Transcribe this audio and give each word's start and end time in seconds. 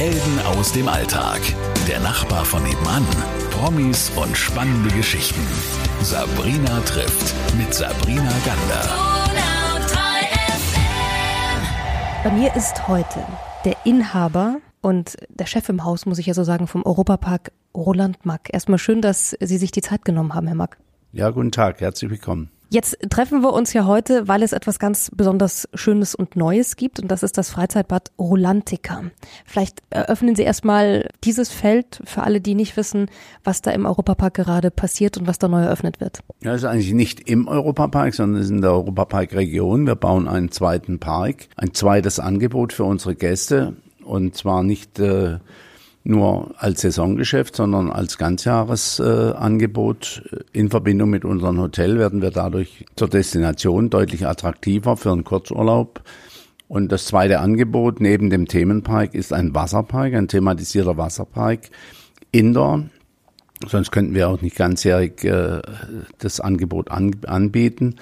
Helden 0.00 0.38
aus 0.56 0.72
dem 0.72 0.88
Alltag. 0.88 1.42
Der 1.86 2.00
Nachbar 2.00 2.46
von 2.46 2.62
nebenan. 2.62 3.04
Promis 3.50 4.10
und 4.16 4.34
spannende 4.34 4.88
Geschichten. 4.94 5.42
Sabrina 6.00 6.80
trifft 6.86 7.34
mit 7.58 7.74
Sabrina 7.74 8.32
Gander. 8.46 8.88
Bei 12.24 12.30
mir 12.30 12.56
ist 12.56 12.88
heute 12.88 13.26
der 13.66 13.76
Inhaber 13.84 14.56
und 14.80 15.18
der 15.28 15.44
Chef 15.44 15.68
im 15.68 15.84
Haus, 15.84 16.06
muss 16.06 16.16
ich 16.16 16.24
ja 16.24 16.32
so 16.32 16.44
sagen, 16.44 16.66
vom 16.66 16.82
Europapark 16.82 17.52
Roland 17.74 18.24
Mack. 18.24 18.48
Erstmal 18.54 18.78
schön, 18.78 19.02
dass 19.02 19.36
Sie 19.38 19.58
sich 19.58 19.70
die 19.70 19.82
Zeit 19.82 20.06
genommen 20.06 20.32
haben, 20.32 20.46
Herr 20.46 20.56
Mack. 20.56 20.78
Ja, 21.12 21.28
guten 21.28 21.52
Tag, 21.52 21.82
herzlich 21.82 22.10
willkommen. 22.10 22.50
Jetzt 22.72 22.98
treffen 23.10 23.42
wir 23.42 23.52
uns 23.52 23.72
ja 23.72 23.84
heute, 23.84 24.28
weil 24.28 24.44
es 24.44 24.52
etwas 24.52 24.78
ganz 24.78 25.10
besonders 25.12 25.68
Schönes 25.74 26.14
und 26.14 26.36
Neues 26.36 26.76
gibt 26.76 27.00
und 27.00 27.10
das 27.10 27.24
ist 27.24 27.36
das 27.36 27.50
Freizeitbad 27.50 28.12
Rolantica. 28.16 29.02
Vielleicht 29.44 29.82
eröffnen 29.90 30.36
Sie 30.36 30.44
erstmal 30.44 31.08
dieses 31.24 31.50
Feld 31.50 32.00
für 32.04 32.22
alle, 32.22 32.40
die 32.40 32.54
nicht 32.54 32.76
wissen, 32.76 33.10
was 33.42 33.60
da 33.60 33.72
im 33.72 33.86
Europapark 33.86 34.34
gerade 34.34 34.70
passiert 34.70 35.18
und 35.18 35.26
was 35.26 35.40
da 35.40 35.48
neu 35.48 35.62
eröffnet 35.62 36.00
wird. 36.00 36.20
Ja, 36.44 36.52
das 36.52 36.62
ist 36.62 36.68
eigentlich 36.68 36.92
nicht 36.92 37.28
im 37.28 37.48
Europapark, 37.48 38.14
sondern 38.14 38.40
es 38.40 38.46
ist 38.46 38.52
in 38.52 38.60
der 38.60 38.70
Europapark-Region. 38.70 39.88
Wir 39.88 39.96
bauen 39.96 40.28
einen 40.28 40.52
zweiten 40.52 41.00
Park, 41.00 41.48
ein 41.56 41.74
zweites 41.74 42.20
Angebot 42.20 42.72
für 42.72 42.84
unsere 42.84 43.16
Gäste 43.16 43.74
und 44.04 44.36
zwar 44.36 44.62
nicht 44.62 45.00
äh, 45.00 45.38
nur 46.02 46.54
als 46.56 46.80
Saisongeschäft, 46.80 47.56
sondern 47.56 47.90
als 47.90 48.18
Ganzjahresangebot. 48.18 50.22
In 50.52 50.70
Verbindung 50.70 51.10
mit 51.10 51.24
unserem 51.24 51.60
Hotel 51.60 51.98
werden 51.98 52.22
wir 52.22 52.30
dadurch 52.30 52.86
zur 52.96 53.08
Destination 53.08 53.90
deutlich 53.90 54.26
attraktiver 54.26 54.96
für 54.96 55.12
einen 55.12 55.24
Kurzurlaub. 55.24 56.02
Und 56.68 56.92
das 56.92 57.06
zweite 57.06 57.40
Angebot 57.40 58.00
neben 58.00 58.30
dem 58.30 58.46
Themenpark 58.46 59.14
ist 59.14 59.32
ein 59.32 59.54
Wasserpark, 59.54 60.14
ein 60.14 60.28
thematisierter 60.28 60.96
Wasserpark 60.96 61.70
Indoor. 62.32 62.84
Sonst 63.66 63.90
könnten 63.90 64.14
wir 64.14 64.28
auch 64.28 64.40
nicht 64.40 64.56
ganzjährig 64.56 65.22
äh, 65.24 65.60
das 66.18 66.40
Angebot 66.40 66.90
an, 66.90 67.16
anbieten. 67.26 67.96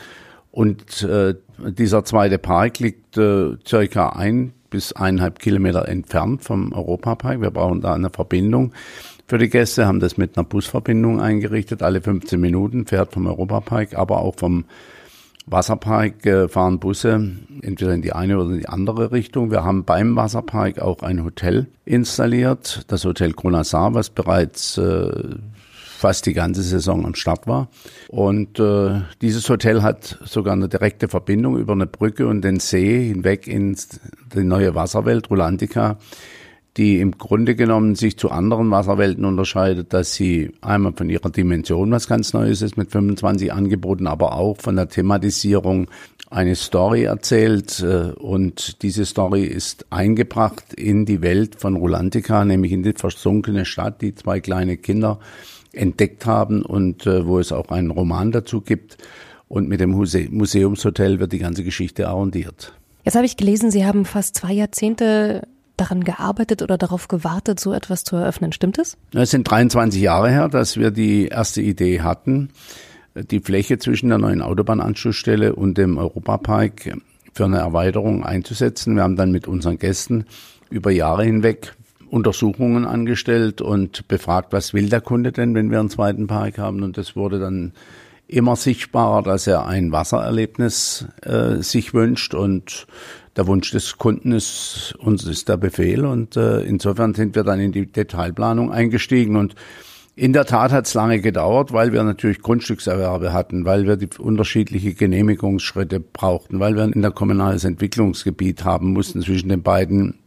Und 0.52 1.02
äh, 1.02 1.34
dieser 1.58 2.04
zweite 2.04 2.38
Park 2.38 2.78
liegt 2.78 3.16
äh, 3.16 3.56
circa 3.66 4.10
ein 4.10 4.52
bis 4.70 4.92
eineinhalb 4.92 5.38
Kilometer 5.38 5.88
entfernt 5.88 6.42
vom 6.42 6.72
Europapark. 6.72 7.40
Wir 7.40 7.50
brauchen 7.50 7.80
da 7.80 7.94
eine 7.94 8.10
Verbindung 8.10 8.72
für 9.26 9.38
die 9.38 9.48
Gäste, 9.48 9.86
haben 9.86 10.00
das 10.00 10.16
mit 10.16 10.36
einer 10.36 10.44
Busverbindung 10.44 11.20
eingerichtet. 11.20 11.82
Alle 11.82 12.00
15 12.00 12.40
Minuten 12.40 12.86
fährt 12.86 13.12
vom 13.12 13.26
Europapark, 13.26 13.94
aber 13.94 14.20
auch 14.20 14.36
vom 14.36 14.64
Wasserpark 15.50 16.26
äh, 16.26 16.48
fahren 16.48 16.78
Busse 16.78 17.32
entweder 17.62 17.94
in 17.94 18.02
die 18.02 18.12
eine 18.12 18.38
oder 18.38 18.50
in 18.50 18.58
die 18.60 18.68
andere 18.68 19.12
Richtung. 19.12 19.50
Wir 19.50 19.64
haben 19.64 19.84
beim 19.84 20.16
Wasserpark 20.16 20.78
auch 20.80 21.02
ein 21.02 21.24
Hotel 21.24 21.66
installiert, 21.84 22.84
das 22.88 23.04
Hotel 23.04 23.32
Kronasar, 23.32 23.94
was 23.94 24.10
bereits 24.10 24.78
äh, 24.78 25.10
fast 25.98 26.26
die 26.26 26.32
ganze 26.32 26.62
Saison 26.62 27.04
am 27.04 27.16
Start 27.16 27.48
war. 27.48 27.68
Und 28.08 28.60
äh, 28.60 29.00
dieses 29.20 29.48
Hotel 29.50 29.82
hat 29.82 30.18
sogar 30.24 30.52
eine 30.52 30.68
direkte 30.68 31.08
Verbindung 31.08 31.58
über 31.58 31.72
eine 31.72 31.86
Brücke 31.86 32.28
und 32.28 32.42
den 32.42 32.60
See 32.60 33.08
hinweg 33.08 33.48
in 33.48 33.76
die 34.32 34.44
neue 34.44 34.76
Wasserwelt, 34.76 35.28
Rulantica, 35.28 35.98
die 36.76 37.00
im 37.00 37.18
Grunde 37.18 37.56
genommen 37.56 37.96
sich 37.96 38.16
zu 38.16 38.30
anderen 38.30 38.70
Wasserwelten 38.70 39.24
unterscheidet, 39.24 39.92
dass 39.92 40.14
sie 40.14 40.52
einmal 40.60 40.92
von 40.92 41.10
ihrer 41.10 41.30
Dimension 41.30 41.90
was 41.90 42.06
ganz 42.06 42.32
Neues 42.32 42.62
ist 42.62 42.76
mit 42.76 42.92
25 42.92 43.52
Angeboten, 43.52 44.06
aber 44.06 44.34
auch 44.34 44.58
von 44.58 44.76
der 44.76 44.88
Thematisierung 44.88 45.88
eine 46.30 46.54
Story 46.54 47.04
erzählt 47.04 47.80
äh, 47.80 48.12
und 48.12 48.82
diese 48.82 49.04
Story 49.04 49.44
ist 49.44 49.86
eingebracht 49.90 50.74
in 50.74 51.06
die 51.06 51.22
Welt 51.22 51.56
von 51.56 51.74
Rulantica, 51.74 52.44
nämlich 52.44 52.70
in 52.70 52.84
die 52.84 52.92
versunkene 52.92 53.64
Stadt, 53.64 54.00
die 54.00 54.14
zwei 54.14 54.38
kleine 54.38 54.76
Kinder 54.76 55.18
entdeckt 55.78 56.26
haben 56.26 56.62
und 56.62 57.06
äh, 57.06 57.26
wo 57.26 57.38
es 57.38 57.52
auch 57.52 57.68
einen 57.68 57.90
Roman 57.90 58.32
dazu 58.32 58.60
gibt. 58.60 58.98
Und 59.48 59.68
mit 59.68 59.80
dem 59.80 59.90
Muse 59.90 60.28
Museumshotel 60.30 61.20
wird 61.20 61.32
die 61.32 61.38
ganze 61.38 61.64
Geschichte 61.64 62.08
arrondiert. 62.08 62.74
Jetzt 63.04 63.14
habe 63.14 63.24
ich 63.24 63.36
gelesen, 63.36 63.70
Sie 63.70 63.86
haben 63.86 64.04
fast 64.04 64.34
zwei 64.34 64.52
Jahrzehnte 64.52 65.48
daran 65.78 66.04
gearbeitet 66.04 66.60
oder 66.60 66.76
darauf 66.76 67.08
gewartet, 67.08 67.60
so 67.60 67.72
etwas 67.72 68.04
zu 68.04 68.16
eröffnen. 68.16 68.52
Stimmt 68.52 68.78
es? 68.78 68.96
Es 69.14 69.30
sind 69.30 69.50
23 69.50 70.00
Jahre 70.00 70.28
her, 70.30 70.48
dass 70.48 70.76
wir 70.76 70.90
die 70.90 71.28
erste 71.28 71.62
Idee 71.62 72.00
hatten, 72.02 72.50
die 73.14 73.40
Fläche 73.40 73.78
zwischen 73.78 74.08
der 74.08 74.18
neuen 74.18 74.42
Autobahnanschlussstelle 74.42 75.54
und 75.54 75.78
dem 75.78 75.96
Europapark 75.96 76.98
für 77.32 77.44
eine 77.44 77.58
Erweiterung 77.58 78.24
einzusetzen. 78.24 78.96
Wir 78.96 79.04
haben 79.04 79.16
dann 79.16 79.30
mit 79.30 79.48
unseren 79.48 79.78
Gästen 79.78 80.26
über 80.70 80.90
Jahre 80.90 81.24
hinweg 81.24 81.74
Untersuchungen 82.10 82.84
angestellt 82.84 83.60
und 83.60 84.08
befragt, 84.08 84.52
was 84.52 84.74
will 84.74 84.88
der 84.88 85.00
Kunde 85.00 85.32
denn, 85.32 85.54
wenn 85.54 85.70
wir 85.70 85.80
einen 85.80 85.90
zweiten 85.90 86.26
Park 86.26 86.58
haben. 86.58 86.82
Und 86.82 86.98
das 86.98 87.16
wurde 87.16 87.38
dann 87.38 87.72
immer 88.26 88.56
sichtbarer, 88.56 89.22
dass 89.22 89.46
er 89.46 89.66
ein 89.66 89.90
Wassererlebnis 89.92 91.06
äh, 91.22 91.56
sich 91.56 91.94
wünscht. 91.94 92.34
Und 92.34 92.86
der 93.36 93.46
Wunsch 93.46 93.70
des 93.70 93.96
Kunden 93.96 94.32
ist 94.32 94.94
uns 94.98 95.24
ist 95.24 95.48
der 95.48 95.56
Befehl. 95.56 96.04
Und 96.04 96.36
äh, 96.36 96.60
insofern 96.60 97.14
sind 97.14 97.34
wir 97.34 97.44
dann 97.44 97.60
in 97.60 97.72
die 97.72 97.86
Detailplanung 97.86 98.70
eingestiegen. 98.70 99.36
Und 99.36 99.54
in 100.14 100.32
der 100.32 100.46
Tat 100.46 100.72
hat 100.72 100.86
es 100.86 100.94
lange 100.94 101.20
gedauert, 101.20 101.72
weil 101.72 101.92
wir 101.92 102.02
natürlich 102.02 102.42
Grundstückserwerbe 102.42 103.32
hatten, 103.32 103.64
weil 103.64 103.86
wir 103.86 103.96
die 103.96 104.08
unterschiedliche 104.18 104.92
Genehmigungsschritte 104.92 106.00
brauchten, 106.00 106.58
weil 106.58 106.74
wir 106.74 106.82
ein 106.82 106.92
interkommunales 106.92 107.64
Entwicklungsgebiet 107.64 108.64
haben 108.64 108.92
mussten 108.92 109.22
zwischen 109.22 109.48
den 109.48 109.62
beiden 109.62 110.18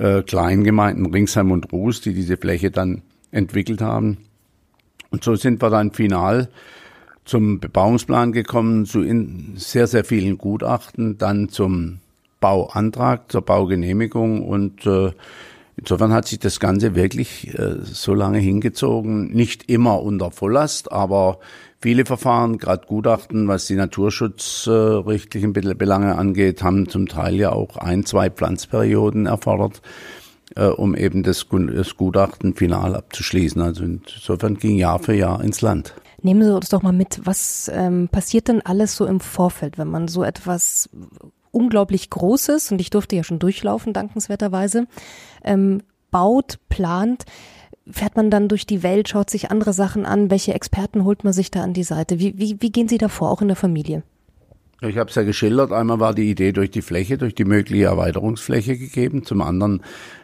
äh, 0.00 0.22
Kleingemeinden 0.22 1.06
Ringsheim 1.06 1.50
und 1.52 1.72
Ruß, 1.72 2.00
die 2.00 2.14
diese 2.14 2.36
Fläche 2.36 2.70
dann 2.70 3.02
entwickelt 3.30 3.82
haben. 3.82 4.18
Und 5.10 5.22
so 5.22 5.34
sind 5.36 5.60
wir 5.60 5.70
dann 5.70 5.92
final 5.92 6.48
zum 7.24 7.60
Bebauungsplan 7.60 8.32
gekommen, 8.32 8.86
zu 8.86 9.02
in 9.02 9.52
sehr, 9.56 9.86
sehr 9.86 10.04
vielen 10.04 10.38
Gutachten, 10.38 11.18
dann 11.18 11.48
zum 11.48 11.98
Bauantrag, 12.40 13.30
zur 13.30 13.42
Baugenehmigung 13.42 14.42
und 14.42 14.86
äh, 14.86 15.12
insofern 15.76 16.12
hat 16.12 16.26
sich 16.26 16.38
das 16.38 16.58
Ganze 16.58 16.94
wirklich 16.94 17.56
äh, 17.58 17.76
so 17.82 18.14
lange 18.14 18.38
hingezogen, 18.38 19.30
nicht 19.30 19.70
immer 19.70 20.02
unter 20.02 20.30
Volllast, 20.30 20.90
aber 20.90 21.38
Viele 21.82 22.04
Verfahren, 22.04 22.58
gerade 22.58 22.86
Gutachten, 22.86 23.48
was 23.48 23.66
die 23.66 23.74
naturschutzrechtlichen 23.74 25.54
Belange 25.54 26.16
angeht, 26.16 26.62
haben 26.62 26.90
zum 26.90 27.08
Teil 27.08 27.36
ja 27.36 27.52
auch 27.52 27.78
ein, 27.78 28.04
zwei 28.04 28.28
Pflanzperioden 28.28 29.24
erfordert, 29.24 29.80
äh, 30.56 30.66
um 30.66 30.94
eben 30.94 31.22
das, 31.22 31.46
das 31.74 31.96
Gutachten 31.96 32.54
final 32.54 32.94
abzuschließen. 32.94 33.62
Also 33.62 33.84
insofern 33.84 34.58
ging 34.58 34.76
Jahr 34.76 34.98
für 34.98 35.14
Jahr 35.14 35.42
ins 35.42 35.62
Land. 35.62 35.94
Nehmen 36.20 36.42
Sie 36.42 36.54
uns 36.54 36.68
doch 36.68 36.82
mal 36.82 36.92
mit, 36.92 37.22
was 37.24 37.70
ähm, 37.72 38.10
passiert 38.12 38.48
denn 38.48 38.60
alles 38.60 38.94
so 38.94 39.06
im 39.06 39.20
Vorfeld, 39.20 39.78
wenn 39.78 39.88
man 39.88 40.06
so 40.06 40.22
etwas 40.22 40.90
unglaublich 41.50 42.10
Großes, 42.10 42.72
und 42.72 42.80
ich 42.82 42.90
durfte 42.90 43.16
ja 43.16 43.24
schon 43.24 43.38
durchlaufen, 43.38 43.94
dankenswerterweise, 43.94 44.86
ähm, 45.44 45.82
baut, 46.10 46.58
plant 46.68 47.24
fährt 47.92 48.16
man 48.16 48.30
dann 48.30 48.48
durch 48.48 48.66
die 48.66 48.82
Welt, 48.82 49.08
schaut 49.08 49.30
sich 49.30 49.50
andere 49.50 49.72
Sachen 49.72 50.06
an? 50.06 50.30
Welche 50.30 50.54
Experten 50.54 51.04
holt 51.04 51.24
man 51.24 51.32
sich 51.32 51.50
da 51.50 51.62
an 51.62 51.72
die 51.72 51.82
Seite? 51.82 52.18
Wie, 52.18 52.38
wie, 52.38 52.56
wie 52.60 52.70
gehen 52.70 52.88
Sie 52.88 52.98
da 52.98 53.08
vor, 53.08 53.30
auch 53.30 53.42
in 53.42 53.48
der 53.48 53.56
Familie? 53.56 54.02
Ich 54.82 54.96
habe 54.96 55.10
es 55.10 55.14
ja 55.14 55.22
geschildert. 55.22 55.72
Einmal 55.72 56.00
war 56.00 56.14
die 56.14 56.30
Idee 56.30 56.52
durch 56.52 56.70
die 56.70 56.80
Fläche, 56.80 57.18
durch 57.18 57.34
die 57.34 57.44
mögliche 57.44 57.84
Erweiterungsfläche 57.84 58.78
gegeben. 58.78 59.24
Zum 59.24 59.42
anderen 59.42 59.82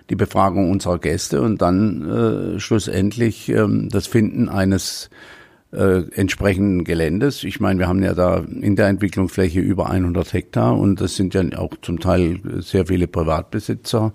die 0.09 0.17
Befragung 0.17 0.71
unserer 0.71 0.99
Gäste 0.99 1.43
und 1.43 1.61
dann 1.61 2.55
äh, 2.57 2.61
schlussendlich 2.61 3.49
ähm, 3.51 3.89
das 3.91 4.07
Finden 4.07 4.49
eines 4.49 5.11
äh, 5.73 6.09
entsprechenden 6.13 6.85
Geländes. 6.85 7.45
Ich 7.45 7.61
meine, 7.61 7.81
wir 7.81 7.89
haben 7.89 8.03
ja 8.03 8.15
da 8.15 8.39
in 8.39 8.77
der 8.77 8.89
Entwicklungsfläche 8.89 9.61
über 9.61 9.91
100 9.91 10.33
Hektar 10.33 10.79
und 10.79 11.01
das 11.01 11.17
sind 11.17 11.35
ja 11.35 11.43
auch 11.59 11.73
zum 11.83 12.01
Teil 12.01 12.41
sehr 12.61 12.87
viele 12.87 13.09
Privatbesitzer 13.09 14.13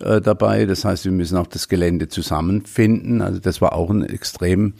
äh, 0.00 0.20
dabei. 0.20 0.66
Das 0.66 0.84
heißt, 0.84 1.04
wir 1.04 1.12
müssen 1.12 1.36
auch 1.36 1.46
das 1.46 1.68
Gelände 1.68 2.08
zusammenfinden. 2.08 3.22
Also 3.22 3.38
das 3.38 3.60
war 3.60 3.74
auch 3.74 3.90
ein 3.90 4.02
extrem 4.02 4.74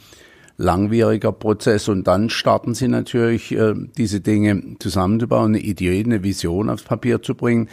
langwieriger 0.57 1.31
Prozess 1.31 1.87
und 1.89 2.07
dann 2.07 2.29
starten 2.29 2.75
sie 2.75 2.87
natürlich, 2.87 3.51
äh, 3.51 3.73
diese 3.97 4.21
Dinge 4.21 4.77
zusammenzubauen, 4.79 5.55
eine 5.55 5.59
Idee, 5.59 6.03
eine 6.03 6.23
Vision 6.23 6.69
aufs 6.69 6.83
Papier 6.83 7.21
zu 7.21 7.35
bringen. 7.35 7.67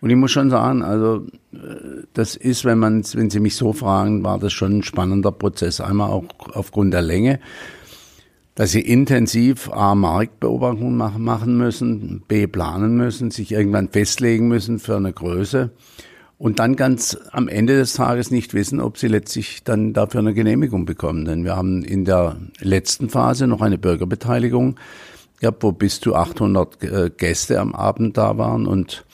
Und 0.00 0.10
ich 0.10 0.16
muss 0.16 0.32
schon 0.32 0.50
sagen, 0.50 0.82
also 0.82 1.26
äh, 1.52 1.58
das 2.12 2.34
ist, 2.34 2.64
wenn 2.64 2.78
man, 2.78 3.04
wenn 3.14 3.30
Sie 3.30 3.40
mich 3.40 3.54
so 3.54 3.72
fragen, 3.72 4.24
war 4.24 4.38
das 4.38 4.52
schon 4.52 4.78
ein 4.78 4.82
spannender 4.82 5.30
Prozess. 5.30 5.80
Einmal 5.80 6.10
auch 6.10 6.24
aufgrund 6.52 6.92
der 6.92 7.02
Länge, 7.02 7.38
dass 8.56 8.72
Sie 8.72 8.80
intensiv 8.80 9.70
A, 9.70 9.94
Marktbeobachtungen 9.94 10.96
machen 10.96 11.56
müssen, 11.56 12.22
B, 12.26 12.48
planen 12.48 12.96
müssen, 12.96 13.30
sich 13.30 13.52
irgendwann 13.52 13.88
festlegen 13.88 14.48
müssen 14.48 14.80
für 14.80 14.96
eine 14.96 15.12
Größe 15.12 15.70
und 16.42 16.58
dann 16.58 16.74
ganz 16.74 17.16
am 17.30 17.46
Ende 17.46 17.76
des 17.76 17.92
Tages 17.92 18.32
nicht 18.32 18.52
wissen, 18.52 18.80
ob 18.80 18.98
sie 18.98 19.06
letztlich 19.06 19.62
dann 19.62 19.92
dafür 19.92 20.18
eine 20.18 20.34
Genehmigung 20.34 20.86
bekommen. 20.86 21.24
Denn 21.24 21.44
wir 21.44 21.54
haben 21.54 21.84
in 21.84 22.04
der 22.04 22.36
letzten 22.58 23.08
Phase 23.10 23.46
noch 23.46 23.60
eine 23.60 23.78
Bürgerbeteiligung 23.78 24.74
gehabt, 25.38 25.62
wo 25.62 25.70
bis 25.70 26.00
zu 26.00 26.16
800 26.16 26.82
äh, 26.82 27.10
Gäste 27.16 27.60
am 27.60 27.76
Abend 27.76 28.16
da 28.16 28.38
waren 28.38 28.66
und 28.66 29.04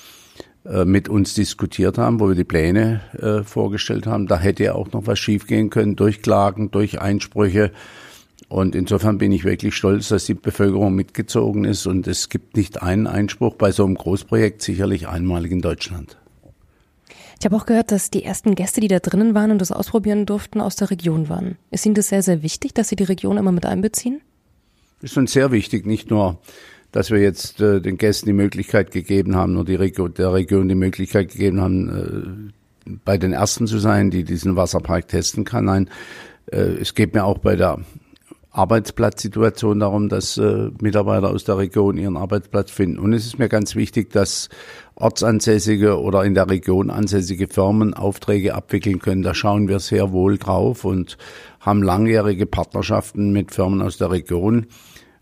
äh, 0.65 0.87
mit 0.87 1.11
uns 1.11 1.35
diskutiert 1.35 1.99
haben, 1.99 2.19
wo 2.19 2.29
wir 2.29 2.35
die 2.35 2.45
Pläne 2.45 3.03
äh, 3.21 3.43
vorgestellt 3.45 4.07
haben. 4.07 4.27
Da 4.27 4.39
hätte 4.39 4.65
ja 4.65 4.75
auch 4.75 4.91
noch 4.93 5.07
was 5.07 5.19
schiefgehen 5.19 5.69
können 5.69 5.97
durch 5.97 6.23
Klagen, 6.23 6.71
durch 6.71 6.99
Einsprüche. 6.99 7.73
Und 8.49 8.75
insofern 8.75 9.19
bin 9.19 9.33
ich 9.33 9.45
wirklich 9.45 9.77
stolz, 9.77 10.09
dass 10.09 10.25
die 10.25 10.33
Bevölkerung 10.33 10.95
mitgezogen 10.95 11.67
ist. 11.67 11.87
Und 11.87 12.07
es 12.07 12.31
gibt 12.31 12.57
nicht 12.57 12.81
einen 12.81 13.07
Einspruch 13.07 13.57
bei 13.57 13.71
so 13.71 13.85
einem 13.85 13.97
Großprojekt, 13.97 14.63
sicherlich 14.63 15.09
einmalig 15.09 15.53
in 15.53 15.61
Deutschland. 15.61 16.17
Ich 17.41 17.45
habe 17.45 17.55
auch 17.55 17.67
gehört, 17.67 17.93
dass 17.93 18.11
die 18.11 18.25
ersten 18.25 18.57
Gäste, 18.57 18.81
die 18.81 18.89
da 18.89 18.99
drinnen 18.99 19.35
waren 19.35 19.53
und 19.53 19.61
das 19.61 19.71
ausprobieren 19.71 20.27
durften, 20.27 20.61
aus 20.61 20.75
der 20.75 20.91
Region 20.91 21.29
waren. 21.29 21.57
Ist 21.71 21.87
Ihnen 21.87 21.95
das 21.95 22.09
sehr, 22.09 22.23
sehr 22.23 22.43
wichtig, 22.43 22.75
dass 22.75 22.89
Sie 22.89 22.97
die 22.97 23.05
Region 23.05 23.37
immer 23.37 23.53
mit 23.53 23.65
einbeziehen? 23.65 24.21
Ist 25.03 25.17
uns 25.17 25.33
sehr 25.33 25.53
wichtig, 25.53 25.87
nicht 25.87 26.11
nur, 26.11 26.41
dass 26.91 27.13
wir 27.13 27.21
jetzt 27.21 27.61
äh, 27.61 27.81
den 27.81 27.97
Gästen 27.97 28.27
die 28.27 28.33
Möglichkeit 28.33 28.91
gegeben 28.91 29.37
haben, 29.37 29.53
nur 29.53 29.65
die 29.65 29.77
der 29.77 30.33
Region 30.33 30.69
die 30.69 30.75
Möglichkeit 30.75 31.31
gegeben 31.31 31.61
haben, 31.61 32.53
äh, 32.87 32.93
bei 33.05 33.19
den 33.19 33.33
Ersten 33.33 33.69
zu 33.69 33.79
sein, 33.79 34.11
die 34.11 34.25
diesen 34.25 34.57
Wasserpark 34.57 35.07
testen 35.07 35.45
kann. 35.45 35.67
Nein, 35.67 35.91
äh, 36.47 36.59
es 36.59 36.95
geht 36.95 37.15
mir 37.15 37.25
auch 37.25 37.39
bei 37.39 37.55
der 37.55 37.79
Arbeitsplatzsituation 38.59 39.79
darum, 39.79 40.09
dass 40.09 40.37
äh, 40.37 40.71
Mitarbeiter 40.81 41.31
aus 41.31 41.45
der 41.45 41.59
Region 41.59 41.97
ihren 41.97 42.17
Arbeitsplatz 42.17 42.73
finden. 42.73 42.99
Und 42.99 43.13
es 43.13 43.25
ist 43.25 43.39
mir 43.39 43.49
ganz 43.49 43.77
wichtig, 43.77 44.11
dass 44.11 44.49
ortsansässige 44.97 46.01
oder 46.01 46.25
in 46.25 46.35
der 46.35 46.51
Region 46.51 46.91
ansässige 46.91 47.47
Firmen 47.47 47.95
Aufträge 47.95 48.57
abwickeln 48.57 48.99
können. 48.99 49.23
Da 49.23 49.33
schauen 49.33 49.69
wir 49.69 49.79
sehr 49.79 50.11
wohl 50.11 50.39
drauf 50.39 50.85
und 50.85 51.19
haben 51.61 51.85
langjährige 51.85 52.47
Partnerschaften 52.47 53.31
mit 53.31 53.53
Firmen 53.53 53.81
aus 53.81 53.97
der 53.97 54.11
Region. 54.11 54.67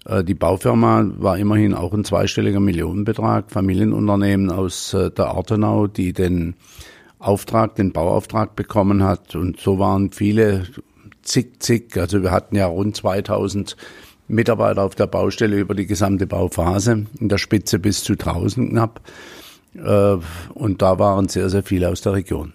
Äh, 0.06 0.24
die 0.24 0.34
Baufirma 0.34 1.06
war 1.18 1.36
immerhin 1.36 1.74
auch 1.74 1.92
ein 1.92 2.04
zweistelliger 2.04 2.60
Millionenbetrag, 2.60 3.50
Familienunternehmen 3.50 4.50
aus 4.50 4.94
äh, 4.94 5.10
der 5.10 5.34
Ortenau, 5.34 5.88
die 5.88 6.14
den 6.14 6.54
Auftrag, 7.18 7.74
den 7.74 7.92
Bauauftrag 7.92 8.56
bekommen 8.56 9.02
hat. 9.02 9.36
Und 9.36 9.60
so 9.60 9.78
waren 9.78 10.10
viele 10.10 10.64
zig, 11.26 11.60
zig. 11.60 11.96
Also 11.96 12.22
wir 12.22 12.30
hatten 12.30 12.56
ja 12.56 12.66
rund 12.66 12.96
2000 12.96 13.76
Mitarbeiter 14.28 14.82
auf 14.82 14.94
der 14.94 15.06
Baustelle 15.06 15.56
über 15.56 15.74
die 15.74 15.86
gesamte 15.86 16.26
Bauphase, 16.26 17.06
in 17.20 17.28
der 17.28 17.38
Spitze 17.38 17.78
bis 17.78 18.02
zu 18.02 18.14
1000 18.14 18.70
knapp. 18.70 19.00
Äh, 19.74 20.16
und 20.54 20.82
da 20.82 20.98
waren 20.98 21.28
sehr, 21.28 21.48
sehr 21.50 21.62
viele 21.62 21.88
aus 21.88 22.00
der 22.00 22.14
Region. 22.14 22.52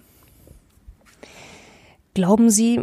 Glauben 2.14 2.50
Sie, 2.50 2.80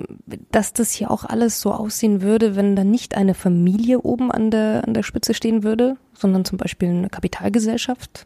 dass 0.51 0.73
das 0.73 0.91
hier 0.91 1.11
auch 1.11 1.23
alles 1.23 1.61
so 1.61 1.71
aussehen 1.71 2.23
würde, 2.23 2.55
wenn 2.55 2.75
da 2.75 2.83
nicht 2.83 3.15
eine 3.15 3.35
Familie 3.35 3.99
oben 3.99 4.31
an 4.31 4.49
der, 4.49 4.87
an 4.87 4.95
der 4.95 5.03
Spitze 5.03 5.35
stehen 5.35 5.61
würde, 5.61 5.97
sondern 6.13 6.45
zum 6.45 6.57
Beispiel 6.57 6.89
eine 6.89 7.09
Kapitalgesellschaft? 7.09 8.25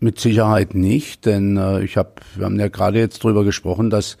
Mit 0.00 0.18
Sicherheit 0.18 0.74
nicht, 0.74 1.26
denn 1.26 1.56
äh, 1.56 1.84
ich 1.84 1.96
habe, 1.96 2.14
wir 2.34 2.46
haben 2.46 2.58
ja 2.58 2.66
gerade 2.66 2.98
jetzt 2.98 3.22
drüber 3.22 3.44
gesprochen, 3.44 3.88
dass 3.88 4.16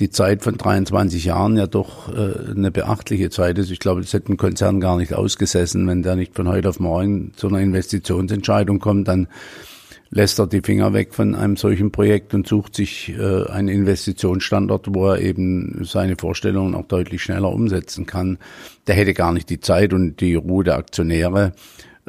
die 0.00 0.10
Zeit 0.10 0.42
von 0.42 0.56
23 0.56 1.26
Jahren 1.26 1.56
ja 1.56 1.66
doch 1.66 2.08
äh, 2.08 2.50
eine 2.50 2.70
beachtliche 2.70 3.30
Zeit 3.30 3.58
ist. 3.58 3.70
Ich 3.70 3.78
glaube, 3.78 4.00
das 4.00 4.12
hätte 4.12 4.32
ein 4.32 4.36
Konzern 4.36 4.80
gar 4.80 4.96
nicht 4.96 5.14
ausgesessen, 5.14 5.86
wenn 5.86 6.02
der 6.02 6.16
nicht 6.16 6.34
von 6.34 6.48
heute 6.48 6.70
auf 6.70 6.80
morgen 6.80 7.32
zu 7.36 7.48
einer 7.48 7.60
Investitionsentscheidung 7.60 8.78
kommt, 8.80 9.08
dann 9.08 9.28
lässt 10.10 10.40
er 10.40 10.46
die 10.46 10.62
Finger 10.62 10.92
weg 10.92 11.14
von 11.14 11.34
einem 11.34 11.56
solchen 11.56 11.92
Projekt 11.92 12.34
und 12.34 12.48
sucht 12.48 12.74
sich 12.74 13.10
äh, 13.16 13.46
einen 13.46 13.68
Investitionsstandort, 13.68 14.86
wo 14.90 15.06
er 15.06 15.20
eben 15.20 15.84
seine 15.84 16.16
Vorstellungen 16.16 16.74
auch 16.74 16.86
deutlich 16.86 17.22
schneller 17.22 17.52
umsetzen 17.52 18.06
kann. 18.06 18.38
Der 18.86 18.96
hätte 18.96 19.14
gar 19.14 19.32
nicht 19.32 19.50
die 19.50 19.60
Zeit 19.60 19.92
und 19.92 20.20
die 20.20 20.34
Ruhe 20.34 20.64
der 20.64 20.76
Aktionäre, 20.76 21.52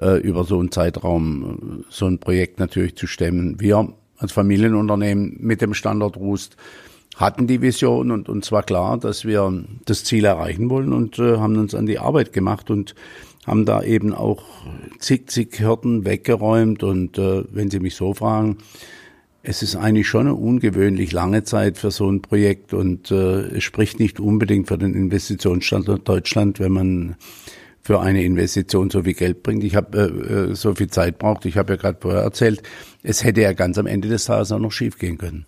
äh, 0.01 0.17
über 0.19 0.45
so 0.45 0.59
einen 0.59 0.71
Zeitraum 0.71 1.83
so 1.89 2.07
ein 2.07 2.19
Projekt 2.19 2.59
natürlich 2.59 2.95
zu 2.95 3.05
stemmen. 3.05 3.59
Wir 3.59 3.93
als 4.17 4.31
Familienunternehmen 4.31 5.37
mit 5.39 5.61
dem 5.61 5.73
Standort 5.73 6.17
Rust 6.17 6.55
hatten 7.15 7.47
die 7.47 7.61
Vision 7.61 8.11
und 8.11 8.29
uns 8.29 8.51
war 8.51 8.63
klar, 8.63 8.97
dass 8.97 9.25
wir 9.25 9.63
das 9.85 10.03
Ziel 10.03 10.25
erreichen 10.25 10.69
wollen 10.69 10.93
und 10.93 11.19
äh, 11.19 11.37
haben 11.37 11.57
uns 11.57 11.75
an 11.75 11.85
die 11.85 11.99
Arbeit 11.99 12.33
gemacht 12.33 12.69
und 12.69 12.95
haben 13.45 13.65
da 13.65 13.81
eben 13.81 14.13
auch 14.13 14.43
zig, 14.99 15.29
zig 15.29 15.59
Hürden 15.59 16.05
weggeräumt 16.05 16.83
und 16.83 17.17
äh, 17.17 17.43
wenn 17.51 17.69
Sie 17.69 17.79
mich 17.79 17.95
so 17.95 18.13
fragen, 18.13 18.57
es 19.43 19.63
ist 19.63 19.75
eigentlich 19.75 20.07
schon 20.07 20.27
eine 20.27 20.35
ungewöhnlich 20.35 21.11
lange 21.11 21.43
Zeit 21.43 21.77
für 21.77 21.89
so 21.89 22.09
ein 22.09 22.21
Projekt 22.21 22.73
und 22.73 23.09
äh, 23.09 23.57
es 23.57 23.63
spricht 23.63 23.99
nicht 23.99 24.19
unbedingt 24.19 24.67
für 24.67 24.77
den 24.77 24.93
Investitionsstandort 24.93 26.07
Deutschland, 26.07 26.59
wenn 26.59 26.71
man 26.71 27.15
für 27.81 27.99
eine 27.99 28.23
Investition 28.23 28.91
so 28.91 29.01
viel 29.01 29.15
Geld 29.15 29.41
bringt. 29.41 29.63
Ich 29.63 29.75
habe 29.75 29.97
äh, 29.97 30.51
äh, 30.51 30.55
so 30.55 30.75
viel 30.75 30.89
Zeit 30.89 31.17
braucht. 31.17 31.45
Ich 31.45 31.57
habe 31.57 31.73
ja 31.73 31.77
gerade 31.77 31.97
vorher 31.99 32.21
erzählt, 32.21 32.61
es 33.01 33.23
hätte 33.23 33.41
ja 33.41 33.53
ganz 33.53 33.79
am 33.79 33.87
Ende 33.87 34.07
des 34.07 34.25
Tages 34.25 34.51
auch 34.51 34.59
noch 34.59 34.71
schief 34.71 34.99
gehen 34.99 35.17
können. 35.17 35.47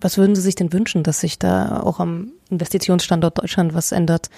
Was 0.00 0.18
würden 0.18 0.36
Sie 0.36 0.42
sich 0.42 0.54
denn 0.54 0.72
wünschen, 0.72 1.02
dass 1.02 1.20
sich 1.20 1.38
da 1.38 1.80
auch 1.80 2.00
am 2.00 2.32
Investitionsstandort 2.50 3.38
Deutschland 3.38 3.74
was 3.74 3.92
ändert? 3.92 4.30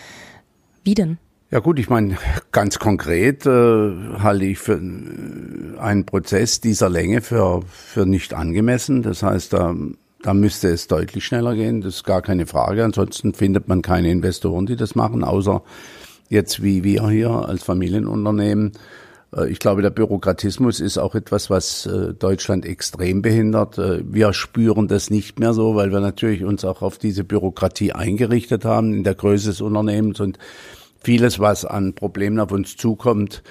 Wie 0.85 0.95
denn? 0.95 1.19
Ja 1.51 1.59
gut, 1.59 1.81
ich 1.81 1.91
meine, 1.91 2.17
ganz 2.53 2.79
konkret 2.79 3.45
äh, 3.45 3.51
halte 3.51 4.45
ich 4.45 4.59
für 4.59 4.77
einen 4.77 6.07
Prozess 6.07 6.61
dieser 6.61 6.89
Länge 6.89 7.23
für, 7.23 7.63
für 7.67 8.07
nicht 8.07 8.35
angemessen. 8.35 9.03
Das 9.03 9.25
heißt, 9.25 9.53
da, 9.53 9.75
da 10.23 10.33
müsste 10.33 10.69
es 10.69 10.87
deutlich 10.87 11.25
schneller 11.25 11.57
gehen, 11.57 11.81
das 11.81 11.97
ist 11.97 12.05
gar 12.05 12.23
keine 12.23 12.47
Frage. 12.47 12.85
Ansonsten 12.85 13.35
findet 13.35 13.67
man 13.67 13.83
keine 13.83 14.11
Investoren, 14.13 14.67
die 14.67 14.77
das 14.77 14.95
machen, 14.95 15.25
außer 15.25 15.63
jetzt 16.29 16.63
wie 16.63 16.85
wir 16.85 17.09
hier 17.11 17.31
als 17.31 17.65
Familienunternehmen. 17.65 18.73
Äh, 19.37 19.51
ich 19.51 19.59
glaube, 19.59 19.83
der 19.83 19.91
Bürokratismus 19.91 20.81
ist 20.81 20.99
auch 20.99 21.15
etwas, 21.15 21.51
was 21.51 21.87
äh, 21.87 22.15
Deutschland 22.15 22.65
extrem 22.65 23.23
behindert. 23.23 23.79
Äh, 23.79 24.03
wir 24.05 24.33
spüren 24.33 24.89
das 24.89 25.11
nicht 25.11 25.39
mehr 25.39 25.53
so, 25.53 25.75
weil 25.75 25.93
wir 25.93 26.01
natürlich 26.01 26.45
uns 26.45 26.65
auch 26.65 26.83
auf 26.83 26.99
diese 26.99 27.25
Bürokratie 27.25 27.93
eingerichtet 27.93 28.65
haben 28.65 28.95
in 28.95 29.05
der 29.05 29.15
Größe 29.15 29.51
des 29.51 29.61
Unternehmens 29.61 30.21
und 30.21 30.39
vieles, 31.03 31.39
was 31.39 31.65
an 31.65 31.95
Problemen 31.95 32.39
auf 32.39 32.53
uns 32.53 32.77
zukommt, 32.77 33.43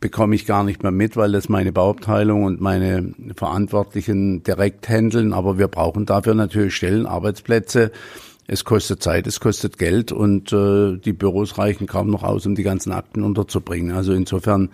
bekomme 0.00 0.34
ich 0.34 0.44
gar 0.44 0.64
nicht 0.64 0.82
mehr 0.82 0.90
mit, 0.90 1.16
weil 1.16 1.30
das 1.30 1.48
meine 1.48 1.70
Bauabteilung 1.70 2.42
und 2.42 2.60
meine 2.60 3.14
Verantwortlichen 3.36 4.42
direkt 4.42 4.88
handeln. 4.88 5.32
Aber 5.32 5.56
wir 5.56 5.68
brauchen 5.68 6.04
dafür 6.04 6.34
natürlich 6.34 6.74
Stellen, 6.74 7.06
Arbeitsplätze 7.06 7.92
es 8.52 8.64
kostet 8.64 9.00
Zeit, 9.00 9.28
es 9.28 9.38
kostet 9.38 9.78
Geld 9.78 10.10
und 10.10 10.52
äh, 10.52 10.96
die 10.96 11.12
Büros 11.12 11.56
reichen 11.56 11.86
kaum 11.86 12.10
noch 12.10 12.24
aus, 12.24 12.46
um 12.46 12.56
die 12.56 12.64
ganzen 12.64 12.90
Akten 12.90 13.22
unterzubringen. 13.22 13.94
Also 13.94 14.12
insofern 14.12 14.70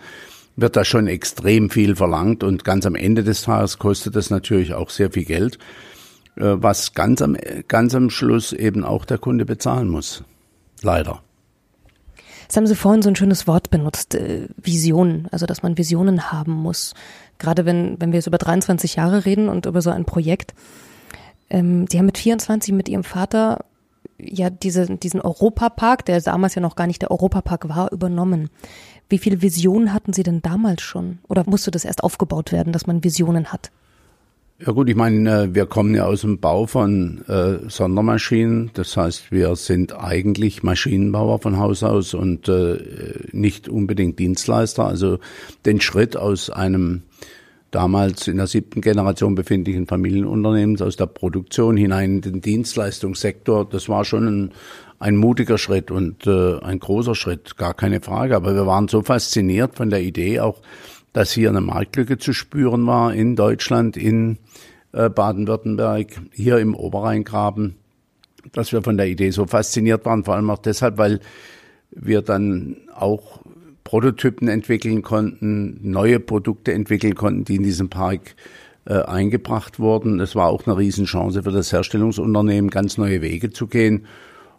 wird 0.55 0.75
da 0.75 0.83
schon 0.83 1.05
extrem 1.05 1.69
viel 1.69 1.95
verlangt 1.95 2.43
und 2.43 2.65
ganz 2.65 2.87
am 2.87 2.95
Ende 2.95 3.23
des 3.23 3.43
Tages 3.43 3.77
kostet 3.77 4.15
das 4.15 4.31
natürlich 4.31 4.73
auch 4.73 4.89
sehr 4.89 5.11
viel 5.11 5.25
Geld, 5.25 5.59
äh, 6.37 6.55
was 6.55 6.95
ganz 6.95 7.21
am, 7.21 7.37
ganz 7.67 7.93
am 7.93 8.09
Schluss 8.09 8.51
eben 8.51 8.83
auch 8.83 9.05
der 9.05 9.19
Kunde 9.19 9.45
bezahlen 9.45 9.89
muss. 9.89 10.23
Leider. 10.81 11.21
Jetzt 12.41 12.57
haben 12.57 12.65
Sie 12.65 12.75
vorhin 12.75 13.03
so 13.03 13.09
ein 13.09 13.15
schönes 13.15 13.45
Wort 13.45 13.69
benutzt, 13.69 14.15
äh, 14.15 14.47
Visionen, 14.57 15.27
also 15.31 15.45
dass 15.45 15.61
man 15.61 15.77
Visionen 15.77 16.31
haben 16.31 16.53
muss. 16.53 16.95
Gerade 17.37 17.65
wenn, 17.65 18.01
wenn 18.01 18.11
wir 18.11 18.17
jetzt 18.17 18.27
über 18.27 18.39
23 18.39 18.95
Jahre 18.95 19.25
reden 19.25 19.49
und 19.49 19.67
über 19.67 19.83
so 19.83 19.91
ein 19.91 20.05
Projekt, 20.05 20.55
ähm, 21.49 21.85
die 21.87 21.97
haben 21.97 22.05
mit 22.05 22.17
24 22.17 22.73
mit 22.73 22.89
ihrem 22.89 23.03
Vater 23.03 23.65
ja 24.19 24.49
diese, 24.49 24.97
diesen 24.97 25.21
Europapark, 25.21 26.05
der 26.05 26.21
damals 26.21 26.55
ja 26.55 26.61
noch 26.61 26.75
gar 26.75 26.87
nicht 26.87 27.01
der 27.01 27.11
Europapark 27.11 27.69
war, 27.69 27.91
übernommen. 27.91 28.49
Wie 29.09 29.19
viele 29.19 29.41
Visionen 29.41 29.93
hatten 29.93 30.13
Sie 30.13 30.23
denn 30.23 30.41
damals 30.41 30.81
schon? 30.81 31.19
Oder 31.27 31.43
musste 31.45 31.71
das 31.71 31.85
erst 31.85 32.03
aufgebaut 32.03 32.51
werden, 32.51 32.73
dass 32.73 32.87
man 32.87 33.03
Visionen 33.03 33.51
hat? 33.51 33.71
Ja 34.59 34.71
gut, 34.71 34.89
ich 34.89 34.95
meine, 34.95 35.43
äh, 35.43 35.55
wir 35.55 35.67
kommen 35.67 35.93
ja 35.93 36.05
aus 36.05 36.21
dem 36.21 36.39
Bau 36.39 36.65
von 36.65 37.23
äh, 37.27 37.69
Sondermaschinen. 37.69 38.71
Das 38.73 38.97
heißt, 38.97 39.31
wir 39.31 39.55
sind 39.55 39.95
eigentlich 39.95 40.63
Maschinenbauer 40.63 41.39
von 41.39 41.57
Haus 41.57 41.83
aus 41.83 42.15
und 42.15 42.49
äh, 42.49 42.79
nicht 43.31 43.69
unbedingt 43.69 44.17
Dienstleister. 44.17 44.85
Also 44.85 45.19
den 45.67 45.79
Schritt 45.79 46.17
aus 46.17 46.49
einem 46.49 47.03
damals 47.71 48.27
in 48.27 48.37
der 48.37 48.47
siebten 48.47 48.81
Generation 48.81 49.35
befindlichen 49.35 49.87
Familienunternehmens 49.87 50.81
aus 50.81 50.95
der 50.95 51.07
Produktion 51.07 51.77
hinein 51.77 52.15
in 52.15 52.21
den 52.21 52.41
Dienstleistungssektor. 52.41 53.67
Das 53.69 53.89
war 53.89 54.05
schon 54.05 54.27
ein, 54.27 54.51
ein 54.99 55.17
mutiger 55.17 55.57
Schritt 55.57 55.91
und 55.91 56.25
äh, 56.27 56.59
ein 56.59 56.79
großer 56.79 57.15
Schritt, 57.15 57.57
gar 57.57 57.73
keine 57.73 58.01
Frage. 58.01 58.35
Aber 58.35 58.55
wir 58.55 58.65
waren 58.65 58.87
so 58.87 59.01
fasziniert 59.01 59.75
von 59.75 59.89
der 59.89 60.01
Idee 60.01 60.39
auch, 60.39 60.61
dass 61.13 61.31
hier 61.31 61.49
eine 61.49 61.61
Marktlücke 61.61 62.17
zu 62.17 62.33
spüren 62.33 62.85
war 62.87 63.13
in 63.13 63.35
Deutschland, 63.35 63.97
in 63.97 64.37
äh, 64.93 65.09
Baden-Württemberg, 65.09 66.21
hier 66.31 66.59
im 66.59 66.75
Oberrheingraben, 66.75 67.75
dass 68.53 68.71
wir 68.71 68.81
von 68.81 68.97
der 68.97 69.07
Idee 69.07 69.31
so 69.31 69.45
fasziniert 69.45 70.05
waren, 70.05 70.23
vor 70.23 70.35
allem 70.35 70.49
auch 70.49 70.59
deshalb, 70.59 70.97
weil 70.97 71.19
wir 71.91 72.21
dann 72.21 72.77
auch 72.93 73.41
Prototypen 73.87 74.49
entwickeln 74.49 75.01
konnten, 75.01 75.79
neue 75.81 76.19
Produkte 76.19 76.73
entwickeln 76.73 77.15
konnten, 77.15 77.45
die 77.45 77.55
in 77.55 77.63
diesem 77.63 77.87
Park 77.87 78.35
äh, 78.85 78.95
eingebracht 78.95 79.79
wurden. 79.79 80.19
Es 80.19 80.35
war 80.35 80.49
auch 80.49 80.67
eine 80.67 80.75
Riesenchance 80.75 81.41
für 81.41 81.51
das 81.51 81.71
Herstellungsunternehmen, 81.71 82.69
ganz 82.69 82.97
neue 82.97 83.21
Wege 83.21 83.49
zu 83.49 83.67
gehen. 83.67 84.05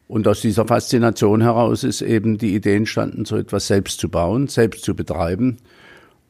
Und 0.06 0.26
aus 0.26 0.40
dieser 0.40 0.66
Faszination 0.66 1.42
heraus 1.42 1.84
ist 1.84 2.00
eben 2.00 2.38
die 2.38 2.54
Idee 2.54 2.76
entstanden, 2.76 3.26
so 3.26 3.36
etwas 3.36 3.66
selbst 3.66 4.00
zu 4.00 4.08
bauen, 4.08 4.48
selbst 4.48 4.82
zu 4.82 4.96
betreiben 4.96 5.58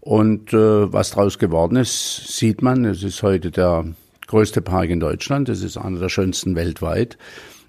Und 0.00 0.52
äh, 0.52 0.92
was 0.92 1.10
daraus 1.12 1.38
geworden 1.38 1.76
ist, 1.76 2.36
sieht 2.36 2.62
man. 2.62 2.84
Es 2.84 3.04
ist 3.04 3.22
heute 3.22 3.52
der 3.52 3.84
größte 4.26 4.60
Park 4.60 4.90
in 4.90 4.98
Deutschland. 4.98 5.48
Es 5.48 5.62
ist 5.62 5.76
einer 5.76 6.00
der 6.00 6.08
schönsten 6.08 6.56
weltweit. 6.56 7.16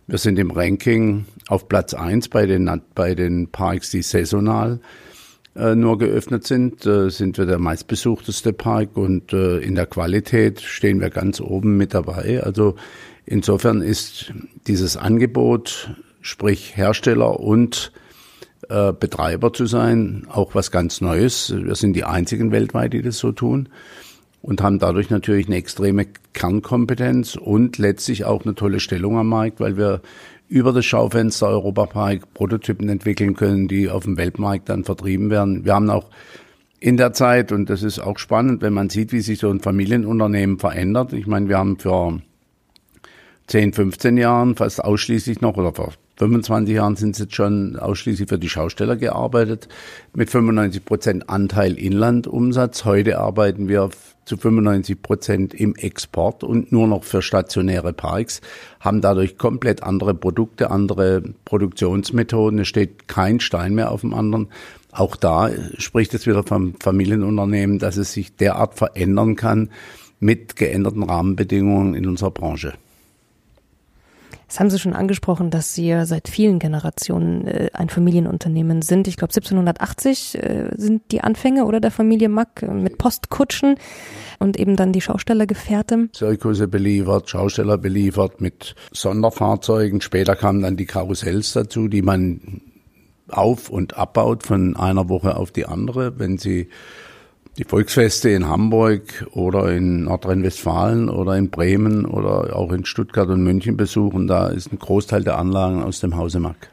Wir 0.07 0.17
sind 0.17 0.39
im 0.39 0.49
Ranking 0.49 1.25
auf 1.49 1.69
Platz 1.69 1.93
eins 1.93 2.29
bei 2.29 2.47
den, 2.47 2.81
bei 2.95 3.13
den 3.13 3.49
Parks, 3.51 3.91
die 3.91 4.01
saisonal 4.01 4.79
äh, 4.81 5.08
nur 5.55 5.97
geöffnet 5.97 6.45
sind, 6.45 6.85
äh, 6.85 7.09
sind 7.09 7.37
wir 7.37 7.45
der 7.45 7.59
meistbesuchteste 7.59 8.53
Park 8.53 8.97
und 8.97 9.33
äh, 9.33 9.57
in 9.59 9.75
der 9.75 9.87
Qualität 9.87 10.61
stehen 10.61 11.01
wir 11.01 11.09
ganz 11.09 11.41
oben 11.41 11.77
mit 11.77 11.93
dabei. 11.93 12.41
Also 12.43 12.75
insofern 13.25 13.81
ist 13.81 14.33
dieses 14.67 14.95
Angebot, 14.95 15.95
sprich 16.21 16.77
Hersteller 16.77 17.39
und 17.39 17.91
äh, 18.69 18.93
Betreiber 18.93 19.51
zu 19.51 19.65
sein, 19.65 20.27
auch 20.29 20.55
was 20.55 20.71
ganz 20.71 21.01
Neues. 21.01 21.53
Wir 21.55 21.75
sind 21.75 21.93
die 21.93 22.03
einzigen 22.03 22.51
weltweit, 22.51 22.93
die 22.93 23.01
das 23.01 23.17
so 23.17 23.31
tun 23.31 23.69
und 24.41 24.61
haben 24.61 24.79
dadurch 24.79 25.09
natürlich 25.09 25.47
eine 25.47 25.57
extreme 25.57 26.07
Kernkompetenz 26.33 27.35
und 27.35 27.77
letztlich 27.77 28.25
auch 28.25 28.45
eine 28.45 28.55
tolle 28.55 28.79
Stellung 28.79 29.17
am 29.17 29.27
Markt, 29.27 29.59
weil 29.59 29.77
wir 29.77 30.01
über 30.49 30.73
das 30.73 30.85
Schaufenster 30.85 31.47
Europapark 31.47 32.33
Prototypen 32.33 32.89
entwickeln 32.89 33.35
können, 33.35 33.67
die 33.67 33.89
auf 33.89 34.03
dem 34.03 34.17
Weltmarkt 34.17 34.67
dann 34.67 34.83
vertrieben 34.83 35.29
werden. 35.29 35.63
Wir 35.63 35.75
haben 35.75 35.89
auch 35.89 36.09
in 36.79 36.97
der 36.97 37.13
Zeit, 37.13 37.51
und 37.51 37.69
das 37.69 37.83
ist 37.83 37.99
auch 37.99 38.17
spannend, 38.17 38.61
wenn 38.61 38.73
man 38.73 38.89
sieht, 38.89 39.11
wie 39.11 39.21
sich 39.21 39.39
so 39.39 39.49
ein 39.49 39.59
Familienunternehmen 39.59 40.57
verändert. 40.57 41.13
Ich 41.13 41.27
meine, 41.27 41.49
wir 41.49 41.57
haben 41.57 41.77
für 41.77 42.19
10, 43.47 43.73
15 43.73 44.17
Jahren 44.17 44.55
fast 44.55 44.83
ausschließlich 44.83 45.41
noch 45.41 45.57
oder 45.57 45.73
vor 45.73 45.93
25 46.19 46.75
Jahren 46.75 46.97
sind 46.97 47.11
es 47.11 47.19
jetzt 47.19 47.35
schon 47.35 47.77
ausschließlich 47.77 48.27
für 48.27 48.37
die 48.37 48.49
Schausteller 48.49 48.97
gearbeitet, 48.97 49.69
mit 50.13 50.29
95 50.29 50.83
Prozent 50.83 51.29
Anteil 51.29 51.77
Inlandumsatz. 51.77 52.83
Heute 52.83 53.19
arbeiten 53.19 53.69
wir 53.69 53.89
zu 54.25 54.35
95 54.35 55.01
Prozent 55.01 55.53
im 55.53 55.75
Export 55.75 56.43
und 56.43 56.73
nur 56.73 56.87
noch 56.87 57.05
für 57.05 57.21
stationäre 57.21 57.93
Parks, 57.93 58.41
haben 58.81 58.99
dadurch 58.99 59.37
komplett 59.37 59.81
andere 59.81 60.13
Produkte, 60.13 60.71
andere 60.71 61.23
Produktionsmethoden. 61.45 62.59
Es 62.59 62.67
steht 62.67 63.07
kein 63.07 63.39
Stein 63.39 63.73
mehr 63.73 63.89
auf 63.89 64.01
dem 64.01 64.13
anderen. 64.13 64.49
Auch 64.91 65.15
da 65.15 65.49
spricht 65.77 66.13
es 66.13 66.27
wieder 66.27 66.43
vom 66.43 66.75
Familienunternehmen, 66.81 67.79
dass 67.79 67.95
es 67.95 68.11
sich 68.11 68.35
derart 68.35 68.75
verändern 68.75 69.37
kann 69.37 69.69
mit 70.19 70.57
geänderten 70.57 71.03
Rahmenbedingungen 71.03 71.95
in 71.95 72.07
unserer 72.07 72.31
Branche. 72.31 72.73
Das 74.49 74.59
haben 74.59 74.71
Sie 74.71 74.79
schon 74.79 74.93
angesprochen, 74.93 75.51
dass 75.51 75.75
Sie 75.75 75.87
ja 75.87 76.07
seit 76.07 76.27
vielen 76.27 76.57
Generationen 76.57 77.45
äh, 77.45 77.69
ein 77.71 77.87
Familienunternehmen 77.87 78.81
sind. 78.81 79.07
Ich 79.07 79.15
glaube 79.15 79.31
1780 79.31 80.43
äh, 80.43 80.71
sind 80.75 81.03
die 81.11 81.21
Anfänge 81.21 81.65
oder 81.65 81.79
der 81.79 81.91
Familie 81.91 82.29
Mack 82.29 82.63
äh, 82.63 82.73
mit 82.73 82.97
Postkutschen 82.97 83.75
und 84.39 84.57
eben 84.57 84.75
dann 84.75 84.91
die 84.91 85.01
Schaustellergefährte. 85.01 86.09
Zirkusse 86.13 86.67
beliefert, 86.67 87.29
Schausteller 87.29 87.77
beliefert 87.77 88.41
mit 88.41 88.73
Sonderfahrzeugen. 88.91 90.01
Später 90.01 90.35
kamen 90.35 90.63
dann 90.63 90.77
die 90.77 90.87
Karussells 90.87 91.53
dazu, 91.53 91.87
die 91.87 92.01
man 92.01 92.61
auf- 93.27 93.69
und 93.69 93.97
abbaut 93.97 94.41
von 94.41 94.75
einer 94.75 95.09
Woche 95.09 95.37
auf 95.37 95.51
die 95.51 95.67
andere. 95.67 96.17
Wenn 96.17 96.39
Sie 96.39 96.69
die 97.57 97.63
Volksfeste 97.65 98.29
in 98.29 98.47
Hamburg 98.47 99.27
oder 99.31 99.71
in 99.71 100.03
Nordrhein-Westfalen 100.03 101.09
oder 101.09 101.35
in 101.37 101.49
Bremen 101.49 102.05
oder 102.05 102.55
auch 102.55 102.71
in 102.71 102.85
Stuttgart 102.85 103.27
und 103.27 103.43
München 103.43 103.75
besuchen, 103.75 104.27
da 104.27 104.47
ist 104.47 104.71
ein 104.71 104.79
Großteil 104.79 105.23
der 105.23 105.37
Anlagen 105.37 105.83
aus 105.83 105.99
dem 105.99 106.15
Hause 106.15 106.39
Mack. 106.39 106.69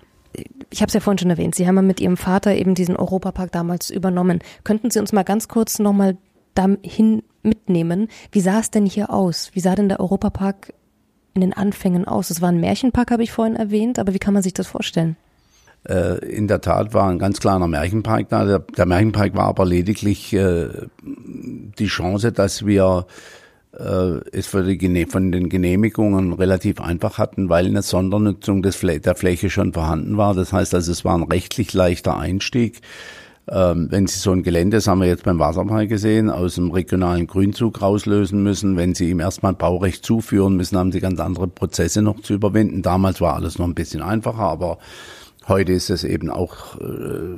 Ich 0.70 0.82
habe 0.82 0.88
es 0.88 0.94
ja 0.94 1.00
vorhin 1.00 1.18
schon 1.18 1.30
erwähnt, 1.30 1.54
Sie 1.54 1.66
haben 1.66 1.76
ja 1.76 1.82
mit 1.82 2.00
Ihrem 2.00 2.16
Vater 2.16 2.54
eben 2.54 2.74
diesen 2.74 2.96
Europapark 2.96 3.50
damals 3.52 3.90
übernommen. 3.90 4.40
Könnten 4.64 4.90
Sie 4.90 5.00
uns 5.00 5.12
mal 5.12 5.22
ganz 5.22 5.48
kurz 5.48 5.78
nochmal 5.78 6.18
dahin 6.54 7.22
mitnehmen? 7.42 8.08
Wie 8.32 8.40
sah 8.40 8.60
es 8.60 8.70
denn 8.70 8.86
hier 8.86 9.10
aus? 9.10 9.50
Wie 9.54 9.60
sah 9.60 9.74
denn 9.74 9.88
der 9.88 10.00
Europapark 10.00 10.72
in 11.34 11.40
den 11.40 11.52
Anfängen 11.52 12.06
aus? 12.06 12.30
Es 12.30 12.42
war 12.42 12.50
ein 12.50 12.60
Märchenpark, 12.60 13.10
habe 13.10 13.22
ich 13.22 13.32
vorhin 13.32 13.56
erwähnt, 13.56 13.98
aber 13.98 14.14
wie 14.14 14.18
kann 14.18 14.34
man 14.34 14.42
sich 14.42 14.54
das 14.54 14.66
vorstellen? 14.66 15.16
Äh, 15.88 16.18
in 16.24 16.48
der 16.48 16.60
Tat 16.60 16.94
war 16.94 17.08
ein 17.08 17.18
ganz 17.18 17.40
kleiner 17.40 17.68
Märchenpark 17.68 18.28
da. 18.28 18.44
Der, 18.44 18.58
der 18.58 18.86
Märchenpark 18.86 19.36
war 19.36 19.46
aber 19.46 19.64
lediglich 19.64 20.32
äh, 20.32 20.68
die 21.02 21.86
Chance, 21.86 22.32
dass 22.32 22.66
wir 22.66 23.06
äh, 23.78 24.20
es 24.32 24.46
für 24.46 24.64
die, 24.64 25.06
von 25.06 25.30
den 25.32 25.48
Genehmigungen 25.48 26.32
relativ 26.32 26.80
einfach 26.80 27.18
hatten, 27.18 27.48
weil 27.48 27.66
eine 27.66 27.82
Sondernutzung 27.82 28.62
des, 28.62 28.80
der 28.80 29.14
Fläche 29.14 29.50
schon 29.50 29.72
vorhanden 29.72 30.16
war. 30.16 30.34
Das 30.34 30.52
heißt 30.52 30.74
also, 30.74 30.90
es 30.90 31.04
war 31.04 31.16
ein 31.16 31.24
rechtlich 31.24 31.72
leichter 31.72 32.16
Einstieg. 32.16 32.80
Ähm, 33.48 33.86
wenn 33.90 34.08
Sie 34.08 34.18
so 34.18 34.32
ein 34.32 34.42
Gelände, 34.42 34.78
das 34.78 34.88
haben 34.88 35.00
wir 35.00 35.06
jetzt 35.06 35.22
beim 35.22 35.38
Wasserpark 35.38 35.88
gesehen, 35.88 36.30
aus 36.30 36.56
dem 36.56 36.72
regionalen 36.72 37.28
Grünzug 37.28 37.80
rauslösen 37.80 38.42
müssen, 38.42 38.76
wenn 38.76 38.94
Sie 38.94 39.08
ihm 39.08 39.20
erstmal 39.20 39.52
Baurecht 39.52 40.04
zuführen 40.04 40.56
müssen, 40.56 40.76
haben 40.76 40.90
Sie 40.90 40.98
ganz 40.98 41.20
andere 41.20 41.46
Prozesse 41.46 42.02
noch 42.02 42.20
zu 42.20 42.34
überwinden. 42.34 42.82
Damals 42.82 43.20
war 43.20 43.34
alles 43.34 43.58
noch 43.58 43.68
ein 43.68 43.76
bisschen 43.76 44.02
einfacher, 44.02 44.40
aber 44.40 44.78
Heute 45.48 45.72
ist 45.72 45.90
es 45.90 46.02
eben 46.02 46.28
auch 46.30 46.80
äh, 46.80 47.36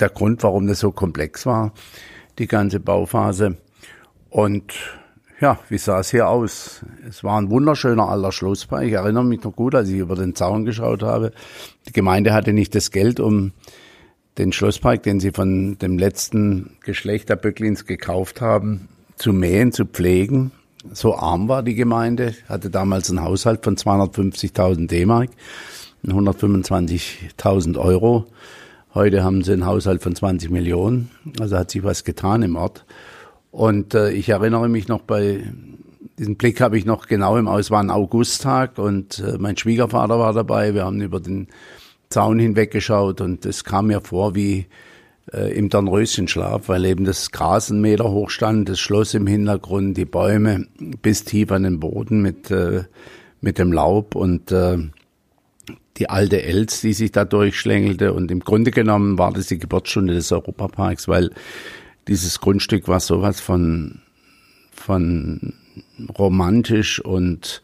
der 0.00 0.08
Grund, 0.08 0.42
warum 0.42 0.66
das 0.66 0.80
so 0.80 0.90
komplex 0.90 1.44
war, 1.44 1.72
die 2.38 2.46
ganze 2.46 2.80
Bauphase. 2.80 3.58
Und 4.30 4.72
ja, 5.38 5.58
wie 5.68 5.76
sah 5.76 6.00
es 6.00 6.10
hier 6.10 6.28
aus? 6.28 6.82
Es 7.06 7.22
war 7.22 7.38
ein 7.38 7.50
wunderschöner 7.50 8.08
alter 8.08 8.32
Schlosspark. 8.32 8.84
Ich 8.84 8.94
erinnere 8.94 9.24
mich 9.24 9.44
noch 9.44 9.54
gut, 9.54 9.74
als 9.74 9.90
ich 9.90 9.98
über 9.98 10.14
den 10.14 10.34
Zaun 10.34 10.64
geschaut 10.64 11.02
habe. 11.02 11.32
Die 11.86 11.92
Gemeinde 11.92 12.32
hatte 12.32 12.54
nicht 12.54 12.74
das 12.74 12.90
Geld, 12.90 13.20
um 13.20 13.52
den 14.38 14.52
Schlosspark, 14.52 15.02
den 15.02 15.20
sie 15.20 15.30
von 15.30 15.76
dem 15.78 15.98
letzten 15.98 16.78
Geschlecht 16.84 17.28
der 17.28 17.36
Böcklins 17.36 17.84
gekauft 17.84 18.40
haben, 18.40 18.88
zu 19.16 19.34
mähen, 19.34 19.72
zu 19.72 19.84
pflegen. 19.84 20.52
So 20.92 21.16
arm 21.16 21.48
war 21.48 21.62
die 21.62 21.74
Gemeinde, 21.74 22.34
hatte 22.48 22.70
damals 22.70 23.10
einen 23.10 23.22
Haushalt 23.22 23.62
von 23.62 23.76
250.000 23.76 24.86
D-Mark. 24.86 25.30
125.000 26.04 27.78
Euro. 27.78 28.26
Heute 28.94 29.24
haben 29.24 29.42
sie 29.42 29.52
einen 29.52 29.66
Haushalt 29.66 30.02
von 30.02 30.14
20 30.14 30.50
Millionen. 30.50 31.10
Also 31.40 31.56
hat 31.56 31.70
sich 31.70 31.84
was 31.84 32.04
getan 32.04 32.42
im 32.42 32.56
Ort. 32.56 32.84
Und 33.50 33.94
äh, 33.94 34.10
ich 34.10 34.28
erinnere 34.28 34.68
mich 34.68 34.88
noch 34.88 35.02
bei 35.02 35.44
diesen 36.18 36.36
Blick 36.36 36.60
habe 36.60 36.78
ich 36.78 36.84
noch 36.84 37.06
genau 37.06 37.36
im 37.36 37.48
Aus, 37.48 37.70
war 37.70 37.82
ein 37.82 37.90
Augusttag 37.90 38.78
und 38.78 39.18
äh, 39.18 39.36
mein 39.38 39.56
Schwiegervater 39.56 40.18
war 40.18 40.32
dabei. 40.32 40.74
Wir 40.74 40.84
haben 40.84 41.00
über 41.00 41.20
den 41.20 41.48
Zaun 42.08 42.38
hinweggeschaut 42.38 43.20
und 43.20 43.44
es 43.44 43.64
kam 43.64 43.88
mir 43.88 44.00
vor 44.00 44.34
wie 44.34 44.66
äh, 45.32 45.56
im 45.56 45.68
Dornröschenschlaf, 45.68 46.68
weil 46.68 46.84
eben 46.84 47.04
das 47.04 47.32
Gras 47.32 47.70
einen 47.70 47.80
Meter 47.80 48.10
hoch 48.10 48.30
stand, 48.30 48.68
das 48.68 48.80
Schloss 48.80 49.14
im 49.14 49.26
Hintergrund, 49.26 49.96
die 49.96 50.04
Bäume 50.04 50.66
bis 51.02 51.24
tief 51.24 51.50
an 51.50 51.64
den 51.64 51.80
Boden 51.80 52.22
mit, 52.22 52.50
äh, 52.50 52.84
mit 53.40 53.58
dem 53.58 53.72
Laub 53.72 54.14
und 54.14 54.52
äh, 54.52 54.78
die 55.98 56.10
alte 56.10 56.42
Els, 56.42 56.80
die 56.80 56.92
sich 56.92 57.12
da 57.12 57.24
durchschlängelte. 57.24 58.12
Und 58.12 58.30
im 58.30 58.40
Grunde 58.40 58.70
genommen 58.70 59.18
war 59.18 59.32
das 59.32 59.46
die 59.46 59.58
Geburtsstunde 59.58 60.14
des 60.14 60.32
Europaparks, 60.32 61.08
weil 61.08 61.30
dieses 62.08 62.40
Grundstück 62.40 62.88
war 62.88 63.00
sowas 63.00 63.40
von, 63.40 64.00
von 64.72 65.54
romantisch 66.18 67.00
und 67.00 67.62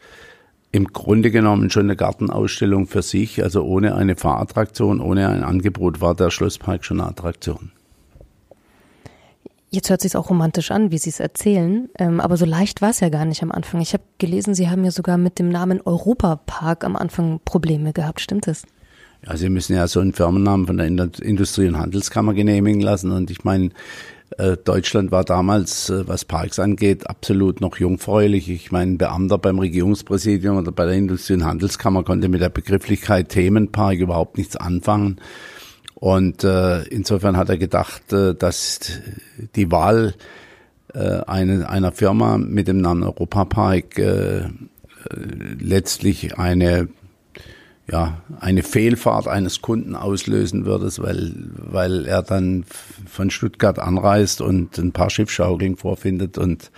im 0.73 0.87
Grunde 0.87 1.31
genommen 1.31 1.71
schon 1.71 1.85
eine 1.85 1.97
Gartenausstellung 1.97 2.87
für 2.87 3.03
sich. 3.03 3.43
Also 3.43 3.63
ohne 3.63 3.95
eine 3.95 4.17
Fahrattraktion, 4.17 5.01
ohne 5.01 5.29
ein 5.29 5.45
Angebot 5.45 6.01
war 6.01 6.15
der 6.15 6.31
Schlosspark 6.31 6.85
schon 6.85 7.01
eine 7.01 7.11
Attraktion. 7.11 7.73
Jetzt 9.75 9.89
hört 9.89 10.03
sich 10.03 10.15
auch 10.17 10.29
romantisch 10.29 10.71
an, 10.71 10.91
wie 10.91 10.99
Sie 10.99 11.09
es 11.09 11.19
erzählen, 11.19 11.89
ähm, 11.99 12.21
aber 12.21 12.37
so 12.37 12.45
leicht 12.45 12.83
war 12.83 12.91
es 12.91 13.01
ja 13.01 13.09
gar 13.09 13.25
nicht 13.25 13.43
am 13.43 13.51
Anfang. 13.51 13.81
Ich 13.81 13.95
habe 13.95 14.03
gelesen, 14.19 14.55
Sie 14.55 14.69
haben 14.69 14.85
ja 14.85 14.91
sogar 14.91 15.17
mit 15.17 15.39
dem 15.39 15.49
Namen 15.49 15.81
Europapark 15.81 16.85
am 16.85 16.95
Anfang 16.95 17.41
Probleme 17.43 17.95
gehabt. 17.95 18.21
Stimmt 18.21 18.47
das? 18.47 18.65
Ja, 19.27 19.35
Sie 19.35 19.49
müssen 19.49 19.75
ja 19.75 19.89
so 19.89 20.01
einen 20.01 20.13
Firmennamen 20.13 20.67
von 20.67 20.77
der 20.77 20.87
Industrie- 20.87 21.69
und 21.69 21.79
Handelskammer 21.79 22.35
genehmigen 22.35 22.83
lassen. 22.83 23.13
Und 23.13 23.31
ich 23.31 23.45
meine, 23.45 23.71
äh, 24.37 24.59
Deutschland 24.59 25.11
war 25.11 25.25
damals, 25.25 25.89
äh, 25.89 26.07
was 26.07 26.27
Parks 26.27 26.59
angeht, 26.59 27.09
absolut 27.09 27.63
noch 27.63 27.79
jungfräulich. 27.79 28.51
Ich 28.51 28.73
meine, 28.73 28.99
Beamter 28.99 29.39
beim 29.39 29.59
Regierungspräsidium 29.59 30.59
oder 30.59 30.71
bei 30.71 30.85
der 30.85 30.97
Industrie- 30.97 31.35
und 31.35 31.47
Handelskammer 31.47 32.05
konnte 32.05 32.29
mit 32.29 32.43
der 32.43 32.51
Begrifflichkeit 32.51 33.31
Themenpark 33.31 33.99
überhaupt 33.99 34.37
nichts 34.37 34.55
anfangen. 34.55 35.17
Und 36.03 36.43
äh, 36.43 36.83
insofern 36.87 37.37
hat 37.37 37.49
er 37.49 37.59
gedacht, 37.59 38.13
äh, 38.13 38.35
dass 38.35 38.81
die 39.55 39.71
Wahl 39.71 40.15
äh, 40.93 41.21
eine, 41.29 41.71
einer 41.71 41.93
Firma 41.93 42.39
mit 42.39 42.67
dem 42.67 42.81
Namen 42.81 43.05
Europapark 43.05 44.01
äh, 44.01 44.39
äh, 44.39 44.47
letztlich 45.61 46.37
eine 46.37 46.89
ja, 47.89 48.21
eine 48.41 48.65
Fehlfahrt 48.65 49.29
eines 49.29 49.63
Kunden 49.63 49.95
auslösen 49.95 50.65
würde, 50.65 50.91
weil, 50.99 51.35
weil 51.57 52.07
er 52.07 52.23
dann 52.23 52.65
von 53.07 53.31
Stuttgart 53.31 53.79
anreist 53.79 54.41
und 54.41 54.79
ein 54.79 54.91
paar 54.91 55.09
Schiffschaukeln 55.09 55.77
vorfindet 55.77 56.37
und 56.37 56.73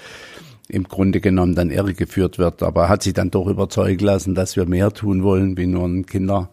im 0.69 0.85
Grunde 0.85 1.23
genommen 1.23 1.55
dann 1.55 1.71
irregeführt 1.71 2.39
wird. 2.39 2.63
Aber 2.63 2.83
er 2.85 2.89
hat 2.91 3.03
sich 3.03 3.15
dann 3.15 3.31
doch 3.31 3.47
überzeugen 3.47 4.05
lassen, 4.05 4.35
dass 4.35 4.55
wir 4.55 4.67
mehr 4.67 4.93
tun 4.93 5.23
wollen, 5.23 5.57
wie 5.57 5.67
nur 5.67 5.87
ein 5.87 6.05
Kinder 6.05 6.51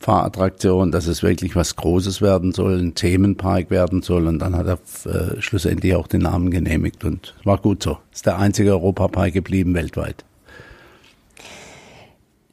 Fahrattraktion, 0.00 0.90
dass 0.90 1.06
es 1.06 1.22
wirklich 1.22 1.54
was 1.54 1.76
Großes 1.76 2.22
werden 2.22 2.52
soll, 2.52 2.78
ein 2.78 2.94
Themenpark 2.94 3.70
werden 3.70 4.00
soll. 4.00 4.26
Und 4.26 4.38
dann 4.38 4.56
hat 4.56 4.66
er 4.66 4.78
äh, 5.04 5.40
schlussendlich 5.42 5.94
auch 5.94 6.06
den 6.06 6.22
Namen 6.22 6.50
genehmigt 6.50 7.04
und 7.04 7.34
war 7.44 7.58
gut 7.58 7.82
so. 7.82 7.98
Ist 8.10 8.24
der 8.24 8.38
einzige 8.38 8.72
Europapark 8.72 9.34
geblieben 9.34 9.74
weltweit. 9.74 10.24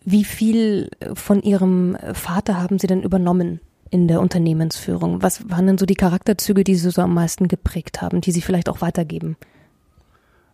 Wie 0.03 0.25
viel 0.25 0.89
von 1.13 1.41
Ihrem 1.41 1.97
Vater 2.13 2.61
haben 2.61 2.79
Sie 2.79 2.87
denn 2.87 3.01
übernommen 3.01 3.61
in 3.89 4.09
der 4.09 4.19
Unternehmensführung? 4.19 5.21
Was 5.21 5.49
waren 5.49 5.67
denn 5.67 5.77
so 5.77 5.85
die 5.85 5.95
Charakterzüge, 5.95 6.65
die 6.65 6.75
Sie 6.75 6.91
so 6.91 7.01
am 7.01 7.13
meisten 7.13 7.47
geprägt 7.47 8.01
haben, 8.01 8.19
die 8.19 8.31
Sie 8.31 8.41
vielleicht 8.41 8.67
auch 8.67 8.81
weitergeben? 8.81 9.37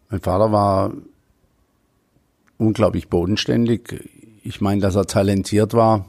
Mein 0.10 0.22
Vater 0.22 0.52
war 0.52 0.94
unglaublich 2.60 3.10
bodenständig. 3.10 4.10
Ich 4.44 4.62
meine, 4.62 4.82
dass 4.82 4.96
er 4.96 5.06
talentiert 5.06 5.74
war. 5.74 6.06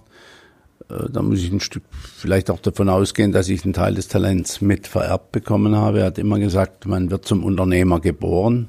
Äh, 0.91 1.11
da 1.11 1.23
muss 1.23 1.41
ich 1.41 1.51
ein 1.51 1.61
Stück 1.61 1.85
vielleicht 2.17 2.51
auch 2.51 2.61
davon 2.61 2.89
ausgehen, 2.89 3.33
dass 3.33 3.49
ich 3.49 3.65
einen 3.65 3.73
Teil 3.73 3.95
des 3.95 4.09
Talents 4.09 4.61
mit 4.61 4.87
vererbt 4.87 5.33
bekommen 5.33 5.77
habe. 5.77 6.01
Er 6.01 6.07
hat 6.07 6.19
immer 6.19 6.39
gesagt, 6.39 6.87
man 6.87 7.11
wird 7.11 7.25
zum 7.25 7.45
Unternehmer 7.45 8.01
geboren. 8.01 8.69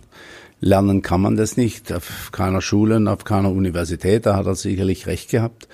Lernen 0.61 1.01
kann 1.01 1.21
man 1.21 1.35
das 1.35 1.57
nicht, 1.57 1.91
auf 1.93 2.31
keiner 2.31 2.61
Schule 2.61 2.95
und 2.95 3.07
auf 3.07 3.23
keiner 3.23 3.51
Universität, 3.51 4.25
da 4.25 4.35
hat 4.35 4.45
er 4.45 4.55
sicherlich 4.55 5.05
recht 5.05 5.29
gehabt. 5.29 5.67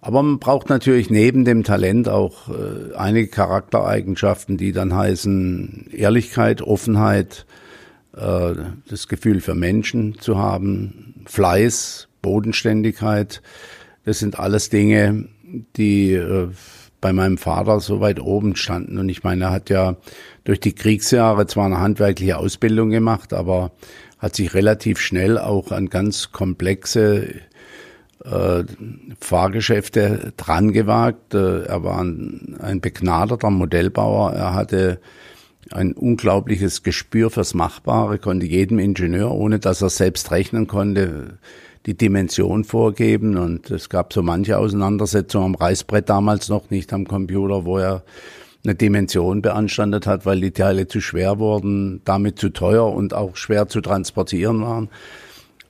Aber 0.00 0.22
man 0.22 0.38
braucht 0.38 0.68
natürlich 0.68 1.10
neben 1.10 1.44
dem 1.44 1.64
Talent 1.64 2.08
auch 2.08 2.48
äh, 2.48 2.94
einige 2.94 3.28
Charaktereigenschaften, 3.28 4.56
die 4.56 4.72
dann 4.72 4.94
heißen 4.94 5.88
Ehrlichkeit, 5.92 6.62
Offenheit, 6.62 7.46
äh, 8.16 8.54
das 8.88 9.08
Gefühl 9.08 9.40
für 9.40 9.54
Menschen 9.54 10.18
zu 10.20 10.38
haben, 10.38 11.24
Fleiß, 11.26 12.08
Bodenständigkeit. 12.22 13.42
Das 14.04 14.20
sind 14.20 14.38
alles 14.38 14.70
Dinge, 14.70 15.28
die 15.76 16.12
äh, 16.12 16.48
bei 17.00 17.12
meinem 17.12 17.38
Vater 17.38 17.80
so 17.80 18.00
weit 18.00 18.20
oben 18.20 18.56
standen. 18.56 18.98
Und 18.98 19.08
ich 19.08 19.22
meine, 19.22 19.44
er 19.44 19.50
hat 19.50 19.70
ja 19.70 19.96
durch 20.44 20.60
die 20.60 20.74
Kriegsjahre 20.74 21.46
zwar 21.46 21.66
eine 21.66 21.80
handwerkliche 21.80 22.38
Ausbildung 22.38 22.90
gemacht, 22.90 23.32
aber 23.32 23.72
hat 24.18 24.34
sich 24.34 24.54
relativ 24.54 24.98
schnell 24.98 25.38
auch 25.38 25.70
an 25.70 25.90
ganz 25.90 26.32
komplexe 26.32 27.34
äh, 28.24 28.64
Fahrgeschäfte 29.20 30.32
dran 30.36 30.72
gewagt. 30.72 31.34
Äh, 31.34 31.64
er 31.64 31.84
war 31.84 32.00
ein, 32.02 32.56
ein 32.60 32.80
begnadeter 32.80 33.50
Modellbauer. 33.50 34.32
Er 34.32 34.54
hatte 34.54 35.00
ein 35.70 35.92
unglaubliches 35.92 36.82
Gespür 36.82 37.30
fürs 37.30 37.54
Machbare, 37.54 38.18
konnte 38.18 38.46
jedem 38.46 38.78
Ingenieur, 38.78 39.32
ohne 39.32 39.58
dass 39.58 39.82
er 39.82 39.90
selbst 39.90 40.30
rechnen 40.30 40.66
konnte, 40.66 41.38
die 41.88 41.96
Dimension 41.96 42.64
vorgeben. 42.64 43.38
Und 43.38 43.70
es 43.70 43.88
gab 43.88 44.12
so 44.12 44.22
manche 44.22 44.58
Auseinandersetzungen 44.58 45.46
am 45.46 45.54
Reißbrett 45.54 46.08
damals 46.08 46.50
noch, 46.50 46.68
nicht 46.68 46.92
am 46.92 47.08
Computer, 47.08 47.64
wo 47.64 47.78
er 47.78 48.02
eine 48.62 48.74
Dimension 48.74 49.40
beanstandet 49.40 50.06
hat, 50.06 50.26
weil 50.26 50.38
die 50.40 50.50
Teile 50.50 50.86
zu 50.86 51.00
schwer 51.00 51.38
wurden, 51.38 52.02
damit 52.04 52.38
zu 52.38 52.50
teuer 52.50 52.92
und 52.92 53.14
auch 53.14 53.36
schwer 53.36 53.68
zu 53.68 53.80
transportieren 53.80 54.60
waren. 54.60 54.90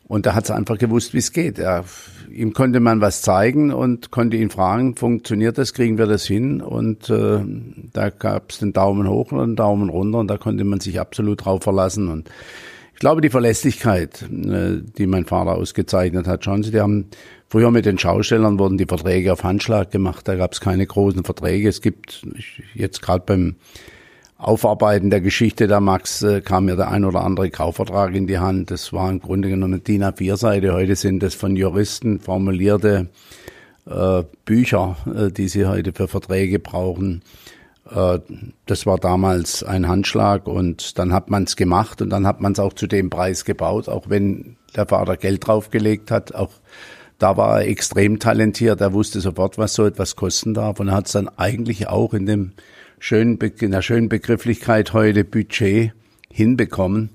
Und 0.08 0.26
er 0.26 0.34
hat 0.34 0.44
es 0.44 0.50
einfach 0.50 0.78
gewusst, 0.78 1.14
wie 1.14 1.18
es 1.18 1.32
geht. 1.32 1.60
Er, 1.60 1.84
ihm 2.32 2.52
konnte 2.52 2.80
man 2.80 3.00
was 3.00 3.22
zeigen 3.22 3.72
und 3.72 4.10
konnte 4.10 4.38
ihn 4.38 4.50
fragen, 4.50 4.96
funktioniert 4.96 5.56
das, 5.56 5.72
kriegen 5.72 5.98
wir 5.98 6.06
das 6.06 6.24
hin? 6.24 6.60
Und 6.60 7.10
äh, 7.10 7.38
da 7.92 8.10
gab 8.10 8.50
es 8.50 8.58
den 8.58 8.72
Daumen 8.72 9.08
hoch 9.08 9.30
und 9.30 9.38
den 9.38 9.56
Daumen 9.56 9.88
runter 9.88 10.18
und 10.18 10.28
da 10.28 10.36
konnte 10.36 10.64
man 10.64 10.80
sich 10.80 10.98
absolut 10.98 11.44
drauf 11.44 11.62
verlassen. 11.62 12.08
Und 12.08 12.28
ich 12.98 13.00
glaube, 13.00 13.20
die 13.20 13.30
Verlässlichkeit, 13.30 14.22
äh, 14.22 14.82
die 14.82 15.06
mein 15.06 15.24
Vater 15.24 15.54
ausgezeichnet 15.54 16.26
hat, 16.26 16.44
schauen 16.44 16.64
Sie, 16.64 16.72
die 16.72 16.80
haben 16.80 17.06
früher 17.48 17.70
mit 17.70 17.86
den 17.86 17.96
Schaustellern 17.96 18.58
wurden 18.58 18.76
die 18.76 18.86
Verträge 18.86 19.32
auf 19.32 19.44
Handschlag 19.44 19.92
gemacht, 19.92 20.26
da 20.26 20.34
gab 20.34 20.52
es 20.52 20.60
keine 20.60 20.84
großen 20.84 21.22
Verträge. 21.22 21.68
Es 21.68 21.80
gibt 21.80 22.26
jetzt 22.74 23.00
gerade 23.00 23.22
beim 23.24 23.54
Aufarbeiten 24.36 25.10
der 25.10 25.20
Geschichte 25.20 25.68
der 25.68 25.78
Max 25.78 26.22
äh, 26.22 26.40
kam 26.40 26.64
mir 26.64 26.74
der 26.74 26.88
ein 26.90 27.04
oder 27.04 27.20
andere 27.22 27.50
Kaufvertrag 27.50 28.16
in 28.16 28.26
die 28.26 28.40
Hand. 28.40 28.72
Das 28.72 28.92
war 28.92 29.08
im 29.08 29.20
Grunde 29.20 29.48
genommen 29.48 29.74
eine 29.74 29.82
DIN 29.82 30.02
A4-Seite. 30.02 30.72
Heute 30.72 30.96
sind 30.96 31.22
das 31.22 31.36
von 31.36 31.54
Juristen 31.54 32.18
formulierte 32.18 33.10
äh, 33.86 34.24
Bücher, 34.44 34.96
äh, 35.06 35.30
die 35.30 35.46
sie 35.46 35.66
heute 35.66 35.92
für 35.92 36.08
Verträge 36.08 36.58
brauchen. 36.58 37.22
Äh, 37.90 38.20
das 38.66 38.86
war 38.86 38.98
damals 38.98 39.62
ein 39.62 39.88
Handschlag 39.88 40.46
und 40.46 40.98
dann 40.98 41.12
hat 41.12 41.30
man 41.30 41.44
es 41.44 41.56
gemacht 41.56 42.02
und 42.02 42.10
dann 42.10 42.26
hat 42.26 42.40
man 42.40 42.52
es 42.52 42.58
auch 42.58 42.72
zu 42.72 42.86
dem 42.86 43.10
Preis 43.10 43.44
gebaut, 43.44 43.88
auch 43.88 44.08
wenn 44.08 44.56
der 44.76 44.86
Vater 44.86 45.16
Geld 45.16 45.46
draufgelegt 45.46 46.10
hat. 46.10 46.34
Auch 46.34 46.50
da 47.18 47.36
war 47.36 47.60
er 47.60 47.68
extrem 47.68 48.18
talentiert. 48.18 48.80
Er 48.80 48.92
wusste 48.92 49.20
sofort, 49.20 49.58
was 49.58 49.74
so 49.74 49.84
etwas 49.84 50.16
kosten 50.16 50.54
darf 50.54 50.80
und 50.80 50.92
hat 50.92 51.06
es 51.06 51.12
dann 51.12 51.28
eigentlich 51.28 51.88
auch 51.88 52.14
in 52.14 52.26
dem 52.26 52.52
schönen, 52.98 53.38
in 53.38 53.70
der 53.70 53.82
schönen 53.82 54.08
Begrifflichkeit 54.08 54.92
heute 54.92 55.24
Budget 55.24 55.92
hinbekommen. 56.30 57.10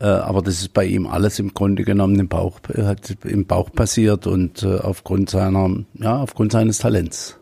Äh, 0.00 0.06
aber 0.06 0.42
das 0.42 0.60
ist 0.60 0.72
bei 0.72 0.84
ihm 0.84 1.06
alles 1.06 1.38
im 1.38 1.54
Grunde 1.54 1.84
genommen 1.84 2.18
im 2.18 2.28
Bauch, 2.28 2.60
hat 2.76 3.16
im 3.24 3.46
Bauch 3.46 3.72
passiert 3.72 4.26
und 4.26 4.62
äh, 4.62 4.78
aufgrund 4.78 5.30
seiner, 5.30 5.84
ja, 5.94 6.16
aufgrund 6.18 6.52
seines 6.52 6.78
Talents. 6.78 7.37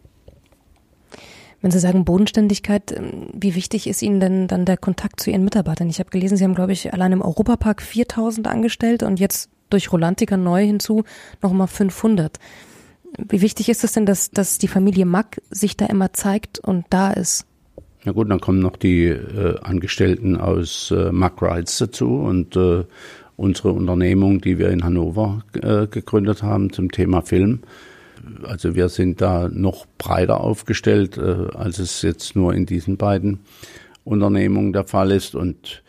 Wenn 1.67 1.73
Sie 1.73 1.81
sagen 1.81 2.05
Bodenständigkeit, 2.05 2.93
ähm, 2.97 3.27
wie 3.33 3.57
wichtig 3.57 3.89
ist 3.89 4.01
Ihnen 4.01 4.21
denn 4.21 4.47
dann 4.47 4.67
der 4.67 4.77
Kontakt 4.77 5.19
zu 5.19 5.33
Ihren 5.33 5.43
Mitarbeitern? 5.43 5.91
Ich 5.91 5.99
habe 5.99 6.11
gelesen, 6.11 6.37
Sie 6.37 6.45
haben, 6.45 6.55
glaube 6.55 6.71
ich, 6.71 6.93
allein 6.93 7.11
im 7.11 7.23
Europapark 7.23 7.83
4000 7.83 8.47
angestellt 8.47 9.03
und 9.03 9.19
jetzt 9.19 9.51
durch 9.69 9.91
Rolantica 9.91 10.37
neu 10.37 10.65
hinzu 10.65 11.03
nochmal 11.43 11.67
500. 11.67 12.39
Wie 13.19 13.41
wichtig 13.41 13.69
ist 13.69 13.83
es 13.83 13.91
denn, 13.91 14.07
dass, 14.07 14.31
dass 14.31 14.59
die 14.59 14.69
Familie 14.69 15.07
Mack 15.07 15.43
sich 15.51 15.77
da 15.77 15.87
immer 15.87 16.13
zeigt 16.13 16.61
und 16.61 16.85
da 16.91 17.11
ist? 17.11 17.47
Ja 18.05 18.13
gut, 18.13 18.31
dann 18.31 18.39
kommen 18.39 18.61
noch 18.61 18.77
die 18.77 19.07
äh, 19.07 19.59
Angestellten 19.61 20.37
aus 20.37 20.93
äh, 20.93 21.11
Mack 21.11 21.43
Rides 21.43 21.79
dazu 21.79 22.21
und 22.21 22.55
äh, 22.55 22.85
unsere 23.37 23.73
Unternehmung, 23.73 24.41
die 24.41 24.61
wir 24.61 24.71
in 24.71 24.85
Hannover 24.85 25.43
äh, 25.55 25.89
gegründet 25.89 26.45
haben 26.45 26.73
zum 26.73 26.93
Thema 26.93 27.23
Film. 27.23 27.63
Also 28.45 28.75
wir 28.75 28.89
sind 28.89 29.21
da 29.21 29.49
noch 29.49 29.87
breiter 29.99 30.41
aufgestellt, 30.41 31.19
äh, 31.19 31.55
als 31.55 31.79
es 31.79 32.03
jetzt 32.03 32.37
nur 32.37 32.55
in 32.55 32.67
diesen 32.67 32.97
beiden 32.97 33.41
Unternehmungen 34.05 34.73
der 34.73 34.85
Fall 34.85 35.11
ist. 35.11 35.35
Und 35.35 35.83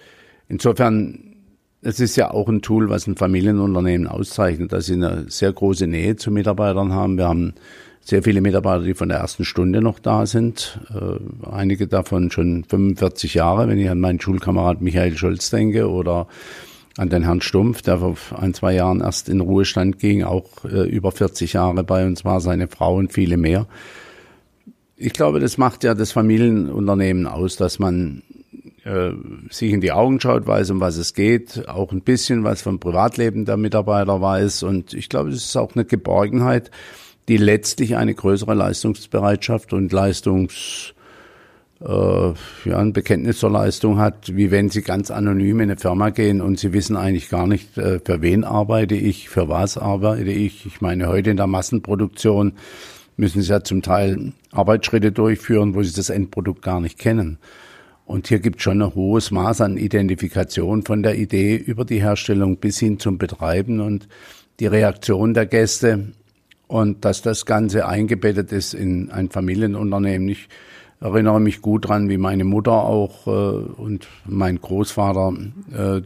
insofern, 0.48 1.36
es 1.82 2.00
ist 2.00 2.16
ja 2.16 2.32
auch 2.32 2.50
ein 2.50 2.62
Tool, 2.62 2.90
was 2.90 3.08
ein 3.08 3.16
Familienunternehmen 3.16 4.08
auszeichnet, 4.08 4.74
dass 4.74 4.88
sie 4.88 4.94
eine 4.94 5.26
sehr 5.30 5.54
große 5.54 5.88
Nähe 5.88 6.16
zu 6.16 6.32
Mitarbeitern 6.32 6.94
haben. 6.94 7.18
Wir 7.18 7.28
haben 7.28 7.54
sehr 8.02 8.24
viele 8.24 8.42
Mitarbeiter, 8.42 8.84
die 8.84 8.94
von 8.94 9.10
der 9.10 9.18
ersten 9.18 9.44
Stunde 9.44 9.82
noch 9.82 10.00
da 10.00 10.26
sind. 10.26 10.80
Äh, 10.90 11.50
einige 11.50 11.88
davon 11.88 12.32
schon 12.32 12.64
45 12.64 13.34
Jahre, 13.34 13.68
wenn 13.68 13.78
ich 13.78 13.90
an 13.90 14.00
meinen 14.00 14.22
Schulkamerad 14.22 14.82
Michael 14.82 15.18
Scholz 15.18 15.50
denke 15.50 15.90
oder 15.90 16.28
an 16.98 17.10
den 17.10 17.24
Herrn 17.24 17.42
Stumpf, 17.42 17.82
der 17.84 18.00
vor 18.00 18.40
ein, 18.40 18.54
zwei 18.54 18.74
Jahren 18.74 19.02
erst 19.02 19.30
in 19.30 19.40
Ruhestand 19.40 20.00
ging, 20.00 20.24
auch 20.24 20.66
äh, 20.66 20.90
über 20.90 21.12
40 21.12 21.54
Jahre 21.54 21.84
bei 21.84 22.06
uns 22.06 22.26
war, 22.26 22.42
seine 22.42 22.68
Frau 22.68 22.96
und 22.96 23.14
viele 23.14 23.38
mehr. 23.38 23.68
Ich 24.96 25.14
glaube, 25.14 25.40
das 25.40 25.60
macht 25.60 25.84
ja 25.84 25.94
das 25.94 26.12
Familienunternehmen 26.12 27.28
aus, 27.28 27.56
dass 27.56 27.78
man 27.78 28.24
äh, 28.84 29.12
sich 29.52 29.72
in 29.72 29.82
die 29.82 29.92
Augen 29.92 30.20
schaut, 30.20 30.48
weiß, 30.48 30.72
um 30.72 30.80
was 30.80 30.98
es 30.98 31.14
geht, 31.14 31.68
auch 31.68 31.92
ein 31.92 32.02
bisschen 32.02 32.44
was 32.44 32.64
vom 32.64 32.80
Privatleben 32.80 33.46
der 33.46 33.58
Mitarbeiter 33.58 34.20
weiß. 34.20 34.64
Und 34.64 34.94
ich 34.94 35.10
glaube, 35.10 35.30
das 35.30 35.44
ist 35.44 35.56
auch 35.56 35.76
eine 35.76 35.86
Geborgenheit, 35.86 36.72
die 37.28 37.38
letztlich 37.38 37.96
eine 37.96 38.16
größere 38.16 38.56
Leistungsbereitschaft 38.56 39.72
und 39.74 39.92
Leistungs 39.92 40.96
ja, 41.80 42.34
ein 42.80 42.94
Bekenntnis 42.94 43.40
zur 43.40 43.52
Leistung 43.52 44.00
hat, 44.00 44.36
wie 44.36 44.50
wenn 44.50 44.70
Sie 44.70 44.82
ganz 44.82 45.12
anonym 45.12 45.60
in 45.60 45.70
eine 45.70 45.78
Firma 45.80 46.10
gehen 46.10 46.42
und 46.42 46.60
Sie 46.60 46.74
wissen 46.74 46.96
eigentlich 46.96 47.30
gar 47.30 47.46
nicht, 47.46 47.78
äh, 47.78 48.00
für 48.04 48.22
wen 48.22 48.44
arbeite 48.44 48.96
ich, 48.96 49.30
für 49.30 49.48
was 49.48 49.78
arbeite 49.78 50.32
ich. 50.32 50.66
Ich 50.66 50.82
meine, 50.82 51.08
heute 51.08 51.30
in 51.30 51.38
der 51.38 51.48
Massenproduktion 51.48 52.54
müssen 53.16 53.42
Sie 53.42 53.52
ja 53.52 53.64
zum 53.64 53.84
Teil 53.84 54.34
Arbeitsschritte 54.52 55.12
durchführen, 55.12 55.76
wo 55.76 55.84
Sie 55.84 55.94
das 55.94 56.10
Endprodukt 56.10 56.64
gar 56.64 56.82
nicht 56.82 56.98
kennen. 56.98 57.38
Und 58.06 58.28
hier 58.28 58.40
gibt 58.40 58.58
es 58.58 58.64
schon 58.64 58.82
ein 58.82 58.96
hohes 58.96 59.32
Maß 59.32 59.62
an 59.62 59.78
Identifikation 59.78 60.84
von 60.84 61.04
der 61.04 61.16
Idee 61.16 61.58
über 61.58 61.86
die 61.86 62.02
Herstellung 62.02 62.58
bis 62.58 62.80
hin 62.80 63.00
zum 63.00 63.18
Betreiben 63.18 63.82
und 63.82 64.08
die 64.60 64.68
Reaktion 64.68 65.34
der 65.34 65.46
Gäste 65.46 66.14
und 66.68 67.06
dass 67.06 67.22
das 67.22 67.46
Ganze 67.46 67.86
eingebettet 67.86 68.52
ist 68.52 68.74
in 68.74 69.12
ein 69.12 69.30
Familienunternehmen. 69.30 70.30
Ich 70.30 70.48
erinnere 71.00 71.40
mich 71.40 71.62
gut 71.62 71.88
dran, 71.88 72.10
wie 72.10 72.18
meine 72.18 72.44
Mutter 72.44 72.72
auch 72.72 73.28
äh, 73.28 73.30
und 73.30 74.08
mein 74.26 74.60
Großvater 74.60 75.34
äh, 75.76 76.02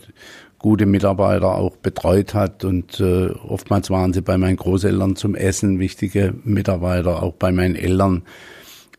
gute 0.60 0.86
Mitarbeiter 0.86 1.56
auch 1.56 1.78
betreut 1.78 2.34
hat 2.34 2.64
und 2.64 3.00
äh, 3.00 3.30
oftmals 3.48 3.90
waren 3.90 4.14
sie 4.14 4.22
bei 4.22 4.38
meinen 4.38 4.58
Großeltern 4.58 5.16
zum 5.16 5.34
Essen 5.34 5.80
wichtige 5.80 6.36
Mitarbeiter, 6.44 7.24
auch 7.24 7.34
bei 7.34 7.52
meinen 7.52 7.76
Eltern. 7.76 8.24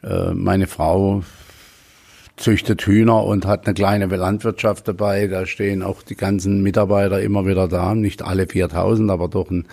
Äh, 0.03 0.33
meine 0.33 0.67
Frau 0.67 1.23
züchtet 2.37 2.83
Hühner 2.83 3.25
und 3.25 3.47
hat 3.47 3.67
eine 3.67 3.75
kleine 3.75 4.07
Landwirtschaft 4.07 4.89
dabei. 4.89 5.29
Da 5.29 5.47
stehen 5.47 5.83
auch 5.83 6.03
die 6.03 6.17
ganzen 6.17 6.63
Mitarbeiter 6.63 7.21
immer 7.21 7.47
wieder 7.47 7.69
da, 7.69 7.95
nicht 7.95 8.23
alle 8.23 8.49
4000, 8.49 9.11
aber 9.11 9.29
doch 9.29 9.51
ein 9.51 9.67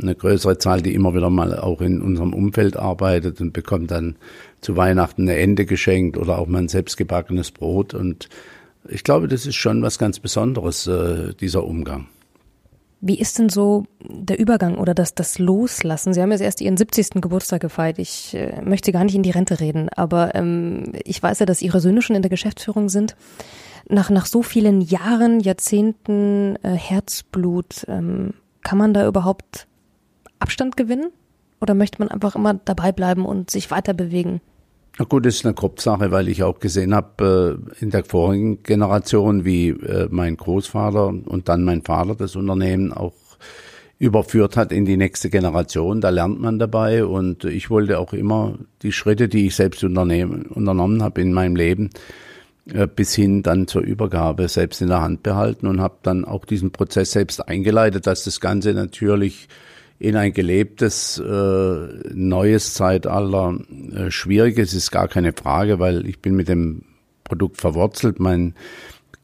eine 0.00 0.14
größere 0.14 0.58
Zahl, 0.58 0.82
die 0.82 0.94
immer 0.94 1.14
wieder 1.14 1.30
mal 1.30 1.58
auch 1.58 1.80
in 1.80 2.02
unserem 2.02 2.34
Umfeld 2.34 2.76
arbeitet 2.76 3.40
und 3.40 3.52
bekommt 3.52 3.90
dann 3.90 4.16
zu 4.60 4.76
Weihnachten 4.76 5.22
eine 5.22 5.36
Ente 5.36 5.66
geschenkt 5.66 6.16
oder 6.16 6.38
auch 6.38 6.46
mal 6.46 6.58
ein 6.58 6.68
selbstgebackenes 6.68 7.50
Brot. 7.52 7.94
Und 7.94 8.28
ich 8.88 9.04
glaube, 9.04 9.28
das 9.28 9.46
ist 9.46 9.56
schon 9.56 9.82
was 9.82 9.98
ganz 9.98 10.20
Besonderes, 10.20 10.86
äh, 10.86 11.34
dieser 11.34 11.64
Umgang. 11.64 12.08
Wie 13.00 13.18
ist 13.18 13.38
denn 13.38 13.50
so 13.50 13.84
der 14.00 14.38
Übergang 14.38 14.78
oder 14.78 14.94
das, 14.94 15.14
das 15.14 15.38
Loslassen? 15.38 16.14
Sie 16.14 16.22
haben 16.22 16.32
jetzt 16.32 16.40
erst 16.40 16.60
Ihren 16.60 16.76
70. 16.76 17.20
Geburtstag 17.20 17.60
gefeiert. 17.60 17.98
Ich 17.98 18.34
äh, 18.34 18.62
möchte 18.62 18.90
gar 18.90 19.04
nicht 19.04 19.14
in 19.14 19.22
die 19.22 19.30
Rente 19.30 19.60
reden, 19.60 19.88
aber 19.90 20.34
ähm, 20.34 20.92
ich 21.04 21.22
weiß 21.22 21.40
ja, 21.40 21.46
dass 21.46 21.62
Ihre 21.62 21.80
Söhne 21.80 22.00
schon 22.00 22.16
in 22.16 22.22
der 22.22 22.30
Geschäftsführung 22.30 22.88
sind. 22.88 23.14
Nach, 23.88 24.10
nach 24.10 24.26
so 24.26 24.42
vielen 24.42 24.80
Jahren, 24.80 25.40
Jahrzehnten 25.40 26.56
äh, 26.62 26.70
Herzblut, 26.70 27.84
ähm, 27.86 28.34
kann 28.64 28.78
man 28.78 28.94
da 28.94 29.06
überhaupt 29.06 29.68
Abstand 30.40 30.76
gewinnen? 30.76 31.12
Oder 31.60 31.74
möchte 31.74 31.98
man 31.98 32.08
einfach 32.08 32.34
immer 32.36 32.54
dabei 32.54 32.92
bleiben 32.92 33.24
und 33.24 33.50
sich 33.50 33.70
weiter 33.70 33.94
bewegen? 33.94 34.40
Na 34.98 35.04
gut, 35.04 35.26
das 35.26 35.36
ist 35.36 35.44
eine 35.44 35.54
Kopfsache, 35.54 36.10
weil 36.10 36.28
ich 36.28 36.42
auch 36.42 36.58
gesehen 36.58 36.94
habe 36.94 37.58
äh, 37.78 37.82
in 37.82 37.90
der 37.90 38.04
vorigen 38.04 38.62
Generation, 38.62 39.44
wie 39.44 39.68
äh, 39.68 40.08
mein 40.10 40.36
Großvater 40.36 41.08
und 41.08 41.48
dann 41.48 41.64
mein 41.64 41.82
Vater 41.82 42.14
das 42.14 42.34
Unternehmen 42.34 42.92
auch 42.92 43.12
überführt 43.98 44.56
hat 44.56 44.72
in 44.72 44.84
die 44.84 44.96
nächste 44.96 45.30
Generation. 45.30 46.00
Da 46.00 46.10
lernt 46.10 46.40
man 46.40 46.58
dabei 46.58 47.04
und 47.04 47.44
ich 47.44 47.70
wollte 47.70 47.98
auch 47.98 48.12
immer 48.12 48.58
die 48.82 48.92
Schritte, 48.92 49.28
die 49.28 49.46
ich 49.46 49.56
selbst 49.56 49.82
unternommen 49.84 51.02
habe 51.02 51.20
in 51.20 51.32
meinem 51.32 51.56
Leben, 51.56 51.90
äh, 52.72 52.86
bis 52.86 53.14
hin 53.14 53.42
dann 53.42 53.68
zur 53.68 53.82
Übergabe 53.82 54.48
selbst 54.48 54.80
in 54.80 54.88
der 54.88 55.02
Hand 55.02 55.22
behalten 55.22 55.66
und 55.66 55.80
habe 55.80 55.96
dann 56.02 56.24
auch 56.24 56.46
diesen 56.46 56.70
Prozess 56.72 57.12
selbst 57.12 57.46
eingeleitet, 57.46 58.06
dass 58.06 58.24
das 58.24 58.40
Ganze 58.40 58.72
natürlich 58.72 59.48
in 59.98 60.16
ein 60.16 60.32
gelebtes 60.32 61.18
äh, 61.18 61.88
neues 62.12 62.74
Zeitalter 62.74 63.58
äh, 63.94 64.10
schwierig 64.10 64.58
ist, 64.58 64.74
ist 64.74 64.90
gar 64.90 65.08
keine 65.08 65.32
Frage, 65.32 65.78
weil 65.78 66.06
ich 66.06 66.20
bin 66.20 66.36
mit 66.36 66.48
dem 66.48 66.82
Produkt 67.24 67.60
verwurzelt, 67.60 68.20
mein 68.20 68.54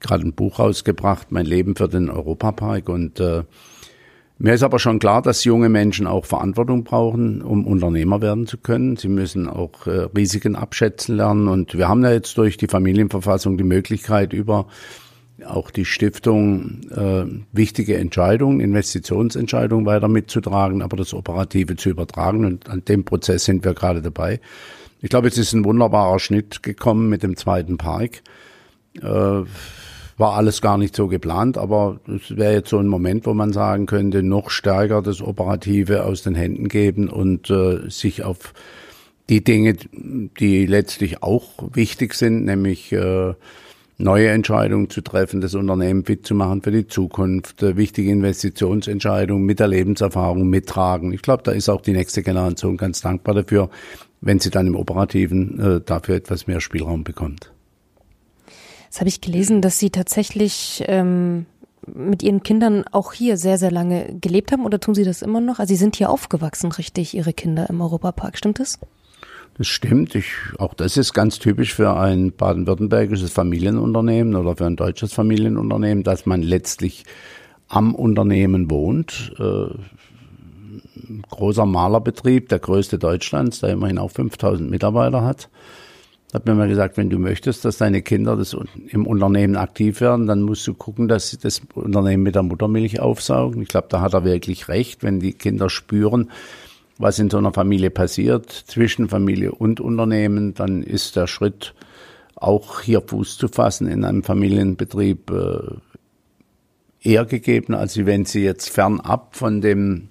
gerade 0.00 0.24
ein 0.24 0.32
Buch 0.32 0.58
rausgebracht, 0.58 1.30
mein 1.30 1.46
Leben 1.46 1.76
für 1.76 1.88
den 1.88 2.10
Europapark 2.10 2.88
und 2.88 3.20
äh, 3.20 3.44
mir 4.38 4.54
ist 4.54 4.64
aber 4.64 4.80
schon 4.80 4.98
klar, 4.98 5.22
dass 5.22 5.44
junge 5.44 5.68
Menschen 5.68 6.08
auch 6.08 6.24
Verantwortung 6.24 6.82
brauchen, 6.82 7.42
um 7.42 7.64
Unternehmer 7.64 8.20
werden 8.20 8.48
zu 8.48 8.58
können. 8.58 8.96
Sie 8.96 9.06
müssen 9.06 9.48
auch 9.48 9.86
äh, 9.86 10.08
Risiken 10.16 10.56
abschätzen 10.56 11.16
lernen. 11.16 11.46
Und 11.46 11.78
wir 11.78 11.88
haben 11.88 12.02
ja 12.02 12.10
jetzt 12.10 12.36
durch 12.38 12.56
die 12.56 12.66
Familienverfassung 12.66 13.56
die 13.56 13.62
Möglichkeit, 13.62 14.32
über 14.32 14.66
auch 15.46 15.70
die 15.70 15.84
Stiftung 15.84 16.80
äh, 16.90 17.24
wichtige 17.52 17.96
Entscheidungen, 17.96 18.60
Investitionsentscheidungen 18.60 19.86
weiter 19.86 20.08
mitzutragen, 20.08 20.82
aber 20.82 20.96
das 20.96 21.14
Operative 21.14 21.76
zu 21.76 21.90
übertragen. 21.90 22.44
Und 22.44 22.68
an 22.68 22.84
dem 22.84 23.04
Prozess 23.04 23.44
sind 23.44 23.64
wir 23.64 23.74
gerade 23.74 24.02
dabei. 24.02 24.40
Ich 25.00 25.10
glaube, 25.10 25.28
es 25.28 25.38
ist 25.38 25.52
ein 25.52 25.64
wunderbarer 25.64 26.18
Schnitt 26.18 26.62
gekommen 26.62 27.08
mit 27.08 27.22
dem 27.22 27.36
zweiten 27.36 27.76
Park. 27.76 28.22
Äh, 29.00 29.42
war 30.22 30.34
alles 30.34 30.60
gar 30.60 30.78
nicht 30.78 30.94
so 30.94 31.08
geplant, 31.08 31.58
aber 31.58 31.98
es 32.06 32.36
wäre 32.36 32.52
jetzt 32.54 32.70
so 32.70 32.78
ein 32.78 32.86
Moment, 32.86 33.26
wo 33.26 33.34
man 33.34 33.52
sagen 33.52 33.86
könnte, 33.86 34.22
noch 34.22 34.50
stärker 34.50 35.02
das 35.02 35.20
Operative 35.20 36.04
aus 36.04 36.22
den 36.22 36.34
Händen 36.34 36.68
geben 36.68 37.08
und 37.08 37.50
äh, 37.50 37.88
sich 37.90 38.22
auf 38.22 38.54
die 39.28 39.42
Dinge, 39.42 39.74
die 39.92 40.66
letztlich 40.66 41.22
auch 41.22 41.70
wichtig 41.72 42.14
sind, 42.14 42.44
nämlich 42.44 42.92
äh, 42.92 43.34
neue 43.98 44.28
Entscheidungen 44.28 44.90
zu 44.90 45.00
treffen, 45.00 45.40
das 45.40 45.54
Unternehmen 45.54 46.04
fit 46.04 46.26
zu 46.26 46.34
machen 46.34 46.62
für 46.62 46.72
die 46.72 46.86
Zukunft, 46.86 47.62
äh, 47.62 47.76
wichtige 47.76 48.10
Investitionsentscheidungen 48.10 49.44
mit 49.44 49.60
der 49.60 49.68
Lebenserfahrung 49.68 50.48
mittragen. 50.48 51.12
Ich 51.12 51.22
glaube, 51.22 51.42
da 51.42 51.52
ist 51.52 51.68
auch 51.68 51.80
die 51.80 51.92
nächste 51.92 52.22
Generation 52.22 52.76
ganz 52.76 53.00
dankbar 53.00 53.34
dafür, 53.34 53.70
wenn 54.20 54.38
sie 54.38 54.50
dann 54.50 54.66
im 54.66 54.76
Operativen 54.76 55.60
äh, 55.60 55.80
dafür 55.80 56.16
etwas 56.16 56.46
mehr 56.46 56.60
Spielraum 56.60 57.04
bekommt. 57.04 57.52
Jetzt 58.84 59.00
habe 59.00 59.08
ich 59.08 59.22
gelesen, 59.22 59.62
dass 59.62 59.78
Sie 59.78 59.88
tatsächlich 59.88 60.84
ähm, 60.86 61.46
mit 61.86 62.22
Ihren 62.22 62.42
Kindern 62.42 62.84
auch 62.92 63.14
hier 63.14 63.38
sehr, 63.38 63.56
sehr 63.56 63.70
lange 63.70 64.18
gelebt 64.20 64.52
haben 64.52 64.66
oder 64.66 64.80
tun 64.80 64.94
Sie 64.94 65.04
das 65.04 65.22
immer 65.22 65.40
noch? 65.40 65.58
Also 65.58 65.72
Sie 65.72 65.78
sind 65.78 65.96
hier 65.96 66.10
aufgewachsen, 66.10 66.70
richtig, 66.72 67.14
Ihre 67.14 67.32
Kinder 67.32 67.70
im 67.70 67.80
Europapark, 67.80 68.36
stimmt 68.36 68.60
das? 68.60 68.78
Das 69.58 69.66
stimmt. 69.66 70.14
Ich, 70.14 70.32
auch 70.58 70.74
das 70.74 70.96
ist 70.96 71.12
ganz 71.12 71.38
typisch 71.38 71.74
für 71.74 71.94
ein 71.94 72.32
baden-württembergisches 72.32 73.32
Familienunternehmen 73.32 74.34
oder 74.34 74.56
für 74.56 74.66
ein 74.66 74.76
deutsches 74.76 75.12
Familienunternehmen, 75.12 76.04
dass 76.04 76.24
man 76.24 76.42
letztlich 76.42 77.04
am 77.68 77.94
Unternehmen 77.94 78.70
wohnt. 78.70 79.32
Äh, 79.38 79.74
großer 81.28 81.66
Malerbetrieb, 81.66 82.48
der 82.48 82.58
größte 82.60 82.98
Deutschlands, 82.98 83.60
der 83.60 83.70
immerhin 83.70 83.98
auch 83.98 84.10
5000 84.10 84.70
Mitarbeiter 84.70 85.22
hat. 85.22 85.48
Hat 86.32 86.46
mir 86.46 86.54
mal 86.54 86.68
gesagt, 86.68 86.96
wenn 86.96 87.10
du 87.10 87.18
möchtest, 87.18 87.66
dass 87.66 87.76
deine 87.76 88.00
Kinder 88.00 88.36
das 88.36 88.56
im 88.88 89.06
Unternehmen 89.06 89.56
aktiv 89.56 90.00
werden, 90.00 90.26
dann 90.26 90.40
musst 90.40 90.66
du 90.66 90.72
gucken, 90.72 91.06
dass 91.06 91.28
sie 91.28 91.36
das 91.36 91.60
Unternehmen 91.74 92.22
mit 92.22 92.36
der 92.36 92.42
Muttermilch 92.42 93.00
aufsaugen. 93.00 93.60
Ich 93.60 93.68
glaube, 93.68 93.88
da 93.90 94.00
hat 94.00 94.14
er 94.14 94.24
wirklich 94.24 94.68
recht, 94.68 95.02
wenn 95.02 95.20
die 95.20 95.34
Kinder 95.34 95.68
spüren, 95.68 96.30
was 97.02 97.18
in 97.18 97.30
so 97.30 97.38
einer 97.38 97.52
Familie 97.52 97.90
passiert, 97.90 98.50
zwischen 98.50 99.08
Familie 99.08 99.52
und 99.52 99.80
Unternehmen, 99.80 100.54
dann 100.54 100.82
ist 100.82 101.16
der 101.16 101.26
Schritt, 101.26 101.74
auch 102.36 102.80
hier 102.80 103.02
Fuß 103.02 103.38
zu 103.38 103.48
fassen 103.48 103.88
in 103.88 104.04
einem 104.04 104.22
Familienbetrieb, 104.22 105.30
äh, 105.30 105.76
eher 107.02 107.24
gegeben, 107.24 107.74
als 107.74 107.96
wenn 108.06 108.24
sie 108.24 108.44
jetzt 108.44 108.70
fernab 108.70 109.36
von 109.36 109.60
dem 109.60 110.08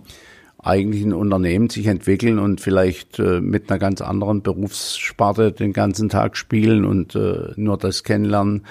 eigentlichen 0.60 1.14
Unternehmen 1.14 1.70
sich 1.70 1.88
entwickeln 1.88 2.38
und 2.38 2.62
vielleicht 2.62 3.20
äh, 3.20 3.40
mit 3.40 3.70
einer 3.70 3.80
ganz 3.80 4.02
anderen 4.02 4.42
Berufssparte 4.42 5.52
den 5.52 5.74
ganzen 5.74 6.10
Tag 6.10 6.38
spielen 6.38 6.86
und 6.86 7.16
äh, 7.16 7.54
nur 7.56 7.78
das 7.78 8.04
kennenlernen. 8.04 8.66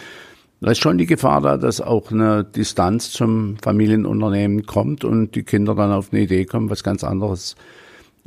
Da 0.61 0.73
ist 0.73 0.79
schon 0.79 0.99
die 0.99 1.07
Gefahr 1.07 1.41
da, 1.41 1.57
dass 1.57 1.81
auch 1.81 2.13
eine 2.13 2.45
Distanz 2.45 3.11
zum 3.11 3.57
Familienunternehmen 3.57 4.67
kommt 4.67 5.05
und 5.05 5.35
die 5.35 5.43
Kinder 5.43 5.75
dann 5.75 5.91
auf 5.91 6.13
eine 6.13 6.21
Idee 6.21 6.45
kommen, 6.45 6.69
was 6.69 6.85
ganz 6.85 7.03
anderes 7.03 7.57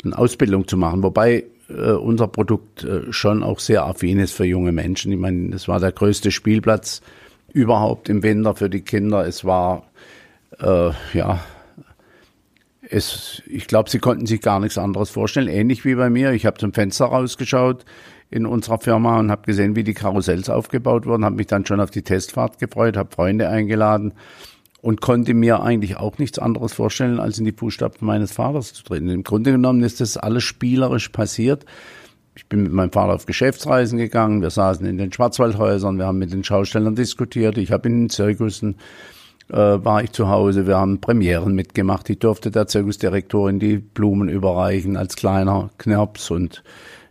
eine 0.03 0.17
Ausbildung 0.17 0.67
zu 0.67 0.77
machen. 0.77 1.03
Wobei 1.03 1.45
äh, 1.69 1.91
unser 1.91 2.27
Produkt 2.27 2.84
äh, 2.84 3.12
schon 3.12 3.43
auch 3.43 3.60
sehr 3.60 3.86
affin 3.86 4.19
ist 4.19 4.34
für 4.34 4.45
junge 4.45 4.71
Menschen. 4.71 5.12
Ich 5.12 5.19
meine, 5.19 5.49
das 5.49 5.67
war 5.67 5.79
der 5.79 5.91
größte 5.91 6.32
Spielplatz 6.32 7.01
überhaupt 7.51 8.10
im 8.10 8.23
Winter 8.23 8.56
für 8.56 8.69
die 8.69 8.82
Kinder. 8.82 9.25
Es 9.25 9.45
war, 9.45 9.88
äh, 10.60 10.91
ja, 11.13 11.43
es, 12.89 13.41
ich 13.47 13.67
glaube, 13.67 13.89
sie 13.89 13.99
konnten 13.99 14.25
sich 14.25 14.41
gar 14.41 14.60
nichts 14.60 14.77
anderes 14.77 15.10
vorstellen. 15.10 15.47
Ähnlich 15.47 15.86
wie 15.86 15.95
bei 15.95 16.10
mir. 16.10 16.32
Ich 16.32 16.45
habe 16.45 16.58
zum 16.58 16.73
Fenster 16.73 17.06
rausgeschaut 17.06 17.86
in 18.29 18.45
unserer 18.45 18.79
Firma 18.79 19.19
und 19.19 19.32
habe 19.32 19.43
gesehen, 19.43 19.75
wie 19.75 19.84
die 19.84 19.93
Karussells 19.93 20.49
aufgebaut 20.49 21.06
wurden, 21.06 21.23
habe 21.23 21.36
mich 21.36 21.47
dann 21.47 21.65
schon 21.65 21.79
auf 21.79 21.91
die 21.91 22.01
Testfahrt 22.01 22.60
gefreut, 22.60 22.97
habe 22.97 23.13
Freunde 23.13 23.47
eingeladen 23.47 24.13
und 24.84 25.00
konnte 25.00 25.34
mir 25.34 25.63
eigentlich 25.63 25.96
auch 25.96 26.17
nichts 26.17 26.38
anderes 26.38 26.74
vorstellen, 26.74 27.22
als 27.22 27.39
in 27.39 27.46
die 27.46 27.54
Fußstapfen 27.54 28.06
meines 28.06 28.34
Vaters 28.34 28.74
zu 28.74 28.84
treten. 28.84 29.08
Im 29.08 29.24
Grunde 29.24 29.54
genommen 29.54 29.82
ist 29.82 30.02
das 30.02 30.17
alles 30.17 30.43
spielerisch 30.43 31.08
passiert. 31.08 31.65
Ich 32.36 32.48
bin 32.48 32.63
mit 32.63 32.74
meinem 32.74 32.91
Vater 32.91 33.13
auf 33.13 33.26
Geschäftsreisen 33.26 33.98
gegangen, 33.98 34.41
wir 34.41 34.50
saßen 34.50 34.86
in 34.86 34.98
den 34.98 35.13
Schwarzwaldhäusern, 35.13 35.98
wir 35.98 36.06
haben 36.06 36.17
mit 36.17 36.34
den 36.34 36.43
Schaustellern 36.43 36.96
diskutiert, 36.96 37.58
ich 37.58 37.72
habe 37.72 37.88
in 37.88 38.02
den 38.02 38.10
Zirkussen 38.10 38.76
äh, 39.50 39.56
war 39.56 40.04
ich 40.04 40.12
zu 40.12 40.28
Hause, 40.28 40.67
wir 40.67 40.78
haben 40.78 41.00
Premieren 41.00 41.56
mitgemacht, 41.56 42.10
ich 42.10 42.19
durfte 42.19 42.52
der 42.52 42.67
Zirkusdirektorin 42.67 43.60
die 43.60 43.78
Blumen 43.78 44.28
überreichen 44.28 44.98
als 44.98 45.15
kleiner 45.15 45.69
Knirps 45.78 46.30
und 46.30 46.62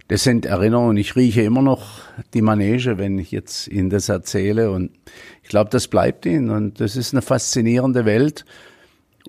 das 0.09 0.25
sind 0.25 0.47
Erinnerungen. 0.47 0.97
Ich 0.97 1.17
rieche 1.17 1.43
immer 1.43 1.63
noch 1.63 2.01
die 2.35 2.43
Manege, 2.43 2.99
wenn 2.99 3.19
ich 3.19 3.31
jetzt 3.31 3.69
Ihnen 3.69 3.91
das 3.91 4.09
erzähle. 4.09 4.71
Und 4.71 4.91
ich 5.43 5.49
glaube, 5.49 5.71
das 5.71 5.89
bleibt 5.89 6.27
Ihnen. 6.27 6.51
Und 6.51 6.81
das 6.81 6.97
ist 6.97 7.15
eine 7.15 7.23
faszinierende 7.23 8.05
Welt. 8.05 8.45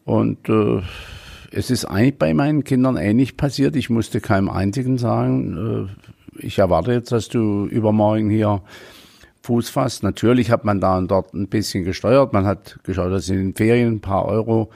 Und 0.03 0.49
äh, 0.49 0.81
es 1.51 1.69
ist 1.69 1.85
eigentlich 1.85 2.17
bei 2.17 2.33
meinen 2.33 2.63
Kindern 2.63 2.97
ähnlich 2.97 3.37
passiert. 3.37 3.75
Ich 3.75 3.89
musste 3.89 4.19
keinem 4.19 4.49
einzigen 4.49 4.97
sagen, 4.97 5.87
äh, 5.87 6.45
ich 6.45 6.59
erwarte 6.59 6.93
jetzt, 6.93 7.11
dass 7.11 7.29
du 7.29 7.65
übermorgen 7.67 8.29
hier 8.29 8.61
Fuß 9.43 9.69
fasst. 9.69 10.03
Natürlich 10.03 10.51
hat 10.51 10.65
man 10.65 10.79
da 10.79 10.97
und 10.97 11.11
dort 11.11 11.33
ein 11.33 11.47
bisschen 11.47 11.83
gesteuert. 11.83 12.33
Man 12.33 12.45
hat 12.45 12.79
geschaut, 12.83 13.11
dass 13.11 13.25
sie 13.25 13.35
in 13.35 13.39
den 13.39 13.55
Ferien 13.55 13.95
ein 13.95 14.01
paar 14.01 14.25
Euro 14.25 14.71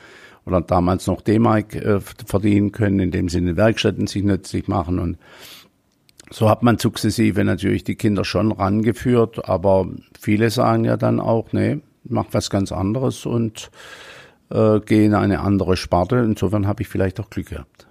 oder 0.45 0.61
damals 0.61 1.07
noch 1.07 1.21
D-Mark 1.21 1.75
äh, 1.75 1.99
verdienen 1.99 2.71
können, 2.71 2.99
indem 2.99 3.29
sie 3.29 3.39
in 3.39 3.45
den 3.47 3.57
Werkstätten 3.57 4.07
sich 4.07 4.23
nützlich 4.23 4.67
machen. 4.67 4.99
Und 4.99 5.17
so 6.29 6.49
hat 6.49 6.63
man 6.63 6.77
sukzessive 6.77 7.43
natürlich 7.43 7.83
die 7.83 7.95
Kinder 7.95 8.25
schon 8.25 8.51
rangeführt, 8.51 9.47
aber 9.47 9.87
viele 10.19 10.49
sagen 10.49 10.85
ja 10.85 10.97
dann 10.97 11.19
auch, 11.19 11.53
nee, 11.53 11.79
mach 12.03 12.27
was 12.31 12.49
ganz 12.49 12.71
anderes 12.71 13.25
und 13.25 13.69
äh, 14.49 14.79
gehe 14.81 15.05
in 15.05 15.13
eine 15.13 15.39
andere 15.39 15.77
Sparte. 15.77 16.17
Insofern 16.17 16.67
habe 16.67 16.83
ich 16.83 16.89
vielleicht 16.89 17.19
auch 17.19 17.29
Glück 17.29 17.49
gehabt. 17.49 17.87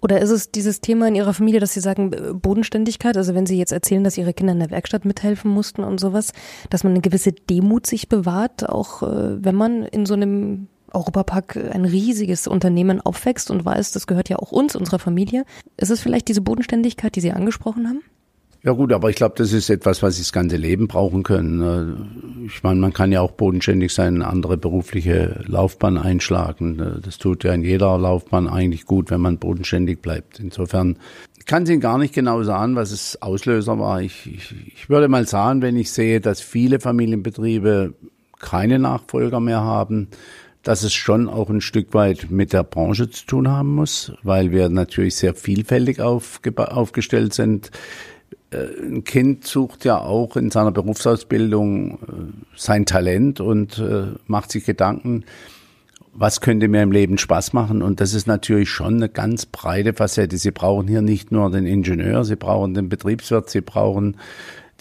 Oder 0.00 0.20
ist 0.20 0.30
es 0.30 0.52
dieses 0.52 0.80
Thema 0.80 1.08
in 1.08 1.16
Ihrer 1.16 1.34
Familie, 1.34 1.58
dass 1.58 1.72
Sie 1.72 1.80
sagen, 1.80 2.12
äh, 2.12 2.32
Bodenständigkeit, 2.32 3.16
also 3.16 3.34
wenn 3.34 3.46
Sie 3.46 3.58
jetzt 3.58 3.72
erzählen, 3.72 4.04
dass 4.04 4.16
Ihre 4.16 4.32
Kinder 4.32 4.52
in 4.52 4.60
der 4.60 4.70
Werkstatt 4.70 5.04
mithelfen 5.04 5.50
mussten 5.50 5.82
und 5.82 5.98
sowas, 5.98 6.32
dass 6.70 6.84
man 6.84 6.92
eine 6.92 7.00
gewisse 7.00 7.32
Demut 7.32 7.86
sich 7.86 8.08
bewahrt, 8.08 8.68
auch 8.68 9.02
äh, 9.02 9.44
wenn 9.44 9.56
man 9.56 9.82
in 9.84 10.06
so 10.06 10.14
einem 10.14 10.68
Europapark 10.92 11.56
ein 11.56 11.84
riesiges 11.84 12.46
Unternehmen 12.46 13.00
aufwächst 13.00 13.50
und 13.50 13.64
weiß, 13.64 13.92
das 13.92 14.06
gehört 14.06 14.28
ja 14.28 14.38
auch 14.38 14.52
uns, 14.52 14.76
unserer 14.76 14.98
Familie. 14.98 15.44
Ist 15.76 15.90
es 15.90 16.00
vielleicht 16.00 16.28
diese 16.28 16.40
Bodenständigkeit, 16.40 17.14
die 17.16 17.20
Sie 17.20 17.32
angesprochen 17.32 17.88
haben? 17.88 18.00
Ja 18.64 18.72
gut, 18.72 18.92
aber 18.92 19.08
ich 19.08 19.14
glaube, 19.14 19.36
das 19.38 19.52
ist 19.52 19.70
etwas, 19.70 20.02
was 20.02 20.16
Sie 20.16 20.22
das 20.22 20.32
ganze 20.32 20.56
Leben 20.56 20.88
brauchen 20.88 21.22
können. 21.22 21.62
Äh, 21.62 22.46
ich 22.46 22.62
meine, 22.64 22.80
man 22.80 22.92
kann 22.92 23.12
ja 23.12 23.20
auch 23.20 23.30
bodenständig 23.30 23.94
sein, 23.94 24.20
andere 24.20 24.56
berufliche 24.56 25.44
Laufbahn 25.46 25.96
einschlagen. 25.96 26.80
Äh, 26.80 27.00
das 27.00 27.18
tut 27.18 27.44
ja 27.44 27.52
in 27.52 27.62
jeder 27.62 27.96
Laufbahn 27.96 28.48
eigentlich 28.48 28.84
gut, 28.84 29.10
wenn 29.10 29.20
man 29.20 29.38
bodenständig 29.38 30.02
bleibt. 30.02 30.40
Insofern 30.40 30.98
kann 31.46 31.62
es 31.62 31.70
Ihnen 31.70 31.80
gar 31.80 31.98
nicht 31.98 32.14
genau 32.14 32.42
sagen, 32.42 32.74
was 32.74 32.90
es 32.90 33.22
Auslöser 33.22 33.78
war. 33.78 34.02
Ich, 34.02 34.26
ich, 34.26 34.54
ich 34.66 34.90
würde 34.90 35.08
mal 35.08 35.26
sagen, 35.26 35.62
wenn 35.62 35.76
ich 35.76 35.92
sehe, 35.92 36.20
dass 36.20 36.40
viele 36.40 36.80
Familienbetriebe 36.80 37.94
keine 38.40 38.78
Nachfolger 38.78 39.40
mehr 39.40 39.60
haben, 39.60 40.08
dass 40.68 40.82
es 40.82 40.92
schon 40.92 41.30
auch 41.30 41.48
ein 41.48 41.62
Stück 41.62 41.94
weit 41.94 42.30
mit 42.30 42.52
der 42.52 42.62
Branche 42.62 43.08
zu 43.08 43.24
tun 43.24 43.48
haben 43.48 43.74
muss, 43.74 44.12
weil 44.22 44.50
wir 44.50 44.68
natürlich 44.68 45.16
sehr 45.16 45.32
vielfältig 45.32 45.98
aufgestellt 45.98 47.32
sind. 47.32 47.70
Äh, 48.50 48.66
ein 48.82 49.02
Kind 49.02 49.46
sucht 49.46 49.86
ja 49.86 49.98
auch 49.98 50.36
in 50.36 50.50
seiner 50.50 50.70
Berufsausbildung 50.70 51.92
äh, 51.92 51.96
sein 52.54 52.84
Talent 52.84 53.40
und 53.40 53.78
äh, 53.78 54.08
macht 54.26 54.52
sich 54.52 54.66
Gedanken, 54.66 55.24
was 56.12 56.42
könnte 56.42 56.68
mir 56.68 56.82
im 56.82 56.92
Leben 56.92 57.16
Spaß 57.16 57.54
machen? 57.54 57.80
Und 57.80 58.02
das 58.02 58.12
ist 58.12 58.26
natürlich 58.26 58.68
schon 58.68 58.96
eine 58.96 59.08
ganz 59.08 59.46
breite 59.46 59.94
Facette. 59.94 60.36
Sie 60.36 60.50
brauchen 60.50 60.86
hier 60.86 61.00
nicht 61.00 61.32
nur 61.32 61.50
den 61.50 61.64
Ingenieur, 61.64 62.26
Sie 62.26 62.36
brauchen 62.36 62.74
den 62.74 62.90
Betriebswirt, 62.90 63.48
Sie 63.48 63.62
brauchen 63.62 64.18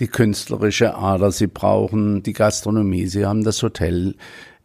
die 0.02 0.08
künstlerische 0.08 0.96
Ader, 0.96 1.32
Sie 1.32 1.48
brauchen 1.48 2.24
die 2.24 2.34
Gastronomie, 2.34 3.08
Sie 3.08 3.26
haben 3.26 3.46
das 3.46 3.64
Hotel. 3.64 4.16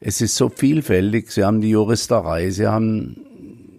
Es 0.05 0.21
ist 0.21 0.35
so 0.35 0.49
vielfältig. 0.49 1.31
Sie 1.31 1.45
haben 1.45 1.61
die 1.61 1.71
Juristerei, 1.71 2.51
Sie 2.51 2.67
haben 2.67 3.17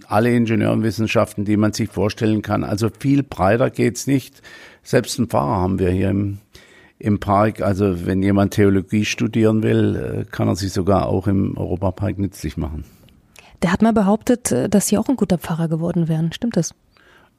alle 0.07 0.33
Ingenieurwissenschaften, 0.33 1.43
die 1.43 1.57
man 1.57 1.73
sich 1.73 1.89
vorstellen 1.89 2.41
kann. 2.41 2.63
Also 2.63 2.89
viel 2.97 3.23
breiter 3.23 3.69
geht's 3.69 4.07
nicht. 4.07 4.41
Selbst 4.83 5.19
einen 5.19 5.29
Fahrer 5.29 5.57
haben 5.57 5.79
wir 5.79 5.89
hier 5.89 6.09
im, 6.09 6.37
im 6.97 7.19
Park. 7.19 7.61
Also 7.61 8.05
wenn 8.05 8.23
jemand 8.23 8.53
Theologie 8.53 9.03
studieren 9.03 9.63
will, 9.63 9.95
äh, 9.95 10.31
kann 10.31 10.47
er 10.47 10.55
sich 10.55 10.71
sogar 10.71 11.07
auch 11.07 11.27
im 11.27 11.57
Europapark 11.57 12.17
nützlich 12.19 12.55
machen. 12.55 12.85
Der 13.61 13.73
hat 13.73 13.81
mal 13.81 13.93
behauptet, 13.93 14.51
äh, 14.51 14.69
dass 14.69 14.87
Sie 14.87 14.97
auch 14.97 15.09
ein 15.09 15.17
guter 15.17 15.37
Pfarrer 15.37 15.67
geworden 15.67 16.07
wären. 16.07 16.31
Stimmt 16.31 16.55
das? 16.55 16.73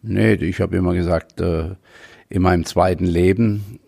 Nee, 0.02 0.34
ich 0.34 0.60
habe 0.60 0.76
immer 0.76 0.92
gesagt, 0.92 1.40
äh, 1.40 1.70
in 2.28 2.42
meinem 2.42 2.64
zweiten 2.64 3.06
Leben 3.06 3.78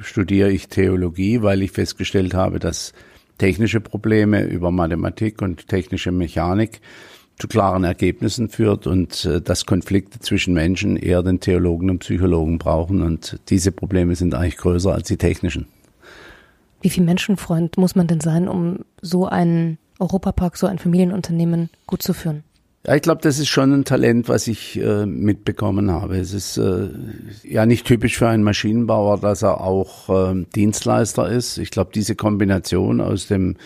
studiere 0.00 0.50
ich 0.50 0.68
Theologie, 0.68 1.42
weil 1.42 1.60
ich 1.60 1.72
festgestellt 1.72 2.32
habe, 2.32 2.58
dass 2.58 2.94
technische 3.38 3.80
Probleme 3.80 4.42
über 4.42 4.70
Mathematik 4.70 5.40
und 5.42 5.68
technische 5.68 6.12
Mechanik 6.12 6.80
zu 7.38 7.46
klaren 7.46 7.84
Ergebnissen 7.84 8.48
führt 8.48 8.86
und 8.86 9.24
äh, 9.24 9.40
dass 9.40 9.64
Konflikte 9.64 10.18
zwischen 10.18 10.54
Menschen 10.54 10.96
eher 10.96 11.22
den 11.22 11.40
Theologen 11.40 11.88
und 11.88 12.00
Psychologen 12.00 12.58
brauchen. 12.58 13.00
Und 13.00 13.38
diese 13.48 13.72
Probleme 13.72 14.16
sind 14.16 14.34
eigentlich 14.34 14.56
größer 14.56 14.92
als 14.92 15.08
die 15.08 15.16
technischen. 15.16 15.66
Wie 16.80 16.90
viel 16.90 17.04
Menschenfreund 17.04 17.76
muss 17.76 17.94
man 17.94 18.06
denn 18.06 18.20
sein, 18.20 18.48
um 18.48 18.84
so 19.00 19.26
einen 19.26 19.78
Europapark, 19.98 20.56
so 20.56 20.66
ein 20.66 20.78
Familienunternehmen 20.78 21.70
gut 21.86 22.02
zu 22.02 22.12
führen? 22.12 22.44
Ja, 22.88 22.94
ich 22.94 23.02
glaube, 23.02 23.20
das 23.20 23.38
ist 23.38 23.48
schon 23.48 23.70
ein 23.74 23.84
Talent, 23.84 24.30
was 24.30 24.46
ich 24.46 24.80
äh, 24.80 25.04
mitbekommen 25.04 25.90
habe. 25.90 26.16
Es 26.16 26.32
ist 26.32 26.56
äh, 26.56 26.88
ja 27.42 27.66
nicht 27.66 27.86
typisch 27.86 28.16
für 28.16 28.28
einen 28.28 28.42
Maschinenbauer, 28.42 29.20
dass 29.20 29.42
er 29.42 29.60
auch 29.60 30.08
äh, 30.08 30.46
Dienstleister 30.56 31.28
ist. 31.28 31.58
Ich 31.58 31.70
glaube, 31.70 31.90
diese 31.94 32.14
Kombination 32.14 33.02
aus 33.02 33.26
dem 33.26 33.56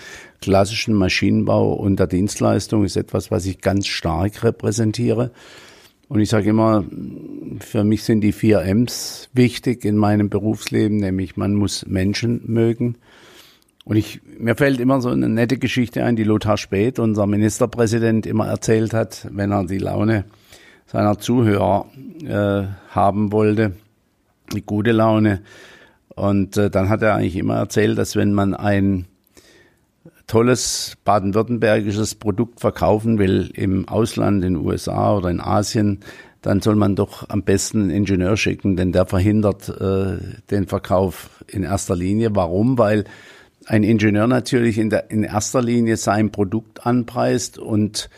klassischen 0.40 0.94
Maschinenbau 0.94 1.72
und 1.72 2.00
der 2.00 2.08
Dienstleistung 2.08 2.84
ist 2.84 2.96
etwas, 2.96 3.30
was 3.30 3.46
ich 3.46 3.60
ganz 3.60 3.86
stark 3.86 4.42
repräsentiere. 4.42 5.30
Und 6.08 6.18
ich 6.18 6.28
sage 6.28 6.50
immer, 6.50 6.84
für 7.60 7.84
mich 7.84 8.02
sind 8.02 8.22
die 8.22 8.32
vier 8.32 8.62
M's 8.62 9.28
wichtig 9.34 9.84
in 9.84 9.98
meinem 9.98 10.30
Berufsleben, 10.30 10.96
nämlich 10.96 11.36
man 11.36 11.54
muss 11.54 11.86
Menschen 11.86 12.40
mögen. 12.46 12.96
Und 13.84 13.96
ich, 13.96 14.20
mir 14.38 14.54
fällt 14.54 14.78
immer 14.78 15.00
so 15.00 15.08
eine 15.08 15.28
nette 15.28 15.58
Geschichte 15.58 16.04
ein, 16.04 16.14
die 16.14 16.24
Lothar 16.24 16.56
Späth, 16.56 16.98
unser 16.98 17.26
Ministerpräsident, 17.26 18.26
immer 18.26 18.46
erzählt 18.46 18.94
hat, 18.94 19.26
wenn 19.32 19.50
er 19.50 19.64
die 19.64 19.78
Laune 19.78 20.24
seiner 20.86 21.18
Zuhörer 21.18 21.86
äh, 22.24 22.64
haben 22.90 23.32
wollte, 23.32 23.72
die 24.52 24.62
gute 24.62 24.92
Laune. 24.92 25.42
Und 26.10 26.56
äh, 26.56 26.70
dann 26.70 26.88
hat 26.88 27.02
er 27.02 27.14
eigentlich 27.14 27.36
immer 27.36 27.56
erzählt, 27.56 27.98
dass 27.98 28.14
wenn 28.14 28.34
man 28.34 28.54
ein 28.54 29.06
tolles 30.26 30.96
baden-württembergisches 31.04 32.14
Produkt 32.14 32.60
verkaufen 32.60 33.18
will 33.18 33.50
im 33.54 33.88
Ausland, 33.88 34.44
in 34.44 34.54
den 34.54 34.64
USA 34.64 35.16
oder 35.16 35.30
in 35.30 35.40
Asien, 35.40 36.00
dann 36.40 36.60
soll 36.60 36.74
man 36.74 36.96
doch 36.96 37.28
am 37.28 37.42
besten 37.42 37.82
einen 37.82 37.90
Ingenieur 37.90 38.36
schicken, 38.36 38.76
denn 38.76 38.92
der 38.92 39.06
verhindert 39.06 39.68
äh, 39.68 40.18
den 40.50 40.66
Verkauf 40.66 41.44
in 41.46 41.62
erster 41.62 41.96
Linie. 41.96 42.34
Warum? 42.34 42.78
Weil 42.78 43.04
ein 43.66 43.82
Ingenieur 43.82 44.26
natürlich 44.26 44.78
in, 44.78 44.90
der, 44.90 45.10
in 45.10 45.22
erster 45.22 45.62
Linie 45.62 45.96
sein 45.96 46.30
Produkt 46.30 46.86
anpreist 46.86 47.58
und 47.58 48.08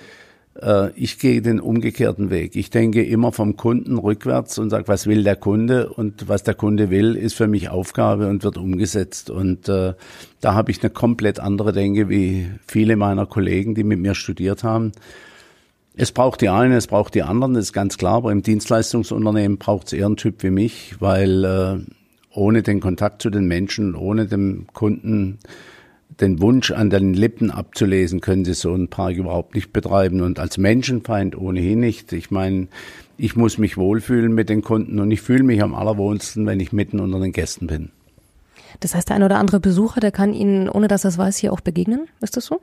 äh, 0.61 0.91
ich 0.93 1.19
gehe 1.19 1.43
den 1.43 1.61
umgekehrten 1.61 2.31
Weg. 2.31 2.57
Ich 2.57 2.71
denke 2.71 3.05
immer 3.05 3.33
vom 3.33 3.57
Kunden 3.57 3.99
rückwärts 3.99 4.59
und 4.59 4.71
sage, 4.71 4.89
was 4.89 5.07
will 5.07 5.25
der 5.25 5.37
Kunde 5.37 5.89
und 5.91 6.29
was 6.29 6.43
der 6.43 6.55
Kunde 6.55 6.91
will, 6.91 7.17
ist 7.17 7.35
für 7.35 7.47
mich 7.49 7.69
Aufgabe 7.69 8.29
und 8.29 8.45
wird 8.45 8.57
umgesetzt. 8.57 9.31
Und 9.31 9.69
äh, 9.69 9.95
da 10.41 10.55
habe 10.55 10.71
ich 10.71 10.83
eine 10.83 10.91
komplett 10.91 11.41
andere 11.41 11.73
Denke 11.73 12.09
wie 12.09 12.49
viele 12.67 12.97
meiner 12.97 13.27
Kollegen, 13.27 13.75
die 13.75 13.85
mit 13.85 13.99
mir 13.99 14.15
studiert 14.15 14.65
haben. 14.65 14.93
Es 15.97 16.11
braucht 16.11 16.41
die 16.41 16.49
einen, 16.49 16.73
es 16.73 16.89
braucht 16.89 17.15
die 17.15 17.23
anderen, 17.23 17.55
das 17.55 17.67
ist 17.67 17.73
ganz 17.73 17.99
klar, 17.99 18.15
aber 18.15 18.33
im 18.33 18.43
Dienstleistungsunternehmen 18.43 19.59
braucht 19.59 19.87
es 19.87 19.93
eher 19.93 20.07
einen 20.07 20.17
Typ 20.17 20.43
wie 20.43 20.51
mich, 20.51 20.97
weil 20.99 21.45
äh, 21.45 21.93
ohne 22.35 22.63
den 22.63 22.81
Kontakt 22.81 23.23
zu 23.23 23.31
den 23.31 23.47
Menschen, 23.47 23.95
ohne 23.95 24.27
dem 24.27 24.67
Kunden 24.73 25.39
den 26.21 26.41
Wunsch 26.41 26.71
an 26.71 26.91
den 26.91 27.15
Lippen 27.15 27.51
abzulesen, 27.51 28.21
können 28.21 28.45
sie 28.45 28.55
so 28.55 28.73
einen 28.73 28.89
Park 28.89 29.17
überhaupt 29.17 29.55
nicht 29.55 29.73
betreiben 29.73 30.21
und 30.21 30.39
als 30.39 30.59
Menschenfeind 30.59 31.37
ohnehin 31.37 31.81
nicht. 31.81 32.13
Ich 32.13 32.31
meine, 32.31 32.69
ich 33.17 33.37
muss 33.37 33.59
mich 33.59 33.77
wohlfühlen 33.77 34.33
mit 34.33 34.49
den 34.49 34.63
Kunden 34.63 35.01
und 35.01 35.11
ich 35.11 35.21
fühle 35.21 35.43
mich 35.43 35.63
am 35.63 35.75
allerwohlsten, 35.75 36.47
wenn 36.47 36.61
ich 36.61 36.73
mitten 36.73 37.01
unter 37.01 37.21
den 37.21 37.33
Gästen 37.33 37.67
bin. 37.67 37.91
Das 38.81 38.95
heißt, 38.95 39.09
der 39.09 39.17
ein 39.17 39.23
oder 39.23 39.39
andere 39.39 39.61
Besucher, 39.61 40.01
der 40.01 40.11
kann 40.11 40.35
Ihnen, 40.35 40.69
ohne 40.69 40.89
dass 40.89 41.05
er 41.05 41.09
es 41.09 41.19
weiß, 41.19 41.37
hier 41.37 41.53
auch 41.53 41.61
begegnen? 41.61 42.09
Ist 42.21 42.37
das 42.37 42.47
so? 42.47 42.61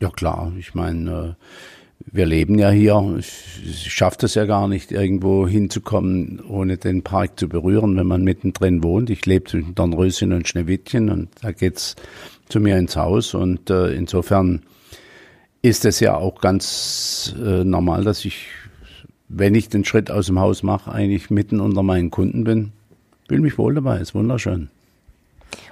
Ja 0.00 0.10
klar, 0.10 0.52
ich 0.58 0.74
meine, 0.74 1.36
äh, 1.36 1.79
wir 2.06 2.26
leben 2.26 2.58
ja 2.58 2.70
hier. 2.70 3.18
Ich 3.18 3.92
schaffe 3.92 4.18
das 4.20 4.34
ja 4.34 4.44
gar 4.46 4.68
nicht, 4.68 4.92
irgendwo 4.92 5.46
hinzukommen, 5.46 6.40
ohne 6.48 6.76
den 6.76 7.02
Park 7.02 7.38
zu 7.38 7.48
berühren, 7.48 7.96
wenn 7.96 8.06
man 8.06 8.24
mittendrin 8.24 8.82
wohnt. 8.82 9.10
Ich 9.10 9.26
lebe 9.26 9.44
zwischen 9.44 9.74
Dornröschen 9.74 10.32
und 10.32 10.48
Schneewittchen 10.48 11.10
und 11.10 11.28
da 11.42 11.52
geht's 11.52 11.96
zu 12.48 12.60
mir 12.60 12.78
ins 12.78 12.96
Haus 12.96 13.34
und 13.34 13.70
äh, 13.70 13.92
insofern 13.92 14.62
ist 15.62 15.84
es 15.84 16.00
ja 16.00 16.16
auch 16.16 16.40
ganz 16.40 17.34
äh, 17.38 17.64
normal, 17.64 18.02
dass 18.02 18.24
ich, 18.24 18.46
wenn 19.28 19.54
ich 19.54 19.68
den 19.68 19.84
Schritt 19.84 20.10
aus 20.10 20.26
dem 20.26 20.40
Haus 20.40 20.62
mache, 20.62 20.90
eigentlich 20.90 21.30
mitten 21.30 21.60
unter 21.60 21.82
meinen 21.82 22.10
Kunden 22.10 22.44
bin. 22.44 22.72
Fühle 23.28 23.42
mich 23.42 23.58
wohl 23.58 23.74
dabei, 23.74 23.98
ist 23.98 24.14
wunderschön. 24.14 24.70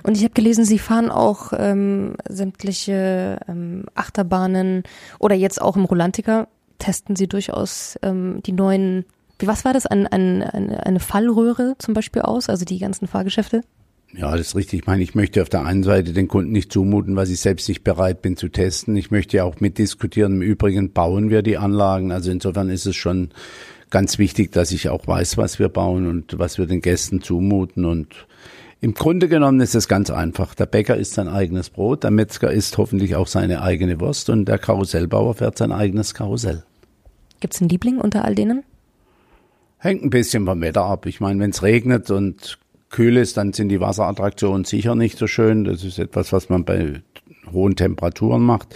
Und 0.03 0.17
ich 0.17 0.25
habe 0.25 0.35
gelesen, 0.35 0.65
Sie 0.65 0.79
fahren 0.79 1.11
auch 1.11 1.53
ähm, 1.57 2.17
sämtliche 2.29 3.41
ähm, 3.49 3.85
Achterbahnen 3.95 4.83
oder 5.19 5.35
jetzt 5.35 5.61
auch 5.61 5.77
im 5.77 5.85
Rolantica 5.85 6.49
testen 6.79 7.17
Sie 7.17 7.27
durchaus 7.27 7.99
ähm, 8.03 8.41
die 8.45 8.53
neuen, 8.53 9.05
wie 9.39 9.47
was 9.47 9.65
war 9.65 9.73
das, 9.73 9.87
ein, 9.87 10.07
ein, 10.07 10.43
eine, 10.43 10.87
eine 10.87 11.01
Fallröhre 11.01 11.75
zum 11.79 11.95
Beispiel 11.95 12.23
aus, 12.23 12.49
also 12.49 12.65
die 12.65 12.79
ganzen 12.79 13.09
Fahrgeschäfte? 13.09 13.63
Ja, 14.17 14.31
das 14.37 14.49
ist 14.49 14.57
richtig. 14.57 14.81
Ich 14.81 14.87
meine, 14.87 15.03
ich 15.03 15.15
möchte 15.15 15.43
auf 15.43 15.51
der 15.51 15.67
einen 15.67 15.83
Seite 15.83 16.13
den 16.13 16.29
Kunden 16.29 16.53
nicht 16.53 16.73
zumuten, 16.73 17.15
was 17.17 17.29
ich 17.29 17.41
selbst 17.41 17.69
nicht 17.69 17.85
bereit 17.85 18.23
bin 18.23 18.37
zu 18.37 18.49
testen. 18.49 18.97
Ich 18.97 19.11
möchte 19.11 19.37
ja 19.37 19.45
auch 19.45 19.61
mitdiskutieren. 19.61 20.37
Im 20.37 20.43
Übrigen 20.43 20.93
bauen 20.93 21.29
wir 21.29 21.43
die 21.43 21.59
Anlagen. 21.59 22.11
Also 22.11 22.31
insofern 22.31 22.71
ist 22.71 22.87
es 22.87 22.97
schon 22.97 23.31
ganz 23.91 24.19
wichtig, 24.19 24.51
dass 24.51 24.73
ich 24.73 24.89
auch 24.89 25.07
weiß, 25.07 25.37
was 25.37 25.59
wir 25.59 25.69
bauen 25.69 26.07
und 26.07 26.39
was 26.39 26.57
wir 26.57 26.67
den 26.67 26.81
Gästen 26.81 27.21
zumuten. 27.21 27.85
Und 27.85 28.27
im 28.81 28.95
Grunde 28.95 29.29
genommen 29.29 29.61
ist 29.61 29.75
es 29.75 29.89
ganz 29.89 30.11
einfach. 30.11 30.55
Der 30.55 30.67
Bäcker 30.67 30.97
isst 30.97 31.15
sein 31.15 31.29
eigenes 31.29 31.71
Brot, 31.71 32.05
der 32.05 32.11
Metzger 32.11 32.51
isst 32.51 32.79
hoffentlich 32.79 33.17
auch 33.17 33.27
seine 33.27 33.63
eigene 33.63 34.01
Wurst 34.01 34.31
und 34.31 34.47
der 34.47 34.59
Karussellbauer 34.59 35.35
fährt 35.35 35.59
sein 35.59 35.73
eigenes 35.73 36.15
Karussell. 36.15 36.65
Gibt's 37.41 37.61
einen 37.61 37.71
Liebling 37.71 37.99
unter 37.99 38.25
all 38.25 38.35
denen? 38.35 38.65
Hängt 39.79 40.03
ein 40.03 40.11
bisschen 40.11 40.45
vom 40.47 40.61
Wetter 40.61 40.85
ab. 40.85 41.07
Ich 41.07 41.21
meine, 41.21 41.41
wenn 41.41 41.51
es 41.51 41.63
regnet 41.63 42.11
und 42.11 42.59
kühl 42.91 43.17
ist, 43.17 43.37
dann 43.37 43.53
sind 43.53 43.69
die 43.69 43.81
Wasserattraktionen 43.81 44.65
sicher 44.65 44.95
nicht 44.95 45.19
so 45.19 45.27
schön. 45.27 45.65
Das 45.65 45.85
ist 45.85 45.99
etwas, 45.99 46.33
was 46.33 46.49
man 46.49 46.65
bei 46.65 47.03
hohen 47.53 47.77
Temperaturen 47.77 48.43
macht. 48.43 48.75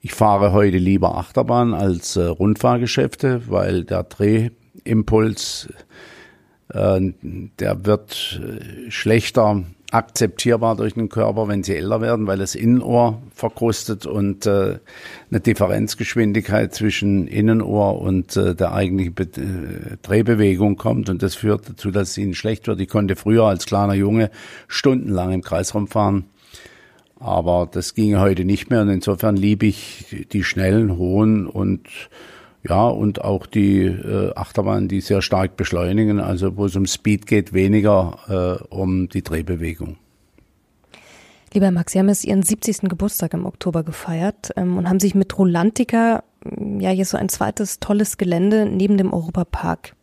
Ich 0.00 0.14
fahre 0.14 0.52
heute 0.52 0.78
lieber 0.78 1.16
Achterbahn 1.16 1.74
als 1.74 2.16
äh, 2.16 2.22
Rundfahrgeschäfte, 2.22 3.42
weil 3.48 3.84
der 3.84 4.04
Drehimpuls, 4.04 5.68
der 6.70 7.86
wird 7.86 8.40
äh, 8.42 8.90
schlechter 8.90 9.64
akzeptierbar 9.90 10.76
durch 10.76 10.94
den 10.94 11.08
Körper, 11.08 11.48
wenn 11.48 11.62
sie 11.62 11.74
älter 11.74 12.00
werden, 12.00 12.26
weil 12.26 12.38
das 12.38 12.54
Innenohr 12.54 13.22
verkrustet 13.34 14.04
und 14.04 14.44
äh, 14.44 14.78
eine 15.30 15.40
Differenzgeschwindigkeit 15.40 16.74
zwischen 16.74 17.26
Innenohr 17.26 18.00
und 18.00 18.36
äh, 18.36 18.54
der 18.54 18.72
eigentlichen 18.72 19.14
Be 19.14 19.22
äh, 19.22 19.96
Drehbewegung 20.02 20.76
kommt. 20.76 21.08
Und 21.08 21.22
das 21.22 21.36
führt 21.36 21.70
dazu, 21.70 21.90
dass 21.90 22.10
es 22.10 22.18
ihnen 22.18 22.34
schlecht 22.34 22.66
wird. 22.66 22.80
Ich 22.80 22.88
konnte 22.88 23.16
früher 23.16 23.44
als 23.44 23.64
kleiner 23.64 23.94
Junge 23.94 24.30
stundenlang 24.66 25.32
im 25.32 25.42
Kreisraum 25.42 25.88
fahren, 25.88 26.26
aber 27.18 27.66
das 27.70 27.94
ginge 27.94 28.20
heute 28.20 28.44
nicht 28.44 28.68
mehr. 28.68 28.82
Und 28.82 28.90
insofern 28.90 29.36
liebe 29.36 29.64
ich 29.64 30.26
die 30.32 30.44
schnellen, 30.44 30.98
hohen 30.98 31.46
und 31.46 31.88
ja, 32.66 32.88
und 32.88 33.22
auch 33.22 33.46
die 33.46 33.82
äh, 33.82 34.32
Achterbahnen, 34.34 34.88
die 34.88 35.00
sehr 35.00 35.22
stark 35.22 35.56
beschleunigen, 35.56 36.20
also 36.20 36.56
wo 36.56 36.66
es 36.66 36.76
um 36.76 36.86
Speed 36.86 37.26
geht, 37.26 37.52
weniger 37.52 38.58
äh, 38.60 38.64
um 38.74 39.08
die 39.08 39.22
Drehbewegung. 39.22 39.96
Lieber 41.54 41.70
Max, 41.70 41.92
Sie 41.92 41.98
haben 41.98 42.08
jetzt 42.08 42.24
Ihren 42.24 42.42
70. 42.42 42.82
Geburtstag 42.82 43.32
im 43.32 43.46
Oktober 43.46 43.82
gefeiert 43.82 44.50
ähm, 44.56 44.76
und 44.76 44.88
haben 44.88 45.00
sich 45.00 45.14
mit 45.14 45.38
Rolantica 45.38 46.22
mm, 46.44 46.80
ja 46.80 46.90
hier 46.90 47.06
so 47.06 47.16
ein 47.16 47.28
zweites 47.28 47.80
tolles 47.80 48.18
Gelände 48.18 48.66
neben 48.66 48.98
dem 48.98 49.12
Europapark 49.12 49.94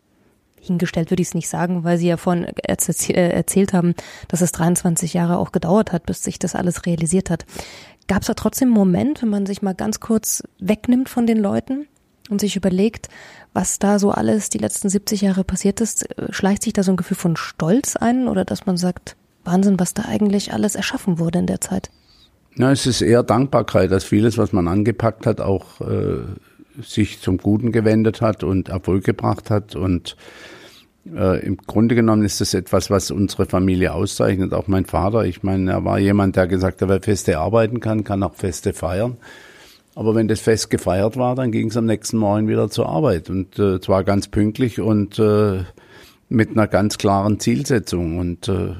hingestellt, 0.60 1.10
würde 1.10 1.22
ich 1.22 1.28
es 1.28 1.34
nicht 1.34 1.48
sagen, 1.48 1.84
weil 1.84 1.98
Sie 1.98 2.08
ja 2.08 2.16
vorhin 2.16 2.44
äh, 2.44 3.28
erzählt 3.30 3.72
haben, 3.72 3.94
dass 4.28 4.40
es 4.40 4.50
23 4.52 5.14
Jahre 5.14 5.38
auch 5.38 5.52
gedauert 5.52 5.92
hat, 5.92 6.06
bis 6.06 6.24
sich 6.24 6.38
das 6.40 6.56
alles 6.56 6.86
realisiert 6.86 7.30
hat. 7.30 7.46
Gab 8.08 8.22
es 8.22 8.28
da 8.28 8.34
trotzdem 8.34 8.68
einen 8.68 8.76
Moment, 8.76 9.22
wenn 9.22 9.28
man 9.28 9.46
sich 9.46 9.62
mal 9.62 9.74
ganz 9.74 10.00
kurz 10.00 10.42
wegnimmt 10.58 11.08
von 11.08 11.26
den 11.26 11.38
Leuten 11.38 11.86
und 12.30 12.40
sich 12.40 12.56
überlegt, 12.56 13.08
was 13.52 13.78
da 13.78 13.98
so 13.98 14.10
alles 14.10 14.50
die 14.50 14.58
letzten 14.58 14.88
70 14.88 15.22
Jahre 15.22 15.44
passiert 15.44 15.80
ist, 15.80 16.08
schleicht 16.30 16.62
sich 16.62 16.72
da 16.72 16.82
so 16.82 16.92
ein 16.92 16.96
Gefühl 16.96 17.16
von 17.16 17.36
Stolz 17.36 17.96
ein 17.96 18.28
oder 18.28 18.44
dass 18.44 18.66
man 18.66 18.76
sagt, 18.76 19.16
Wahnsinn, 19.44 19.78
was 19.78 19.94
da 19.94 20.04
eigentlich 20.06 20.52
alles 20.52 20.74
erschaffen 20.74 21.18
wurde 21.18 21.38
in 21.38 21.46
der 21.46 21.60
Zeit? 21.60 21.90
Na, 22.56 22.72
es 22.72 22.86
ist 22.86 23.02
eher 23.02 23.22
Dankbarkeit, 23.22 23.90
dass 23.90 24.04
vieles, 24.04 24.38
was 24.38 24.52
man 24.52 24.66
angepackt 24.66 25.26
hat, 25.26 25.40
auch 25.40 25.80
äh, 25.82 26.22
sich 26.82 27.20
zum 27.20 27.38
Guten 27.38 27.72
gewendet 27.72 28.20
hat 28.20 28.44
und 28.44 28.68
Erfolg 28.70 29.04
gebracht 29.04 29.50
hat. 29.50 29.76
Und 29.76 30.16
äh, 31.14 31.44
im 31.44 31.58
Grunde 31.58 31.94
genommen 31.94 32.24
ist 32.24 32.40
das 32.40 32.54
etwas, 32.54 32.90
was 32.90 33.10
unsere 33.10 33.46
Familie 33.46 33.92
auszeichnet. 33.92 34.52
Auch 34.52 34.68
mein 34.68 34.86
Vater, 34.86 35.24
ich 35.24 35.42
meine, 35.42 35.70
er 35.70 35.84
war 35.84 35.98
jemand, 35.98 36.36
der 36.36 36.46
gesagt 36.46 36.80
hat, 36.82 36.88
wer 36.88 37.02
Feste 37.02 37.38
arbeiten 37.38 37.80
kann, 37.80 38.04
kann 38.04 38.22
auch 38.22 38.34
Feste 38.34 38.72
feiern. 38.72 39.18
Aber 39.96 40.14
wenn 40.14 40.28
das 40.28 40.40
Fest 40.40 40.68
gefeiert 40.68 41.16
war, 41.16 41.34
dann 41.34 41.50
ging 41.50 41.68
es 41.68 41.76
am 41.76 41.86
nächsten 41.86 42.18
Morgen 42.18 42.48
wieder 42.48 42.68
zur 42.68 42.86
Arbeit 42.86 43.30
und 43.30 43.58
äh, 43.58 43.80
zwar 43.80 44.04
ganz 44.04 44.28
pünktlich 44.28 44.78
und 44.78 45.18
äh, 45.18 45.64
mit 46.28 46.50
einer 46.50 46.66
ganz 46.66 46.98
klaren 46.98 47.40
Zielsetzung. 47.40 48.18
Und 48.18 48.46
äh, 48.46 48.74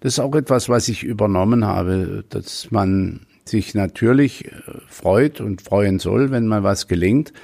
das 0.00 0.14
ist 0.14 0.20
auch 0.20 0.34
etwas, 0.34 0.70
was 0.70 0.88
ich 0.88 1.02
übernommen 1.02 1.66
habe, 1.66 2.24
dass 2.30 2.70
man 2.70 3.26
sich 3.44 3.74
natürlich 3.74 4.46
äh, 4.46 4.50
freut 4.88 5.42
und 5.42 5.60
freuen 5.60 5.98
soll, 5.98 6.30
wenn 6.30 6.46
mal 6.46 6.62
was 6.62 6.88
gelingt, 6.88 7.34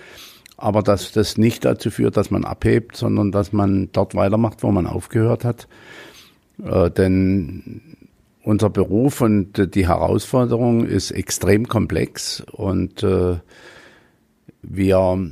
aber 0.57 0.83
dass 0.83 1.13
das 1.13 1.37
nicht 1.37 1.67
dazu 1.67 1.91
führt, 1.91 2.17
dass 2.17 2.31
man 2.31 2.47
abhebt, 2.47 2.97
sondern 2.97 3.33
dass 3.33 3.53
man 3.53 3.91
dort 3.93 4.15
weitermacht, 4.15 4.63
wo 4.63 4.71
man 4.73 4.87
aufgehört 4.87 5.45
hat. 5.45 5.69
Äh, 6.65 6.91
denn 6.91 7.83
unser 8.43 8.71
Beruf 8.71 9.21
und 9.21 9.75
die 9.75 9.89
Herausforderung 9.89 10.87
ist 10.87 11.11
extrem 11.11 11.69
komplex 11.69 12.43
und 12.53 13.03
äh, 13.03 13.37
wir, 14.63 15.31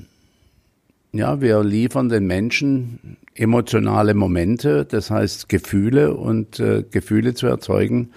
ja, 1.13 1.41
wir 1.41 1.65
liefern 1.65 2.09
den 2.09 2.27
Menschen 2.27 3.17
emotionale 3.35 4.15
Momente, 4.15 4.85
das 4.85 5.11
heißt 5.11 5.49
Gefühle 5.49 6.15
und 6.15 6.61
äh, 6.61 6.85
Gefühle 6.91 7.35
zu 7.35 7.47
erzeugen 7.47 8.11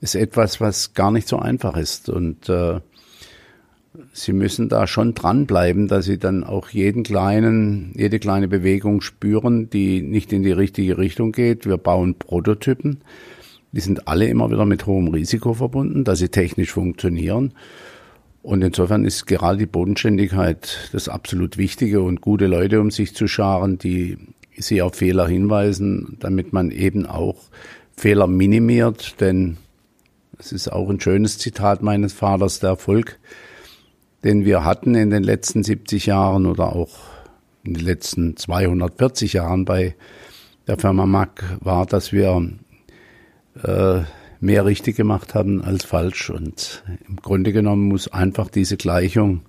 ist 0.00 0.16
etwas, 0.16 0.60
was 0.60 0.94
gar 0.94 1.12
nicht 1.12 1.28
so 1.28 1.38
einfach 1.38 1.76
ist 1.76 2.08
und 2.08 2.48
äh, 2.48 2.80
Sie 4.14 4.32
müssen 4.32 4.70
da 4.70 4.86
schon 4.86 5.14
dranbleiben, 5.14 5.86
dass 5.86 6.06
Sie 6.06 6.18
dann 6.18 6.44
auch 6.44 6.70
jeden 6.70 7.02
kleinen, 7.02 7.92
jede 7.94 8.18
kleine 8.18 8.48
Bewegung 8.48 9.02
spüren, 9.02 9.68
die 9.68 10.00
nicht 10.00 10.32
in 10.32 10.42
die 10.42 10.52
richtige 10.52 10.96
Richtung 10.96 11.32
geht. 11.32 11.66
Wir 11.66 11.76
bauen 11.76 12.14
Prototypen. 12.14 13.02
Die 13.72 13.80
sind 13.80 14.06
alle 14.06 14.26
immer 14.26 14.50
wieder 14.50 14.66
mit 14.66 14.86
hohem 14.86 15.08
Risiko 15.08 15.54
verbunden, 15.54 16.04
dass 16.04 16.18
sie 16.18 16.28
technisch 16.28 16.72
funktionieren. 16.72 17.54
Und 18.42 18.62
insofern 18.62 19.04
ist 19.04 19.26
gerade 19.26 19.58
die 19.58 19.66
Bodenständigkeit 19.66 20.90
das 20.92 21.08
absolut 21.08 21.56
Wichtige 21.56 22.02
und 22.02 22.20
gute 22.20 22.46
Leute 22.46 22.80
um 22.80 22.90
sich 22.90 23.14
zu 23.14 23.28
scharen, 23.28 23.78
die 23.78 24.18
sie 24.56 24.82
auf 24.82 24.96
Fehler 24.96 25.26
hinweisen, 25.26 26.16
damit 26.20 26.52
man 26.52 26.70
eben 26.70 27.06
auch 27.06 27.36
Fehler 27.96 28.26
minimiert. 28.26 29.20
Denn 29.20 29.56
es 30.38 30.52
ist 30.52 30.68
auch 30.68 30.90
ein 30.90 31.00
schönes 31.00 31.38
Zitat 31.38 31.82
meines 31.82 32.12
Vaters, 32.12 32.60
der 32.60 32.70
Erfolg, 32.70 33.18
den 34.24 34.44
wir 34.44 34.64
hatten 34.64 34.94
in 34.96 35.10
den 35.10 35.22
letzten 35.22 35.62
70 35.62 36.06
Jahren 36.06 36.46
oder 36.46 36.74
auch 36.74 36.98
in 37.64 37.74
den 37.74 37.84
letzten 37.84 38.36
240 38.36 39.34
Jahren 39.34 39.64
bei 39.64 39.94
der 40.66 40.78
Firma 40.78 41.06
Mack 41.06 41.44
war, 41.60 41.86
dass 41.86 42.12
wir 42.12 42.42
mehr 43.54 44.64
richtig 44.64 44.96
gemacht 44.96 45.34
haben 45.34 45.62
als 45.62 45.84
falsch. 45.84 46.30
Und 46.30 46.82
im 47.08 47.16
Grunde 47.16 47.52
genommen 47.52 47.88
muss 47.88 48.08
einfach 48.08 48.48
diese 48.48 48.76
Gleichung 48.76 49.42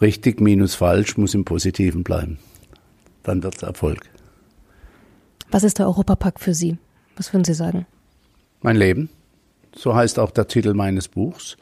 richtig 0.00 0.40
minus 0.40 0.74
falsch 0.74 1.16
muss 1.16 1.34
im 1.34 1.44
Positiven 1.44 2.02
bleiben. 2.02 2.38
Dann 3.22 3.42
wird 3.42 3.56
es 3.56 3.62
Erfolg. 3.62 4.00
Was 5.50 5.64
ist 5.64 5.78
der 5.78 5.86
Europapark 5.86 6.40
für 6.40 6.54
Sie? 6.54 6.78
Was 7.16 7.32
würden 7.32 7.44
Sie 7.44 7.54
sagen? 7.54 7.86
Mein 8.62 8.76
Leben. 8.76 9.10
So 9.74 9.94
heißt 9.94 10.18
auch 10.18 10.30
der 10.30 10.48
Titel 10.48 10.74
meines 10.74 11.08
Buchs. 11.08 11.56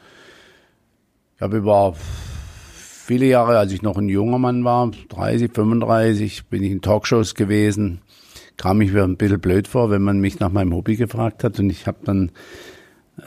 Ich 1.35 1.41
habe 1.41 1.57
über 1.57 1.93
viele 1.95 3.25
Jahre, 3.25 3.57
als 3.57 3.71
ich 3.71 3.81
noch 3.81 3.97
ein 3.97 4.09
junger 4.09 4.37
Mann 4.37 4.63
war, 4.63 4.91
30, 5.09 5.51
35, 5.51 6.45
bin 6.45 6.63
ich 6.63 6.71
in 6.71 6.81
Talkshows 6.81 7.35
gewesen, 7.35 8.01
kam 8.57 8.81
ich 8.81 8.91
mir 8.91 9.03
ein 9.03 9.17
bisschen 9.17 9.39
blöd 9.39 9.67
vor, 9.67 9.89
wenn 9.89 10.01
man 10.01 10.19
mich 10.19 10.39
nach 10.39 10.51
meinem 10.51 10.73
Hobby 10.73 10.95
gefragt 10.95 11.43
hat 11.43 11.59
und 11.59 11.69
ich 11.69 11.87
habe 11.87 11.99
dann 12.03 12.31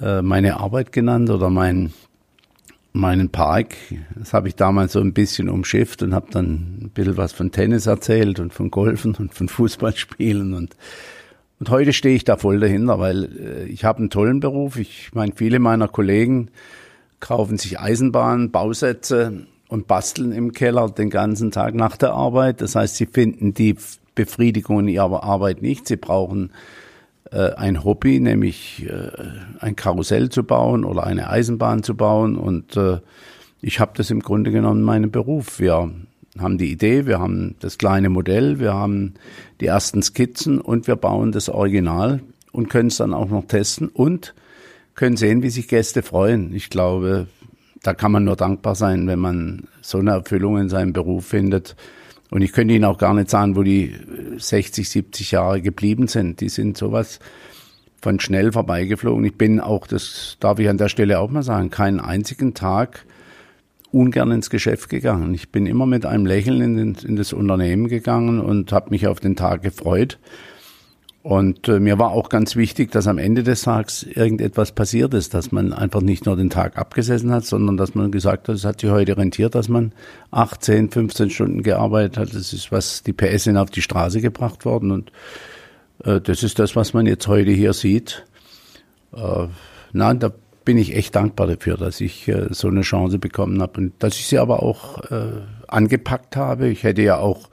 äh, 0.00 0.22
meine 0.22 0.60
Arbeit 0.60 0.92
genannt 0.92 1.30
oder 1.30 1.50
mein, 1.50 1.92
meinen 2.92 3.30
Park. 3.30 3.74
Das 4.14 4.32
habe 4.32 4.48
ich 4.48 4.56
damals 4.56 4.92
so 4.92 5.00
ein 5.00 5.12
bisschen 5.12 5.48
umschifft 5.48 6.02
und 6.02 6.14
habe 6.14 6.26
dann 6.30 6.78
ein 6.82 6.90
bisschen 6.94 7.16
was 7.16 7.32
von 7.32 7.50
Tennis 7.50 7.86
erzählt 7.86 8.40
und 8.40 8.52
von 8.52 8.70
Golfen 8.70 9.14
und 9.14 9.34
von 9.34 9.48
Fußballspielen 9.48 10.54
und 10.54 10.76
und 11.60 11.70
heute 11.70 11.92
stehe 11.92 12.16
ich 12.16 12.24
da 12.24 12.36
voll 12.36 12.60
dahinter, 12.60 12.98
weil 12.98 13.24
äh, 13.24 13.64
ich 13.66 13.84
habe 13.84 14.00
einen 14.00 14.10
tollen 14.10 14.40
Beruf. 14.40 14.76
Ich 14.76 15.14
meine, 15.14 15.32
viele 15.34 15.60
meiner 15.60 15.88
Kollegen 15.88 16.50
kaufen 17.20 17.58
sich 17.58 17.80
Eisenbahnen, 17.80 18.50
Bausätze 18.50 19.46
und 19.68 19.86
basteln 19.86 20.32
im 20.32 20.52
Keller 20.52 20.90
den 20.90 21.10
ganzen 21.10 21.52
Tag 21.52 21.74
nach 21.74 21.96
der 21.96 22.12
Arbeit. 22.12 22.60
Das 22.60 22.74
heißt, 22.74 22.96
sie 22.96 23.06
finden 23.06 23.54
die 23.54 23.76
Befriedigung 24.14 24.80
in 24.80 24.88
ihrer 24.88 25.24
Arbeit 25.24 25.62
nicht. 25.62 25.88
Sie 25.88 25.96
brauchen 25.96 26.50
äh, 27.30 27.52
ein 27.54 27.84
Hobby, 27.84 28.20
nämlich 28.20 28.86
äh, 28.86 29.10
ein 29.60 29.76
Karussell 29.76 30.28
zu 30.28 30.44
bauen 30.44 30.84
oder 30.84 31.04
eine 31.04 31.28
Eisenbahn 31.30 31.82
zu 31.82 31.96
bauen. 31.96 32.36
Und 32.36 32.76
äh, 32.76 32.98
ich 33.60 33.80
habe 33.80 33.92
das 33.96 34.10
im 34.10 34.20
Grunde 34.20 34.50
genommen 34.50 34.82
meinen 34.82 35.10
Beruf. 35.10 35.58
Wir 35.58 35.90
haben 36.38 36.58
die 36.58 36.70
Idee, 36.70 37.06
wir 37.06 37.20
haben 37.20 37.56
das 37.60 37.78
kleine 37.78 38.08
Modell, 38.08 38.58
wir 38.58 38.74
haben 38.74 39.14
die 39.60 39.66
ersten 39.66 40.02
Skizzen 40.02 40.60
und 40.60 40.86
wir 40.86 40.96
bauen 40.96 41.32
das 41.32 41.48
Original 41.48 42.20
und 42.52 42.70
können 42.70 42.88
es 42.88 42.96
dann 42.96 43.14
auch 43.14 43.28
noch 43.28 43.46
testen 43.46 43.88
und 43.88 44.34
können 44.94 45.16
sehen, 45.16 45.42
wie 45.42 45.50
sich 45.50 45.68
Gäste 45.68 46.02
freuen. 46.02 46.54
Ich 46.54 46.70
glaube, 46.70 47.26
da 47.82 47.94
kann 47.94 48.12
man 48.12 48.24
nur 48.24 48.36
dankbar 48.36 48.74
sein, 48.74 49.06
wenn 49.06 49.18
man 49.18 49.64
so 49.80 49.98
eine 49.98 50.12
Erfüllung 50.12 50.58
in 50.58 50.68
seinem 50.68 50.92
Beruf 50.92 51.26
findet. 51.26 51.76
Und 52.34 52.42
ich 52.42 52.52
könnte 52.52 52.74
Ihnen 52.74 52.84
auch 52.84 52.98
gar 52.98 53.14
nicht 53.14 53.30
sagen, 53.30 53.54
wo 53.54 53.62
die 53.62 53.94
60, 54.38 54.88
70 54.88 55.30
Jahre 55.30 55.62
geblieben 55.62 56.08
sind. 56.08 56.40
Die 56.40 56.48
sind 56.48 56.76
sowas 56.76 57.20
von 58.02 58.18
schnell 58.18 58.50
vorbeigeflogen. 58.50 59.24
Ich 59.24 59.36
bin 59.36 59.60
auch, 59.60 59.86
das 59.86 60.36
darf 60.40 60.58
ich 60.58 60.68
an 60.68 60.76
der 60.76 60.88
Stelle 60.88 61.20
auch 61.20 61.30
mal 61.30 61.44
sagen, 61.44 61.70
keinen 61.70 62.00
einzigen 62.00 62.52
Tag 62.52 63.06
ungern 63.92 64.32
ins 64.32 64.50
Geschäft 64.50 64.88
gegangen. 64.88 65.32
Ich 65.32 65.50
bin 65.50 65.66
immer 65.66 65.86
mit 65.86 66.06
einem 66.06 66.26
Lächeln 66.26 66.60
in, 66.60 66.76
den, 66.76 66.96
in 67.06 67.14
das 67.14 67.32
Unternehmen 67.32 67.86
gegangen 67.86 68.40
und 68.40 68.72
habe 68.72 68.90
mich 68.90 69.06
auf 69.06 69.20
den 69.20 69.36
Tag 69.36 69.62
gefreut. 69.62 70.18
Und 71.24 71.68
äh, 71.68 71.80
mir 71.80 71.98
war 71.98 72.10
auch 72.10 72.28
ganz 72.28 72.54
wichtig, 72.54 72.90
dass 72.90 73.06
am 73.06 73.16
Ende 73.16 73.42
des 73.42 73.62
Tages 73.62 74.02
irgendetwas 74.02 74.72
passiert 74.72 75.14
ist, 75.14 75.32
dass 75.32 75.52
man 75.52 75.72
einfach 75.72 76.02
nicht 76.02 76.26
nur 76.26 76.36
den 76.36 76.50
Tag 76.50 76.76
abgesessen 76.76 77.32
hat, 77.32 77.46
sondern 77.46 77.78
dass 77.78 77.94
man 77.94 78.10
gesagt 78.10 78.46
hat, 78.46 78.56
es 78.56 78.66
hat 78.66 78.82
sich 78.82 78.90
heute 78.90 79.16
rentiert, 79.16 79.54
dass 79.54 79.70
man 79.70 79.92
18, 80.32 80.90
15 80.90 81.30
Stunden 81.30 81.62
gearbeitet 81.62 82.18
hat. 82.18 82.34
Das 82.34 82.52
ist, 82.52 82.70
was 82.70 83.02
die 83.04 83.14
PS 83.14 83.44
sind 83.44 83.56
auf 83.56 83.70
die 83.70 83.80
Straße 83.80 84.20
gebracht 84.20 84.66
worden. 84.66 84.90
Und 84.90 85.12
äh, 86.04 86.20
das 86.20 86.42
ist 86.42 86.58
das, 86.58 86.76
was 86.76 86.92
man 86.92 87.06
jetzt 87.06 87.26
heute 87.26 87.52
hier 87.52 87.72
sieht. 87.72 88.26
Äh, 89.16 89.46
nein, 89.94 90.18
da 90.18 90.30
bin 90.66 90.76
ich 90.76 90.94
echt 90.94 91.16
dankbar 91.16 91.46
dafür, 91.46 91.78
dass 91.78 92.02
ich 92.02 92.28
äh, 92.28 92.48
so 92.50 92.68
eine 92.68 92.82
Chance 92.82 93.18
bekommen 93.18 93.62
habe 93.62 93.80
und 93.80 93.94
dass 93.98 94.16
ich 94.16 94.26
sie 94.26 94.36
aber 94.36 94.62
auch 94.62 95.02
äh, 95.10 95.40
angepackt 95.68 96.36
habe. 96.36 96.68
Ich 96.68 96.82
hätte 96.82 97.00
ja 97.00 97.16
auch 97.16 97.48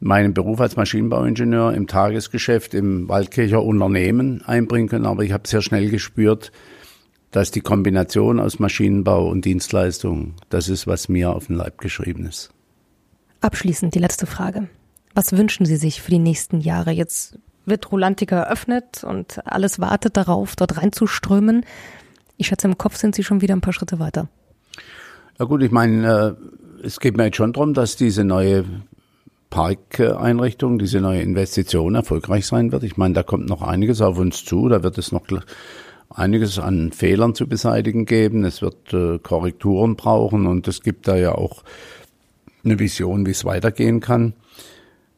meinen 0.00 0.34
Beruf 0.34 0.60
als 0.60 0.76
Maschinenbauingenieur 0.76 1.74
im 1.74 1.86
Tagesgeschäft 1.86 2.74
im 2.74 3.08
Waldkircher 3.08 3.62
Unternehmen 3.62 4.42
einbringen 4.42 4.88
können. 4.88 5.06
Aber 5.06 5.22
ich 5.22 5.32
habe 5.32 5.46
sehr 5.46 5.62
schnell 5.62 5.90
gespürt, 5.90 6.50
dass 7.30 7.50
die 7.50 7.60
Kombination 7.60 8.40
aus 8.40 8.58
Maschinenbau 8.58 9.28
und 9.28 9.44
Dienstleistung, 9.44 10.34
das 10.48 10.68
ist, 10.68 10.86
was 10.86 11.08
mir 11.08 11.32
auf 11.32 11.46
den 11.46 11.56
Leib 11.56 11.78
geschrieben 11.78 12.26
ist. 12.26 12.50
Abschließend 13.40 13.94
die 13.94 14.00
letzte 14.00 14.26
Frage. 14.26 14.68
Was 15.14 15.32
wünschen 15.36 15.66
Sie 15.66 15.76
sich 15.76 16.02
für 16.02 16.10
die 16.10 16.18
nächsten 16.18 16.60
Jahre? 16.60 16.90
Jetzt 16.90 17.38
wird 17.66 17.90
Rolantica 17.92 18.40
eröffnet 18.40 19.04
und 19.04 19.46
alles 19.46 19.78
wartet 19.78 20.16
darauf, 20.16 20.56
dort 20.56 20.76
reinzuströmen. 20.76 21.64
Ich 22.36 22.48
schätze, 22.48 22.66
im 22.66 22.78
Kopf 22.78 22.96
sind 22.96 23.14
Sie 23.14 23.22
schon 23.22 23.42
wieder 23.42 23.54
ein 23.54 23.60
paar 23.60 23.72
Schritte 23.72 23.98
weiter. 23.98 24.28
Ja 25.38 25.44
gut, 25.44 25.62
ich 25.62 25.70
meine, 25.70 26.36
äh, 26.82 26.86
es 26.86 27.00
geht 27.00 27.16
mir 27.16 27.26
jetzt 27.26 27.36
schon 27.36 27.52
darum, 27.52 27.74
dass 27.74 27.96
diese 27.96 28.24
neue 28.24 28.64
Parkeinrichtung, 29.50 30.78
diese 30.78 31.00
neue 31.00 31.20
Investition 31.20 31.96
erfolgreich 31.96 32.46
sein 32.46 32.72
wird. 32.72 32.84
Ich 32.84 32.96
meine, 32.96 33.14
da 33.14 33.22
kommt 33.22 33.48
noch 33.48 33.62
einiges 33.62 34.00
auf 34.00 34.18
uns 34.18 34.44
zu. 34.44 34.68
Da 34.68 34.82
wird 34.82 34.96
es 34.96 35.12
noch 35.12 35.26
einiges 36.08 36.58
an 36.58 36.92
Fehlern 36.92 37.34
zu 37.34 37.48
beseitigen 37.48 38.06
geben. 38.06 38.44
Es 38.44 38.62
wird 38.62 38.92
äh, 38.92 39.18
Korrekturen 39.18 39.96
brauchen 39.96 40.46
und 40.46 40.68
es 40.68 40.82
gibt 40.82 41.08
da 41.08 41.16
ja 41.16 41.32
auch 41.32 41.62
eine 42.64 42.78
Vision, 42.78 43.26
wie 43.26 43.30
es 43.32 43.44
weitergehen 43.44 44.00
kann. 44.00 44.34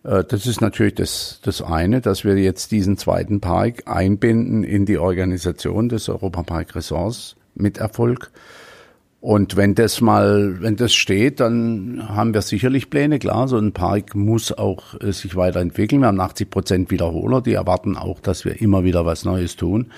Äh, 0.05 0.25
das 0.25 0.47
ist 0.47 0.61
natürlich 0.61 0.95
das, 0.95 1.41
das 1.43 1.63
eine, 1.63 2.01
dass 2.01 2.25
wir 2.25 2.37
jetzt 2.37 2.73
diesen 2.73 2.97
zweiten 2.97 3.41
Park 3.41 3.83
einbinden 3.87 4.65
in 4.65 4.87
die 4.87 4.99
Organisation 4.99 5.89
des 5.89 6.09
Europapark 6.09 6.75
Ressorts 6.75 7.37
mit 7.55 7.79
Erfolg. 7.79 8.31
Und 9.23 9.57
wenn 9.57 9.77
das 9.77 10.01
mal, 10.01 10.61
wenn 10.63 10.75
das 10.75 10.93
steht, 10.93 11.39
dann 11.39 12.09
haben 12.09 12.35
wir 12.35 12.43
sicherlich 12.43 12.91
Pläne. 12.91 13.21
Klar, 13.21 13.47
so 13.47 13.57
ein 13.57 13.71
Park 13.71 14.17
muss 14.17 14.51
auch 14.51 15.01
äh, 15.01 15.13
sich 15.13 15.37
weiterentwickeln. 15.37 16.01
Wir 16.01 16.09
haben 16.09 16.19
80 16.19 16.51
Prozent 16.51 16.91
Wiederholer, 16.91 17.41
die 17.41 17.53
erwarten 17.53 17.97
auch, 17.97 18.19
dass 18.19 18.45
wir 18.45 18.61
immer 18.61 18.83
wieder 18.83 19.07
was 19.07 19.25
Neues 19.25 19.55
tun. 19.55 19.93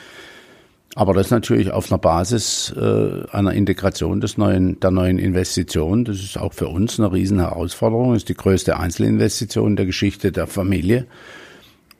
Aber 0.94 1.14
das 1.14 1.30
natürlich 1.30 1.70
auf 1.70 1.90
einer 1.90 1.98
Basis 1.98 2.74
äh, 2.76 3.22
einer 3.32 3.54
Integration 3.54 4.20
des 4.20 4.36
neuen, 4.36 4.78
der 4.80 4.90
neuen 4.90 5.18
Investition. 5.18 6.04
Das 6.04 6.18
ist 6.18 6.38
auch 6.38 6.52
für 6.52 6.68
uns 6.68 7.00
eine 7.00 7.10
riesen 7.10 7.40
Herausforderung. 7.40 8.12
Das 8.12 8.24
ist 8.24 8.28
die 8.28 8.34
größte 8.34 8.78
Einzelinvestition 8.78 9.74
der 9.74 9.86
Geschichte 9.86 10.32
der 10.32 10.46
Familie. 10.46 11.06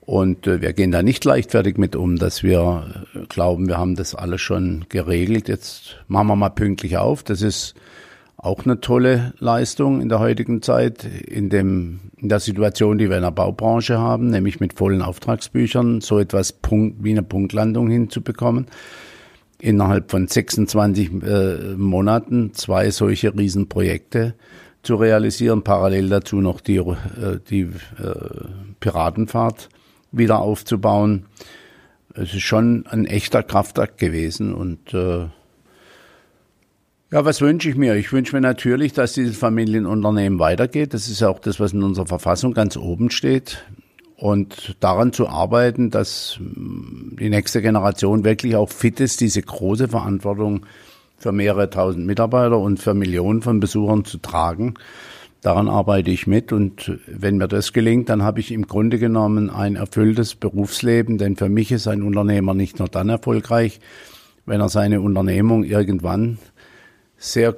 Und 0.07 0.47
äh, 0.47 0.61
wir 0.61 0.73
gehen 0.73 0.91
da 0.91 1.03
nicht 1.03 1.25
leichtfertig 1.25 1.79
mit 1.79 1.97
um, 1.97 2.17
dass 2.17 2.43
wir 2.43 3.05
äh, 3.15 3.27
glauben, 3.27 3.69
wir 3.69 3.79
haben 3.79 3.97
das 3.97 4.15
alles 4.15 4.41
schon 4.41 4.85
geregelt. 4.89 5.49
Jetzt 5.49 5.97
machen 6.09 6.27
wir 6.29 6.37
mal 6.37 6.51
pünktlich 6.51 6.99
auf. 6.99 7.23
Das 7.23 7.43
ist 7.43 7.75
auch 8.37 8.67
eine 8.67 8.81
tolle 8.81 9.33
Leistung 9.39 10.03
in 10.03 10.11
der 10.11 10.19
heutigen 10.21 10.61
Zeit, 10.61 11.05
in, 11.05 11.49
dem, 11.49 12.01
in 12.19 12.29
der 12.29 12.41
Situation, 12.41 12.99
die 12.99 13.09
wir 13.09 13.17
in 13.17 13.23
der 13.23 13.31
Baubranche 13.31 13.99
haben, 13.99 14.29
nämlich 14.29 14.61
mit 14.61 14.75
vollen 14.75 15.01
Auftragsbüchern 15.01 16.03
so 16.03 16.19
etwas 16.19 16.53
Punkt, 16.53 17.03
wie 17.03 17.13
eine 17.13 17.23
Punktlandung 17.23 17.89
hinzubekommen. 17.89 18.67
Innerhalb 19.59 20.11
von 20.11 20.29
26 20.29 21.23
äh, 21.23 21.75
Monaten 21.79 22.53
zwei 22.53 22.91
solche 22.91 23.35
Riesenprojekte 23.35 24.35
zu 24.83 24.97
realisieren, 24.97 25.63
parallel 25.63 26.11
dazu 26.11 26.43
noch 26.43 26.61
die, 26.61 26.77
äh, 26.77 26.93
die 27.49 27.63
äh, 27.63 27.71
Piratenfahrt 28.81 29.71
wieder 30.17 30.41
aufzubauen. 30.41 31.27
Es 32.15 32.35
ist 32.35 32.43
schon 32.43 32.87
ein 32.87 33.07
echter 33.07 33.43
Kraftakt 33.43 33.99
gewesen 33.99 34.55
und 34.55 34.95
äh, 34.95 35.27
ja, 37.15 37.25
was 37.25 37.41
wünsche 37.41 37.71
ich 37.71 37.77
mir? 37.77 37.95
Ich 37.95 38.13
wünsche 38.13 38.35
mir 38.35 38.41
natürlich, 38.41 38.93
dass 38.93 39.13
dieses 39.13 39.37
Familienunternehmen 39.37 40.41
weitergeht. 40.41 40.95
Das 40.95 41.07
ist 41.07 41.21
ja 41.21 41.29
auch 41.29 41.39
das, 41.39 41.61
was 41.61 41.73
in 41.73 41.85
unserer 41.85 42.07
Verfassung 42.07 42.55
ganz 42.55 42.77
oben 42.77 43.11
steht. 43.11 43.65
Und 44.17 44.75
daran 44.81 45.13
zu 45.13 45.29
arbeiten, 45.29 45.91
dass 45.91 46.41
mm, 46.41 47.17
die 47.17 47.31
nächste 47.31 47.63
Generation 47.63 48.25
wirklich 48.25 48.57
auch 48.57 48.69
fit 48.69 48.99
ist, 48.99 49.21
diese 49.21 49.43
große 49.43 49.87
Verantwortung 49.87 50.67
für 51.17 51.31
mehrere 51.31 51.71
tausend 51.71 52.05
Mitarbeiter 52.05 52.59
und 52.59 52.79
für 52.81 52.95
Millionen 52.95 53.43
von 53.43 53.61
Besuchern 53.61 54.05
zu 54.05 54.19
tragen. 54.19 54.75
Daran 55.45 55.69
arbeite 55.69 56.11
ich 56.11 56.27
mit 56.27 56.55
und 56.55 56.99
wenn 57.07 57.37
mir 57.37 57.49
das 57.49 57.75
gelingt, 57.75 58.09
dann 58.09 58.23
habe 58.23 58.41
ich 58.41 58.51
im 58.51 58.67
Grunde 58.67 58.99
genommen 58.99 59.51
ein 59.51 59.77
erfülltes 59.77 60.37
Berufsleben, 60.37 61.19
denn 61.19 61.37
für 61.37 61.51
mich 61.51 61.71
ist 61.71 61.87
ein 61.87 62.03
Unternehmer 62.03 62.55
nicht 62.55 62.79
nur 62.79 62.89
dann 62.89 63.11
erfolgreich, 63.11 63.79
wenn 64.47 64.63
er 64.63 64.71
seine 64.71 65.03
Unternehmung 65.03 65.63
irgendwann 65.63 66.39
sehr 67.19 67.55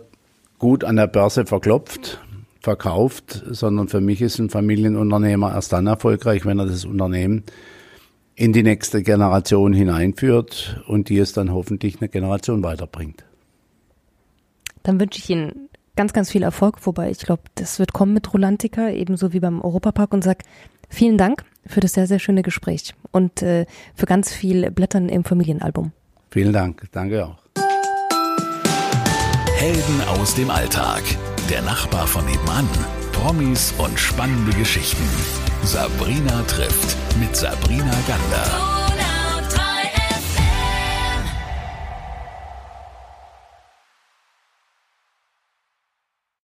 gut 0.59 0.83
an 0.83 0.97
der 0.97 1.07
Börse 1.07 1.47
verklopft, 1.47 2.21
verkauft, 2.61 3.45
sondern 3.51 3.87
für 3.87 4.01
mich 4.01 4.21
ist 4.21 4.41
ein 4.41 4.51
Familienunternehmer 4.51 5.55
erst 5.55 5.73
dann 5.73 5.87
erfolgreich, 5.87 6.45
wenn 6.45 6.59
er 6.59 6.67
das 6.67 6.85
Unternehmen 6.85 7.45
in 8.35 8.53
die 8.53 8.65
nächste 8.65 9.05
Generation 9.05 9.73
hineinführt 9.73 10.83
und 10.89 11.09
die 11.09 11.19
es 11.19 11.35
dann 11.35 11.53
hoffentlich 11.55 12.01
eine 12.01 12.09
Generation 12.09 12.65
weiterbringt. 12.65 13.25
Dann 14.83 14.99
wünsche 14.99 15.21
ich 15.21 15.31
Ihnen 15.31 15.69
ganz, 15.97 16.13
ganz 16.13 16.31
viel 16.31 16.43
Erfolg, 16.43 16.79
wobei 16.87 17.11
ich 17.11 17.19
glaube, 17.19 17.43
das 17.57 17.79
wird 17.79 17.93
kommen 17.93 18.13
mit 18.13 18.33
Rolantica, 18.33 18.91
ebenso 18.91 19.33
wie 19.33 19.41
beim 19.41 19.61
Europapark 19.61 20.13
und 20.13 20.23
sag 20.23 20.43
vielen 20.89 21.19
Dank 21.19 21.45
für 21.67 21.81
das 21.81 21.95
sehr, 21.95 22.07
sehr 22.07 22.19
schöne 22.19 22.43
Gespräch 22.43 22.95
und 23.11 23.43
äh, 23.43 23.67
für 23.95 24.07
ganz 24.07 24.33
viel 24.33 24.71
Blättern 24.71 25.09
im 25.09 25.25
Familienalbum. 25.25 25.93
Vielen 26.31 26.53
Dank, 26.53 26.87
danke 26.93 27.27
auch. 27.27 27.39
Helden 29.57 30.03
aus 30.21 30.35
dem 30.35 30.51
Alltag. 30.51 31.03
Der 31.51 31.63
Nachbar 31.63 32.07
von 32.07 32.25
nebenan. 32.27 32.69
Promis 33.13 33.73
und 33.79 33.99
spannende 33.99 34.53
Geschichten. 34.57 35.03
Sabrina 35.63 36.43
trifft 36.43 36.97
mit 37.19 37.35
Sabrina 37.35 37.95
Gander. 38.07 38.76